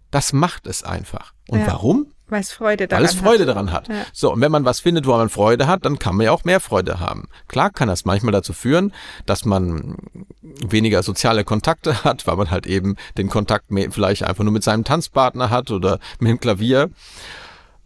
Das 0.10 0.34
macht 0.34 0.68
es 0.68 0.84
einfach. 0.84 1.34
Und 1.48 1.60
ja. 1.60 1.68
warum? 1.68 2.13
Weil 2.34 2.42
es 2.42 2.52
Freude 2.52 2.88
daran 2.88 3.04
Weil 3.04 3.10
es 3.10 3.16
Freude 3.16 3.42
hat. 3.44 3.48
daran 3.48 3.72
hat. 3.72 3.88
Ja. 3.88 4.06
So, 4.12 4.34
und 4.34 4.42
wenn 4.42 4.52
man 4.52 4.66
was 4.66 4.80
findet, 4.80 5.06
wo 5.06 5.12
man 5.12 5.30
Freude 5.30 5.68
hat, 5.68 5.86
dann 5.86 6.00
kann 6.00 6.16
man 6.16 6.26
ja 6.26 6.32
auch 6.32 6.44
mehr 6.44 6.60
Freude 6.60 7.00
haben. 7.00 7.28
Klar 7.48 7.70
kann 7.70 7.88
das 7.88 8.06
manchmal 8.06 8.32
dazu 8.32 8.54
führen, 8.54 8.92
dass 9.26 9.46
man 9.46 9.96
weniger 10.42 11.04
soziale 11.04 11.44
Kontakte 11.44 12.04
hat, 12.04 12.26
weil 12.26 12.36
man 12.36 12.50
halt 12.50 12.66
eben 12.66 12.96
den 13.18 13.30
Kontakt 13.30 13.66
vielleicht 13.92 14.24
einfach 14.24 14.44
nur 14.44 14.54
mit 14.54 14.64
seinem 14.64 14.84
Tanzpartner 14.84 15.52
hat 15.52 15.70
oder 15.70 16.00
mit 16.20 16.32
dem 16.32 16.40
Klavier. 16.40 16.90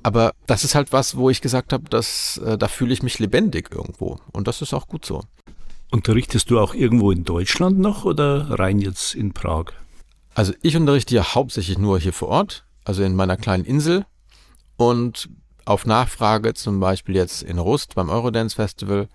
Aber 0.01 0.31
das 0.45 0.63
ist 0.63 0.75
halt 0.75 0.93
was, 0.93 1.17
wo 1.17 1.29
ich 1.29 1.41
gesagt 1.41 1.73
habe, 1.73 1.89
dass 1.89 2.37
äh, 2.37 2.57
da 2.57 2.69
fühle 2.69 2.93
ich 2.93 3.03
mich 3.03 3.19
lebendig 3.19 3.69
irgendwo. 3.71 4.19
Und 4.31 4.47
das 4.47 4.61
ist 4.61 4.73
auch 4.73 4.87
gut 4.87 5.05
so. 5.05 5.23
Unterrichtest 5.91 6.49
du 6.49 6.59
auch 6.59 6.73
irgendwo 6.73 7.11
in 7.11 7.25
Deutschland 7.25 7.79
noch 7.79 8.05
oder 8.05 8.57
rein 8.57 8.79
jetzt 8.79 9.15
in 9.15 9.33
Prag? 9.33 9.65
Also 10.35 10.53
ich 10.61 10.77
unterrichte 10.77 11.15
ja 11.15 11.35
hauptsächlich 11.35 11.77
nur 11.77 11.99
hier 11.99 12.13
vor 12.13 12.27
Ort, 12.29 12.65
also 12.85 13.03
in 13.03 13.15
meiner 13.15 13.37
kleinen 13.37 13.65
Insel 13.65 14.05
und 14.77 15.29
auf 15.65 15.85
Nachfrage 15.85 16.53
zum 16.53 16.79
Beispiel 16.79 17.15
jetzt 17.15 17.43
in 17.43 17.59
Rust 17.59 17.95
beim 17.95 18.09
Eurodance 18.09 18.55
Festival. 18.55 19.09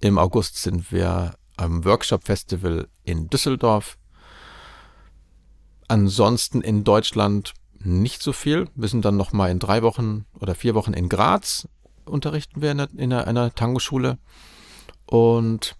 Im 0.00 0.16
August 0.18 0.56
sind 0.62 0.90
wir 0.90 1.34
am 1.56 1.84
Workshop 1.84 2.24
Festival 2.24 2.88
in 3.04 3.28
Düsseldorf. 3.28 3.98
Ansonsten 5.88 6.62
in 6.62 6.84
Deutschland 6.84 7.52
nicht 7.80 8.22
so 8.22 8.32
viel. 8.32 8.68
Wir 8.74 8.88
sind 8.88 9.04
dann 9.04 9.16
noch 9.16 9.32
mal 9.32 9.50
in 9.50 9.58
drei 9.58 9.82
Wochen 9.82 10.24
oder 10.38 10.54
vier 10.54 10.74
Wochen 10.74 10.94
in 10.94 11.08
Graz 11.08 11.68
unterrichten 12.10 12.60
wir 12.60 12.72
in, 12.72 12.80
einer, 12.80 12.90
in 12.96 13.12
einer 13.12 13.54
Tango-Schule. 13.54 14.18
Und 15.06 15.76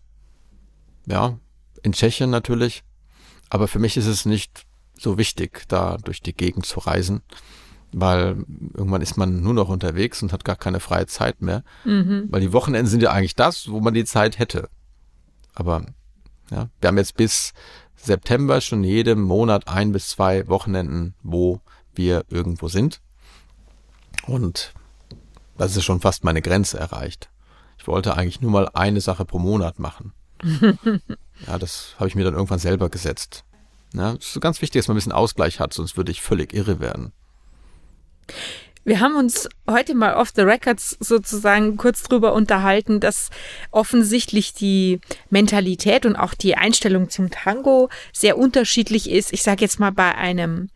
ja, 1.07 1.39
in 1.83 1.93
Tschechien 1.93 2.31
natürlich. 2.31 2.83
Aber 3.49 3.69
für 3.69 3.79
mich 3.79 3.97
ist 3.97 4.07
es 4.07 4.27
nicht 4.27 4.67
so 4.95 5.19
wichtig, 5.19 5.65
da 5.69 5.97
durch 5.97 6.21
die 6.21 6.35
Gegend 6.35 6.67
zu 6.67 6.81
reisen 6.81 7.23
weil 7.93 8.45
irgendwann 8.75 9.03
ist 9.03 9.17
man 9.17 9.41
nur 9.41 9.55
noch 9.55 9.69
unterwegs 9.69 10.23
und 10.23 10.33
hat 10.33 10.45
gar 10.45 10.57
keine 10.57 10.81
freie 10.81 11.07
Zeit 11.07 11.43
mehr. 11.43 11.65
Mhm. 11.85 12.27
Weil 12.31 12.41
die 12.41 12.53
Wochenenden 12.53 12.89
sind 12.89 13.03
ja 13.03 13.11
eigentlich 13.11 13.35
das, 13.35 13.71
wo 13.71 13.81
man 13.81 13.95
die 13.95 14.05
Zeit 14.05 14.39
hätte. 14.39 14.69
Aber 15.55 15.87
ja, 16.51 16.69
wir 16.81 16.89
haben 16.89 16.99
jetzt 16.99 17.17
bis 17.17 17.53
September 17.97 18.61
schon 18.61 18.85
jeden 18.85 19.21
Monat 19.21 19.69
ein 19.69 19.93
bis 19.93 20.09
zwei 20.09 20.49
Wochenenden, 20.49 21.15
wo 21.23 21.61
wir 21.95 22.25
irgendwo 22.29 22.69
sind. 22.69 23.01
Und 24.27 24.73
das 25.59 25.77
ist 25.77 25.85
schon 25.85 26.01
fast 26.01 26.25
meine 26.25 26.43
Grenze 26.43 26.79
erreicht. 26.79 27.31
Ich 27.79 27.87
wollte 27.87 28.17
eigentlich 28.17 28.41
nur 28.41 28.51
mal 28.51 28.69
eine 28.73 29.01
Sache 29.01 29.25
pro 29.25 29.39
Monat 29.39 29.79
machen. 29.79 30.13
ja, 31.47 31.59
das 31.59 31.95
habe 31.99 32.09
ich 32.09 32.15
mir 32.15 32.25
dann 32.25 32.35
irgendwann 32.35 32.59
selber 32.59 32.89
gesetzt. 32.89 33.45
Ja, 33.93 34.13
es 34.13 34.37
ist 34.37 34.41
ganz 34.41 34.63
wichtig, 34.63 34.81
dass 34.81 34.89
man 34.89 34.95
ein 34.95 34.99
bisschen 34.99 35.13
Ausgleich 35.13 35.61
hat, 35.61 35.73
sonst 35.73 35.97
würde 35.97 36.13
ich 36.13 36.23
völlig 36.23 36.55
irre 36.55 36.81
werden. 36.81 37.13
Wir 38.83 39.01
haben 39.01 39.15
uns 39.15 39.47
heute 39.69 39.95
mal 39.95 40.15
off 40.15 40.33
the 40.35 40.41
records 40.43 40.97
sozusagen 41.01 41.77
kurz 41.77 42.03
drüber 42.03 42.33
unterhalten, 42.33 42.99
dass 42.99 43.29
offensichtlich 43.71 44.55
die 44.55 45.01
Mentalität 45.29 46.07
und 46.07 46.17
auch 46.17 46.33
die 46.33 46.57
Einstellung 46.57 47.11
zum 47.11 47.31
Tango 47.31 47.91
sehr 48.13 48.39
unterschiedlich 48.39 49.11
ist. 49.11 49.35
Ich 49.35 49.43
sage 49.43 49.61
jetzt 49.61 49.81
mal 49.81 49.93
bei 49.93 50.15
einem 50.15 50.71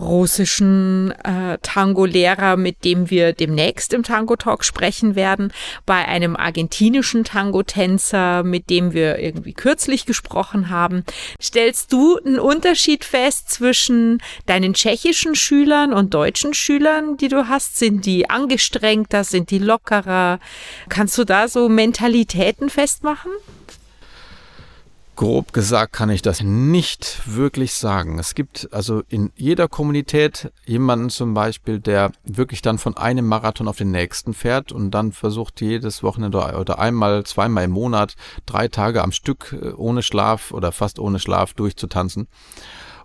russischen 0.00 1.12
äh, 1.24 1.58
Tango-Lehrer, 1.62 2.56
mit 2.56 2.84
dem 2.84 3.10
wir 3.10 3.32
demnächst 3.32 3.92
im 3.92 4.02
Tango-Talk 4.02 4.64
sprechen 4.64 5.14
werden, 5.14 5.52
bei 5.86 6.06
einem 6.06 6.36
argentinischen 6.36 7.24
Tango-Tänzer, 7.24 8.42
mit 8.42 8.70
dem 8.70 8.92
wir 8.92 9.18
irgendwie 9.18 9.52
kürzlich 9.52 10.06
gesprochen 10.06 10.70
haben. 10.70 11.04
Stellst 11.40 11.92
du 11.92 12.18
einen 12.18 12.38
Unterschied 12.38 13.04
fest 13.04 13.50
zwischen 13.50 14.22
deinen 14.46 14.74
tschechischen 14.74 15.34
Schülern 15.34 15.92
und 15.92 16.14
deutschen 16.14 16.54
Schülern, 16.54 17.16
die 17.16 17.28
du 17.28 17.48
hast? 17.48 17.78
Sind 17.78 18.06
die 18.06 18.30
angestrengter, 18.30 19.24
sind 19.24 19.50
die 19.50 19.58
lockerer? 19.58 20.38
Kannst 20.88 21.18
du 21.18 21.24
da 21.24 21.48
so 21.48 21.68
Mentalitäten 21.68 22.70
festmachen? 22.70 23.32
Grob 25.18 25.52
gesagt 25.52 25.94
kann 25.94 26.10
ich 26.10 26.22
das 26.22 26.44
nicht 26.44 27.22
wirklich 27.26 27.74
sagen. 27.74 28.20
Es 28.20 28.36
gibt 28.36 28.68
also 28.70 29.02
in 29.08 29.32
jeder 29.34 29.66
Kommunität 29.66 30.52
jemanden 30.64 31.10
zum 31.10 31.34
Beispiel, 31.34 31.80
der 31.80 32.12
wirklich 32.22 32.62
dann 32.62 32.78
von 32.78 32.96
einem 32.96 33.26
Marathon 33.26 33.66
auf 33.66 33.78
den 33.78 33.90
nächsten 33.90 34.32
fährt 34.32 34.70
und 34.70 34.92
dann 34.92 35.10
versucht 35.10 35.60
jedes 35.60 36.04
Wochenende 36.04 36.38
oder 36.38 36.78
einmal, 36.78 37.24
zweimal 37.24 37.64
im 37.64 37.72
Monat, 37.72 38.14
drei 38.46 38.68
Tage 38.68 39.02
am 39.02 39.10
Stück 39.10 39.58
äh, 39.60 39.72
ohne 39.72 40.04
Schlaf 40.04 40.52
oder 40.52 40.70
fast 40.70 41.00
ohne 41.00 41.18
Schlaf 41.18 41.52
durchzutanzen 41.52 42.28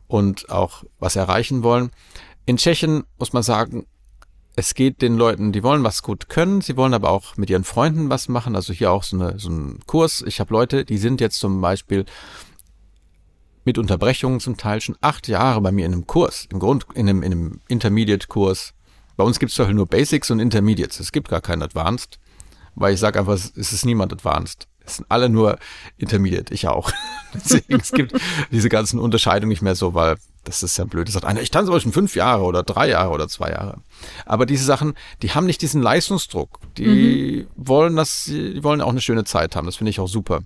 und 0.05 0.51
auch 0.51 0.83
was 0.99 1.15
erreichen 1.15 1.63
wollen. 1.63 1.89
In 2.45 2.57
Tschechien 2.57 3.05
muss 3.17 3.33
man 3.33 3.41
sagen, 3.41 3.87
es 4.55 4.75
geht 4.75 5.01
den 5.01 5.17
Leuten, 5.17 5.51
die 5.51 5.63
wollen 5.63 5.83
was 5.83 6.03
gut 6.03 6.29
können, 6.29 6.61
sie 6.61 6.77
wollen 6.77 6.93
aber 6.93 7.09
auch 7.09 7.37
mit 7.37 7.49
ihren 7.49 7.63
Freunden 7.63 8.09
was 8.09 8.27
machen. 8.27 8.55
Also 8.55 8.71
hier 8.71 8.91
auch 8.91 9.03
so, 9.03 9.17
eine, 9.17 9.39
so 9.39 9.49
ein 9.49 9.79
Kurs. 9.87 10.23
Ich 10.27 10.39
habe 10.39 10.53
Leute, 10.53 10.85
die 10.85 10.97
sind 10.97 11.21
jetzt 11.21 11.39
zum 11.39 11.59
Beispiel 11.61 12.05
mit 13.65 13.77
Unterbrechungen 13.77 14.39
zum 14.39 14.57
Teil 14.57 14.81
schon 14.81 14.97
acht 15.01 15.27
Jahre 15.27 15.61
bei 15.61 15.71
mir 15.71 15.85
in 15.85 15.93
einem 15.93 16.05
Kurs, 16.05 16.47
im 16.51 16.59
Grund, 16.59 16.85
in 16.93 17.09
einem, 17.09 17.23
in 17.23 17.31
einem 17.31 17.61
Intermediate-Kurs. 17.67 18.73
Bei 19.15 19.23
uns 19.23 19.39
gibt 19.39 19.57
es 19.57 19.67
nur 19.69 19.87
Basics 19.87 20.29
und 20.31 20.39
Intermediates. 20.39 20.99
Es 20.99 21.11
gibt 21.11 21.29
gar 21.29 21.41
keinen 21.41 21.63
Advanced, 21.63 22.19
weil 22.75 22.93
ich 22.93 22.99
sage 22.99 23.19
einfach, 23.19 23.33
es 23.33 23.51
ist 23.55 23.85
niemand 23.85 24.11
Advanced. 24.11 24.67
Es 24.85 24.97
sind 24.97 25.05
alle 25.09 25.29
nur 25.29 25.57
Intermediate, 25.97 26.53
ich 26.53 26.67
auch. 26.67 26.91
Deswegen, 27.33 27.79
es 27.79 27.91
gibt 27.91 28.13
diese 28.51 28.69
ganzen 28.69 28.99
Unterscheidungen 28.99 29.49
nicht 29.49 29.61
mehr 29.61 29.75
so, 29.75 29.93
weil 29.93 30.17
das 30.43 30.63
ist 30.63 30.77
ja 30.77 30.85
blöd. 30.85 31.07
Das 31.07 31.13
sagt 31.13 31.25
einer, 31.25 31.41
ich 31.41 31.51
tanze 31.51 31.71
aber 31.71 31.79
schon 31.79 31.93
fünf 31.93 32.15
Jahre 32.15 32.43
oder 32.43 32.63
drei 32.63 32.89
Jahre 32.89 33.11
oder 33.11 33.27
zwei 33.27 33.51
Jahre. 33.51 33.77
Aber 34.25 34.45
diese 34.45 34.65
Sachen, 34.65 34.93
die 35.21 35.31
haben 35.31 35.45
nicht 35.45 35.61
diesen 35.61 35.81
Leistungsdruck. 35.81 36.59
Die 36.77 37.47
mhm. 37.47 37.67
wollen 37.67 37.95
das, 37.95 38.25
die 38.25 38.63
wollen 38.63 38.81
auch 38.81 38.89
eine 38.89 39.01
schöne 39.01 39.23
Zeit 39.23 39.55
haben. 39.55 39.65
Das 39.65 39.77
finde 39.77 39.91
ich 39.91 39.99
auch 39.99 40.07
super. 40.07 40.41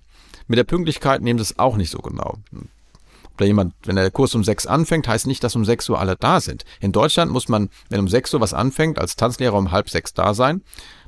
Mit 0.47 0.57
der 0.57 0.63
Pünktlichkeit 0.63 1.21
nehmen 1.21 1.39
sie 1.39 1.43
es 1.43 1.59
auch 1.59 1.75
nicht 1.75 1.89
so 1.89 1.99
genau. 1.99 2.37
Oder 3.37 3.45
jemand, 3.45 3.73
wenn 3.85 3.95
der 3.95 4.09
Kurs 4.09 4.33
um 4.33 4.43
sechs 4.43 4.65
anfängt, 4.65 5.07
heißt 5.07 5.27
nicht, 5.27 5.43
dass 5.43 5.55
um 5.55 5.65
sechs 5.65 5.87
Uhr 5.89 5.99
alle 5.99 6.15
da 6.15 6.41
sind. 6.41 6.63
In 6.79 6.91
Deutschland 6.91 7.31
muss 7.31 7.49
man, 7.49 7.69
wenn 7.89 7.99
um 7.99 8.07
sechs 8.07 8.33
Uhr 8.33 8.41
was 8.41 8.53
anfängt, 8.53 8.97
als 8.97 9.15
Tanzlehrer 9.15 9.57
um 9.57 9.71
halb 9.71 9.89
sechs 9.89 10.13
da 10.13 10.33
sein, 10.33 10.61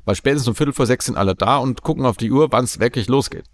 weil 0.04 0.14
spätestens 0.14 0.48
um 0.48 0.54
Viertel 0.54 0.74
vor 0.74 0.86
sechs 0.86 1.06
sind 1.06 1.16
alle 1.16 1.34
da 1.34 1.56
und 1.56 1.82
gucken 1.82 2.06
auf 2.06 2.16
die 2.16 2.30
Uhr, 2.30 2.52
wann 2.52 2.64
es 2.64 2.78
wirklich 2.78 3.08
losgeht. 3.08 3.44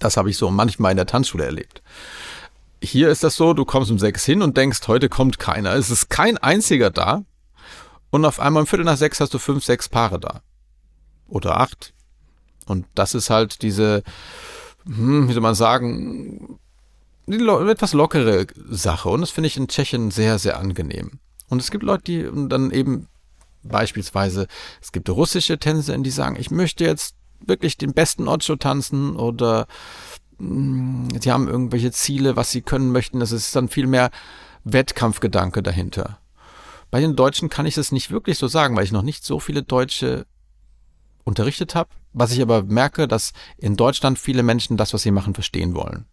Das 0.00 0.16
habe 0.16 0.30
ich 0.30 0.36
so 0.36 0.50
manchmal 0.50 0.90
in 0.90 0.96
der 0.96 1.06
Tanzschule 1.06 1.44
erlebt. 1.44 1.82
Hier 2.84 3.08
ist 3.08 3.24
das 3.24 3.36
so, 3.36 3.54
du 3.54 3.64
kommst 3.64 3.90
um 3.90 3.98
sechs 3.98 4.24
hin 4.24 4.42
und 4.42 4.56
denkst, 4.56 4.86
heute 4.88 5.08
kommt 5.08 5.38
keiner. 5.38 5.74
Es 5.74 5.90
ist 5.90 6.10
kein 6.10 6.38
einziger 6.38 6.90
da. 6.90 7.24
Und 8.10 8.24
auf 8.24 8.38
einmal 8.38 8.62
um 8.62 8.66
Viertel 8.66 8.84
nach 8.84 8.96
sechs 8.96 9.20
hast 9.20 9.34
du 9.34 9.38
fünf, 9.38 9.64
sechs 9.64 9.88
Paare 9.88 10.20
da. 10.20 10.42
Oder 11.26 11.60
acht. 11.60 11.94
Und 12.66 12.86
das 12.94 13.14
ist 13.14 13.30
halt 13.30 13.62
diese, 13.62 14.02
hm, 14.86 15.28
wie 15.28 15.32
soll 15.32 15.42
man 15.42 15.54
sagen, 15.54 16.58
etwas 17.26 17.92
lockere 17.92 18.46
Sache. 18.68 19.08
Und 19.08 19.22
das 19.22 19.30
finde 19.30 19.48
ich 19.48 19.56
in 19.56 19.68
Tschechien 19.68 20.10
sehr, 20.10 20.38
sehr 20.38 20.58
angenehm. 20.58 21.18
Und 21.48 21.60
es 21.60 21.70
gibt 21.70 21.82
Leute, 21.82 22.04
die 22.04 22.48
dann 22.48 22.70
eben 22.70 23.08
beispielsweise, 23.62 24.46
es 24.80 24.92
gibt 24.92 25.08
russische 25.08 25.58
Tänzer, 25.58 25.96
die 25.98 26.10
sagen, 26.10 26.36
ich 26.38 26.50
möchte 26.50 26.84
jetzt 26.84 27.16
wirklich 27.40 27.76
den 27.76 27.92
besten 27.92 28.28
Ocho 28.28 28.56
tanzen 28.56 29.16
oder 29.16 29.66
sie 30.38 31.32
haben 31.32 31.48
irgendwelche 31.48 31.92
Ziele, 31.92 32.36
was 32.36 32.50
sie 32.50 32.62
können 32.62 32.92
möchten. 32.92 33.20
Das 33.20 33.32
ist 33.32 33.54
dann 33.54 33.68
viel 33.68 33.86
mehr 33.86 34.10
Wettkampfgedanke 34.64 35.62
dahinter. 35.62 36.18
Bei 36.90 37.00
den 37.00 37.16
Deutschen 37.16 37.48
kann 37.48 37.66
ich 37.66 37.74
das 37.74 37.92
nicht 37.92 38.10
wirklich 38.10 38.38
so 38.38 38.46
sagen, 38.46 38.76
weil 38.76 38.84
ich 38.84 38.92
noch 38.92 39.02
nicht 39.02 39.24
so 39.24 39.40
viele 39.40 39.62
Deutsche 39.62 40.26
unterrichtet 41.24 41.74
habe. 41.74 41.90
Was 42.12 42.32
ich 42.32 42.40
aber 42.40 42.62
merke, 42.62 43.08
dass 43.08 43.32
in 43.56 43.76
Deutschland 43.76 44.18
viele 44.18 44.42
Menschen 44.42 44.76
das, 44.76 44.94
was 44.94 45.02
sie 45.02 45.10
machen, 45.10 45.34
verstehen 45.34 45.74
wollen. 45.74 46.06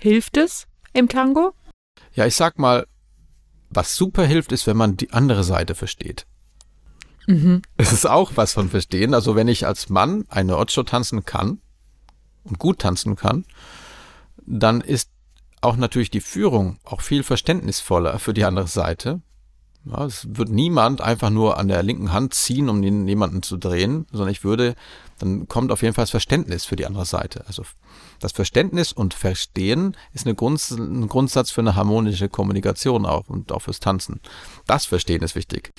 Hilft 0.00 0.36
es 0.36 0.66
im 0.92 1.08
Tango? 1.08 1.54
Ja, 2.14 2.26
ich 2.26 2.36
sag 2.36 2.58
mal, 2.58 2.86
was 3.70 3.96
super 3.96 4.24
hilft, 4.24 4.52
ist, 4.52 4.66
wenn 4.66 4.76
man 4.76 4.96
die 4.96 5.12
andere 5.12 5.44
Seite 5.44 5.74
versteht. 5.74 6.26
Mhm. 7.26 7.62
Es 7.76 7.92
ist 7.92 8.06
auch 8.06 8.32
was 8.34 8.52
von 8.52 8.68
Verstehen. 8.68 9.14
Also 9.14 9.36
wenn 9.36 9.48
ich 9.48 9.66
als 9.66 9.88
Mann 9.88 10.24
eine 10.28 10.58
Ocho 10.58 10.82
tanzen 10.82 11.24
kann, 11.24 11.60
und 12.44 12.58
gut 12.58 12.80
tanzen 12.80 13.16
kann, 13.16 13.44
dann 14.44 14.80
ist 14.80 15.10
auch 15.60 15.76
natürlich 15.76 16.10
die 16.10 16.20
Führung 16.20 16.78
auch 16.84 17.00
viel 17.00 17.22
verständnisvoller 17.22 18.18
für 18.18 18.34
die 18.34 18.44
andere 18.44 18.66
Seite. 18.66 19.22
Ja, 19.84 20.04
es 20.04 20.26
wird 20.30 20.48
niemand 20.48 21.00
einfach 21.00 21.30
nur 21.30 21.58
an 21.58 21.66
der 21.66 21.82
linken 21.82 22.12
Hand 22.12 22.34
ziehen, 22.34 22.68
um 22.68 22.82
den, 22.82 23.08
jemanden 23.08 23.42
zu 23.42 23.56
drehen, 23.56 24.06
sondern 24.12 24.30
ich 24.30 24.44
würde, 24.44 24.76
dann 25.18 25.48
kommt 25.48 25.72
auf 25.72 25.82
jeden 25.82 25.94
Fall 25.94 26.04
das 26.04 26.10
Verständnis 26.10 26.64
für 26.64 26.76
die 26.76 26.86
andere 26.86 27.04
Seite. 27.04 27.44
Also 27.48 27.64
das 28.20 28.30
Verständnis 28.30 28.92
und 28.92 29.14
Verstehen 29.14 29.96
ist 30.12 30.26
eine 30.26 30.36
Grund, 30.36 30.60
ein 30.70 31.08
Grundsatz 31.08 31.50
für 31.50 31.62
eine 31.62 31.74
harmonische 31.74 32.28
Kommunikation 32.28 33.06
auch 33.06 33.28
und 33.28 33.50
auch 33.50 33.62
fürs 33.62 33.80
Tanzen. 33.80 34.20
Das 34.66 34.86
Verstehen 34.86 35.22
ist 35.22 35.34
wichtig. 35.34 35.72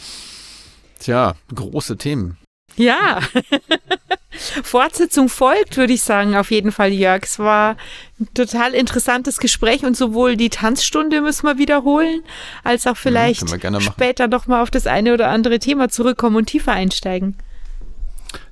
Tja, 0.99 1.35
große 1.53 1.97
Themen. 1.97 2.37
Ja. 2.75 3.21
Fortsetzung 4.63 5.29
folgt, 5.29 5.77
würde 5.77 5.93
ich 5.93 6.03
sagen, 6.03 6.35
auf 6.35 6.51
jeden 6.51 6.71
Fall, 6.71 6.91
Jörg. 6.91 7.23
Es 7.23 7.39
war 7.39 7.77
ein 8.19 8.27
total 8.33 8.73
interessantes 8.73 9.39
Gespräch 9.39 9.83
und 9.83 9.97
sowohl 9.97 10.37
die 10.37 10.49
Tanzstunde 10.49 11.21
müssen 11.21 11.47
wir 11.47 11.57
wiederholen, 11.57 12.21
als 12.63 12.87
auch 12.87 12.97
vielleicht 12.97 13.49
ja, 13.63 13.81
später 13.81 14.27
noch 14.27 14.47
mal 14.47 14.61
auf 14.61 14.71
das 14.71 14.87
eine 14.87 15.13
oder 15.13 15.29
andere 15.29 15.59
Thema 15.59 15.89
zurückkommen 15.89 16.35
und 16.35 16.45
tiefer 16.45 16.73
einsteigen. 16.73 17.35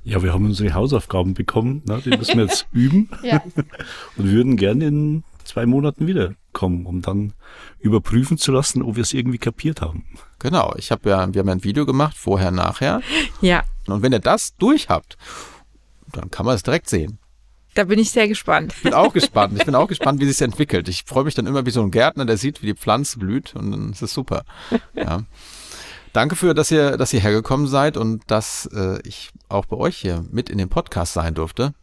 Ja, 0.03 0.23
wir 0.23 0.33
haben 0.33 0.45
unsere 0.45 0.73
Hausaufgaben 0.73 1.33
bekommen, 1.33 1.83
ne? 1.85 2.01
die 2.03 2.09
müssen 2.09 2.37
wir 2.37 2.45
jetzt 2.45 2.67
üben 2.71 3.09
ja. 3.23 3.43
und 4.17 4.31
würden 4.31 4.57
gerne 4.57 4.85
in 4.85 5.23
zwei 5.43 5.65
Monaten 5.65 6.07
wiederkommen, 6.07 6.85
um 6.85 7.01
dann 7.01 7.33
überprüfen 7.79 8.37
zu 8.37 8.51
lassen, 8.51 8.81
ob 8.81 8.95
wir 8.95 9.01
es 9.01 9.13
irgendwie 9.13 9.37
kapiert 9.37 9.81
haben. 9.81 10.05
Genau, 10.39 10.73
ich 10.77 10.91
habe 10.91 11.09
ja, 11.09 11.33
wir 11.33 11.39
haben 11.39 11.49
ein 11.49 11.63
Video 11.63 11.85
gemacht, 11.85 12.17
vorher, 12.17 12.51
nachher. 12.51 13.01
Ja. 13.41 13.63
Und 13.87 14.01
wenn 14.01 14.13
ihr 14.13 14.19
das 14.19 14.55
durch 14.57 14.89
habt, 14.89 15.17
dann 16.11 16.31
kann 16.31 16.45
man 16.45 16.55
es 16.55 16.63
direkt 16.63 16.89
sehen. 16.89 17.19
Da 17.73 17.85
bin 17.85 17.99
ich 17.99 18.11
sehr 18.11 18.27
gespannt. 18.27 18.73
Ich 18.75 18.83
bin 18.83 18.93
auch 18.93 19.13
gespannt. 19.13 19.57
Ich 19.57 19.65
bin 19.65 19.75
auch 19.75 19.87
gespannt, 19.89 20.19
wie 20.19 20.25
sich 20.25 20.41
entwickelt. 20.41 20.89
Ich 20.89 21.03
freue 21.05 21.23
mich 21.23 21.35
dann 21.35 21.47
immer 21.47 21.65
wie 21.65 21.71
so 21.71 21.81
ein 21.81 21.91
Gärtner, 21.91 22.25
der 22.25 22.37
sieht, 22.37 22.61
wie 22.61 22.67
die 22.67 22.75
Pflanze 22.75 23.17
blüht 23.17 23.55
und 23.55 23.71
dann 23.71 23.91
ist 23.91 24.01
es 24.01 24.13
super. 24.13 24.43
Ja. 24.93 25.23
Danke 26.13 26.35
für, 26.35 26.53
dass 26.53 26.69
ihr, 26.71 26.97
dass 26.97 27.13
ihr 27.13 27.21
hergekommen 27.21 27.67
seid 27.67 27.95
und 27.95 28.29
dass 28.29 28.65
äh, 28.73 28.99
ich 29.07 29.29
auch 29.47 29.65
bei 29.65 29.77
euch 29.77 29.95
hier 29.95 30.25
mit 30.29 30.49
in 30.49 30.57
dem 30.57 30.67
Podcast 30.67 31.13
sein 31.13 31.33
durfte. 31.33 31.73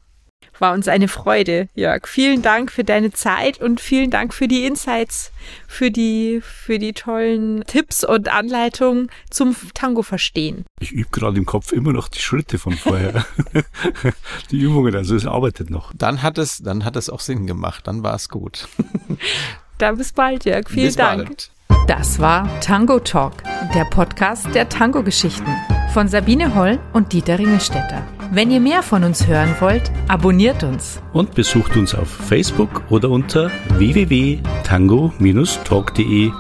War 0.59 0.73
uns 0.73 0.89
eine 0.89 1.09
Freude, 1.09 1.69
Jörg. 1.75 2.09
Vielen 2.09 2.43
Dank 2.43 2.73
für 2.73 2.83
deine 2.83 3.13
Zeit 3.13 3.61
und 3.61 3.81
vielen 3.81 4.11
Dank 4.11 4.35
für 4.35 4.49
die 4.49 4.67
Insights, 4.67 5.31
für 5.69 5.91
die, 5.91 6.41
für 6.43 6.79
die 6.79 6.93
tollen 6.93 7.63
Tipps 7.67 8.03
und 8.03 8.29
Anleitungen 8.29 9.11
zum 9.31 9.55
Tango 9.75 10.03
verstehen. 10.03 10.65
Ich 10.81 10.91
übe 10.91 11.11
gerade 11.13 11.39
im 11.39 11.47
Kopf 11.47 11.73
immer 11.73 11.93
noch 11.93 12.09
die 12.09 12.21
Schritte 12.21 12.59
von 12.59 12.73
vorher. 12.73 13.25
die 14.51 14.59
Übungen, 14.59 14.95
also 14.97 15.15
es 15.15 15.27
arbeitet 15.27 15.71
noch. 15.71 15.93
Dann 15.97 16.23
hat 16.23 16.39
es, 16.39 16.59
dann 16.59 16.85
hat 16.85 16.97
es 16.97 17.09
auch 17.09 17.21
Sinn 17.21 17.47
gemacht. 17.47 17.87
Dann 17.87 18.03
war 18.03 18.15
es 18.15 18.29
gut. 18.29 18.69
dann 19.79 19.97
bis 19.97 20.13
bald, 20.13 20.45
Jörg. 20.45 20.69
Vielen 20.69 20.87
bis 20.87 20.97
Dank. 20.97 21.27
Bald. 21.27 21.51
Das 21.87 22.21
war 22.21 22.47
Tango 22.61 22.99
Talk, 22.99 23.33
der 23.75 23.85
Podcast 23.85 24.55
der 24.55 24.69
Tango-Geschichten 24.69 25.51
von 25.95 26.07
Sabine 26.07 26.55
Holl 26.55 26.79
und 26.93 27.13
Dieter 27.13 27.39
Ringelstetter. 27.39 28.03
Wenn 28.31 28.51
ihr 28.51 28.61
mehr 28.61 28.83
von 28.83 29.05
uns 29.05 29.27
hören 29.27 29.55
wollt, 29.61 29.91
abonniert 30.07 30.63
uns. 30.63 31.01
Und 31.15 31.35
besucht 31.35 31.79
uns 31.79 31.95
auf 31.95 32.09
Facebook 32.09 32.83
oder 32.91 33.09
unter 33.09 33.51
www.tango-talk.de. 33.79 36.31